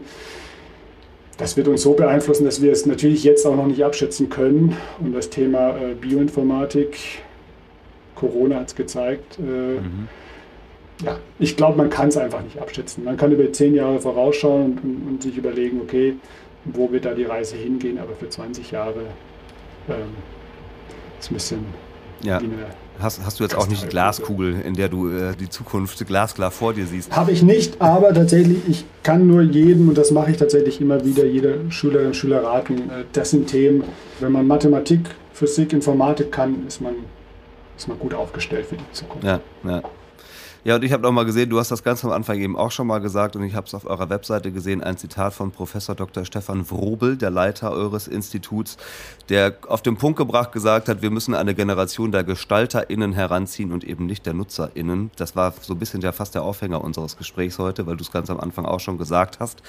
Das 1.38 1.58
wird 1.58 1.68
uns 1.68 1.82
so 1.82 1.94
beeinflussen, 1.94 2.46
dass 2.46 2.62
wir 2.62 2.72
es 2.72 2.86
natürlich 2.86 3.24
jetzt 3.24 3.48
auch 3.48 3.56
noch 3.56 3.66
nicht 3.66 3.84
abschätzen 3.84 4.30
können. 4.30 4.78
Und 5.00 5.14
das 5.14 5.32
Thema 5.32 5.76
äh, 5.76 5.96
Bioinformatik, 5.96 7.00
Corona 8.14 8.58
hat 8.58 8.68
es 8.68 8.76
gezeigt, 8.76 9.40
äh, 9.40 9.80
mhm 9.80 10.08
ja, 11.04 11.18
ich 11.40 11.58
glaube, 11.58 11.78
man 11.78 11.90
kann 11.90 12.10
es 12.10 12.18
einfach 12.18 12.42
nicht 12.42 12.60
abschätzen. 12.60 13.04
Man 13.04 13.18
kann 13.18 13.32
über 13.32 13.52
zehn 13.52 13.74
Jahre 13.74 14.00
vorausschauen 14.00 14.64
und, 14.64 14.84
und, 14.84 15.08
und, 15.08 15.24
sich 15.24 15.38
überlegen, 15.38 15.82
okay, 15.82 16.16
wo 16.66 16.92
wird 16.92 17.06
da 17.06 17.14
die 17.14 17.26
Reise 17.26 17.56
hingehen, 17.56 17.98
aber 17.98 18.16
für 18.16 18.30
20 18.30 18.72
Jahre 18.72 19.02
ähm, 19.90 19.96
ist 21.20 21.32
ein 21.32 21.34
bisschen 21.34 21.66
ja. 22.24 22.40
wie 22.40 22.46
eine 22.46 22.68
Hast, 23.00 23.26
hast, 23.26 23.40
du 23.40 23.44
jetzt 23.44 23.56
auch 23.56 23.68
nicht 23.68 23.84
die 23.84 23.88
Glaskugel, 23.88 24.62
in 24.62 24.76
der 24.76 24.88
du 24.88 25.10
äh, 25.10 25.36
die 25.36 25.50
Zukunft 25.50 26.06
glasklar 26.06 26.52
vor 26.52 26.74
dir 26.74 26.86
siehst? 26.86 27.16
Habe 27.16 27.32
ich 27.32 27.42
nicht, 27.42 27.82
aber 27.82 28.14
tatsächlich, 28.14 28.60
ich 28.68 28.86
kann 29.02 29.26
nur 29.26 29.42
jedem, 29.42 29.90
und 29.90 29.98
das 29.98 30.12
mache 30.12 30.32
ich 30.32 30.38
tatsächlich 30.38 30.80
immer 30.80 31.04
wieder, 31.04 31.26
jeder 31.26 31.72
Schülerin 31.72 32.08
und 32.08 32.16
Schüler 32.16 32.44
raten, 32.44 32.78
äh, 32.90 33.04
das 33.12 33.32
sind 33.32 33.48
Themen, 33.48 33.84
wenn 34.20 34.32
man 34.32 34.46
Mathematik, 34.46 35.10
Physik, 35.34 35.74
Informatik 35.74 36.32
kann, 36.32 36.68
ist 36.68 36.82
man, 36.82 36.94
ist 37.76 37.88
man 37.88 37.98
gut 37.98 38.14
aufgestellt 38.14 38.68
für 38.68 38.76
die 38.76 38.92
Zukunft. 38.92 39.24
Ja, 39.24 39.40
ja. 39.64 39.82
Ja, 40.66 40.76
und 40.76 40.84
ich 40.86 40.94
habe 40.94 41.04
noch 41.04 41.12
mal 41.12 41.26
gesehen, 41.26 41.50
du 41.50 41.60
hast 41.60 41.72
das 41.72 41.84
ganz 41.84 42.06
am 42.06 42.12
Anfang 42.12 42.40
eben 42.40 42.56
auch 42.56 42.72
schon 42.72 42.88
mal 42.88 43.00
gesagt 43.00 43.36
und 43.36 43.44
ich 43.44 43.54
habe 43.54 43.68
es 43.68 43.74
auf 43.74 43.86
eurer 43.86 44.10
Webseite 44.10 44.50
gesehen, 44.54 44.82
ein 44.82 44.96
Zitat 44.96 45.34
von 45.34 45.52
Professor 45.52 45.94
Dr. 45.94 46.24
Stefan 46.24 46.70
Wrobel, 46.72 47.18
der 47.18 47.32
Leiter 47.32 47.74
eures 47.74 48.08
Instituts, 48.08 48.78
der 49.28 49.58
auf 49.68 49.82
den 49.82 49.98
Punkt 49.98 50.18
gebracht 50.18 50.54
gesagt 50.54 50.88
hat, 50.88 51.02
wir 51.02 51.10
müssen 51.10 51.36
eine 51.36 51.54
Generation 51.54 52.14
der 52.14 52.24
GestalterInnen 52.24 53.12
heranziehen 53.12 53.74
und 53.74 53.84
eben 53.84 54.06
nicht 54.06 54.26
der 54.26 54.36
NutzerInnen. 54.36 55.12
Das 55.18 55.36
war 55.36 55.54
so 55.60 55.74
ein 55.74 55.80
bisschen 55.80 56.00
ja 56.00 56.14
fast 56.14 56.34
der 56.34 56.44
Aufhänger 56.44 56.82
unseres 56.82 57.18
Gesprächs 57.18 57.60
heute, 57.60 57.86
weil 57.86 57.98
du 57.98 58.04
es 58.04 58.14
ganz 58.14 58.30
am 58.30 58.40
Anfang 58.40 58.66
auch 58.66 58.80
schon 58.80 58.98
gesagt 58.98 59.42
hast. 59.42 59.62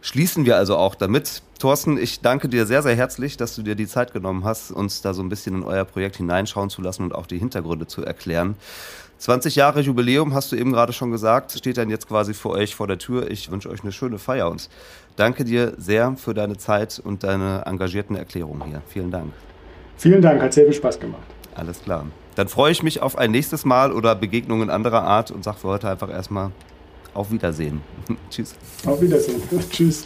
Schließen 0.00 0.46
wir 0.46 0.56
also 0.56 0.78
auch 0.78 0.94
damit, 0.94 1.42
Thorsten, 1.58 1.98
ich 1.98 2.20
danke 2.20 2.48
dir 2.48 2.64
sehr, 2.64 2.82
sehr 2.82 2.96
herzlich, 2.96 3.36
dass 3.36 3.54
du 3.54 3.62
dir 3.62 3.74
die 3.74 3.86
Zeit 3.86 4.14
genommen 4.14 4.44
hast, 4.44 4.70
uns 4.70 5.02
da 5.02 5.12
so 5.12 5.22
ein 5.22 5.28
bisschen 5.28 5.56
in 5.56 5.62
euer 5.64 5.84
Projekt 5.84 6.16
hineinschauen 6.16 6.70
zu 6.70 6.80
lassen 6.80 7.02
und 7.02 7.14
auch 7.14 7.26
die 7.26 7.38
Hintergründe 7.38 7.86
zu 7.86 8.02
erklären. 8.02 8.56
20 9.20 9.54
Jahre 9.54 9.80
Jubiläum, 9.80 10.32
hast 10.32 10.50
du 10.50 10.56
eben 10.56 10.72
gerade 10.72 10.94
schon 10.94 11.10
gesagt, 11.10 11.52
steht 11.52 11.76
dann 11.76 11.90
jetzt 11.90 12.08
quasi 12.08 12.32
vor 12.32 12.52
euch 12.52 12.74
vor 12.74 12.86
der 12.86 12.96
Tür. 12.96 13.30
Ich 13.30 13.50
wünsche 13.50 13.68
euch 13.68 13.82
eine 13.82 13.92
schöne 13.92 14.18
Feier 14.18 14.50
und 14.50 14.70
danke 15.16 15.44
dir 15.44 15.74
sehr 15.76 16.16
für 16.16 16.32
deine 16.32 16.56
Zeit 16.56 17.00
und 17.04 17.22
deine 17.22 17.64
engagierten 17.66 18.16
Erklärungen 18.16 18.64
hier. 18.64 18.80
Vielen 18.88 19.10
Dank. 19.10 19.32
Vielen 19.98 20.22
Dank, 20.22 20.40
hat 20.40 20.54
sehr 20.54 20.64
viel 20.64 20.72
Spaß 20.72 20.98
gemacht. 20.98 21.22
Alles 21.54 21.82
klar. 21.82 22.06
Dann 22.34 22.48
freue 22.48 22.72
ich 22.72 22.82
mich 22.82 23.02
auf 23.02 23.18
ein 23.18 23.30
nächstes 23.30 23.66
Mal 23.66 23.92
oder 23.92 24.14
Begegnungen 24.14 24.70
anderer 24.70 25.02
Art 25.02 25.30
und 25.30 25.44
sage 25.44 25.58
für 25.58 25.68
heute 25.68 25.90
einfach 25.90 26.08
erstmal 26.08 26.50
auf 27.12 27.30
Wiedersehen. 27.30 27.82
Tschüss. 28.30 28.54
Auf 28.86 29.02
Wiedersehen. 29.02 29.42
Tschüss. 29.70 30.04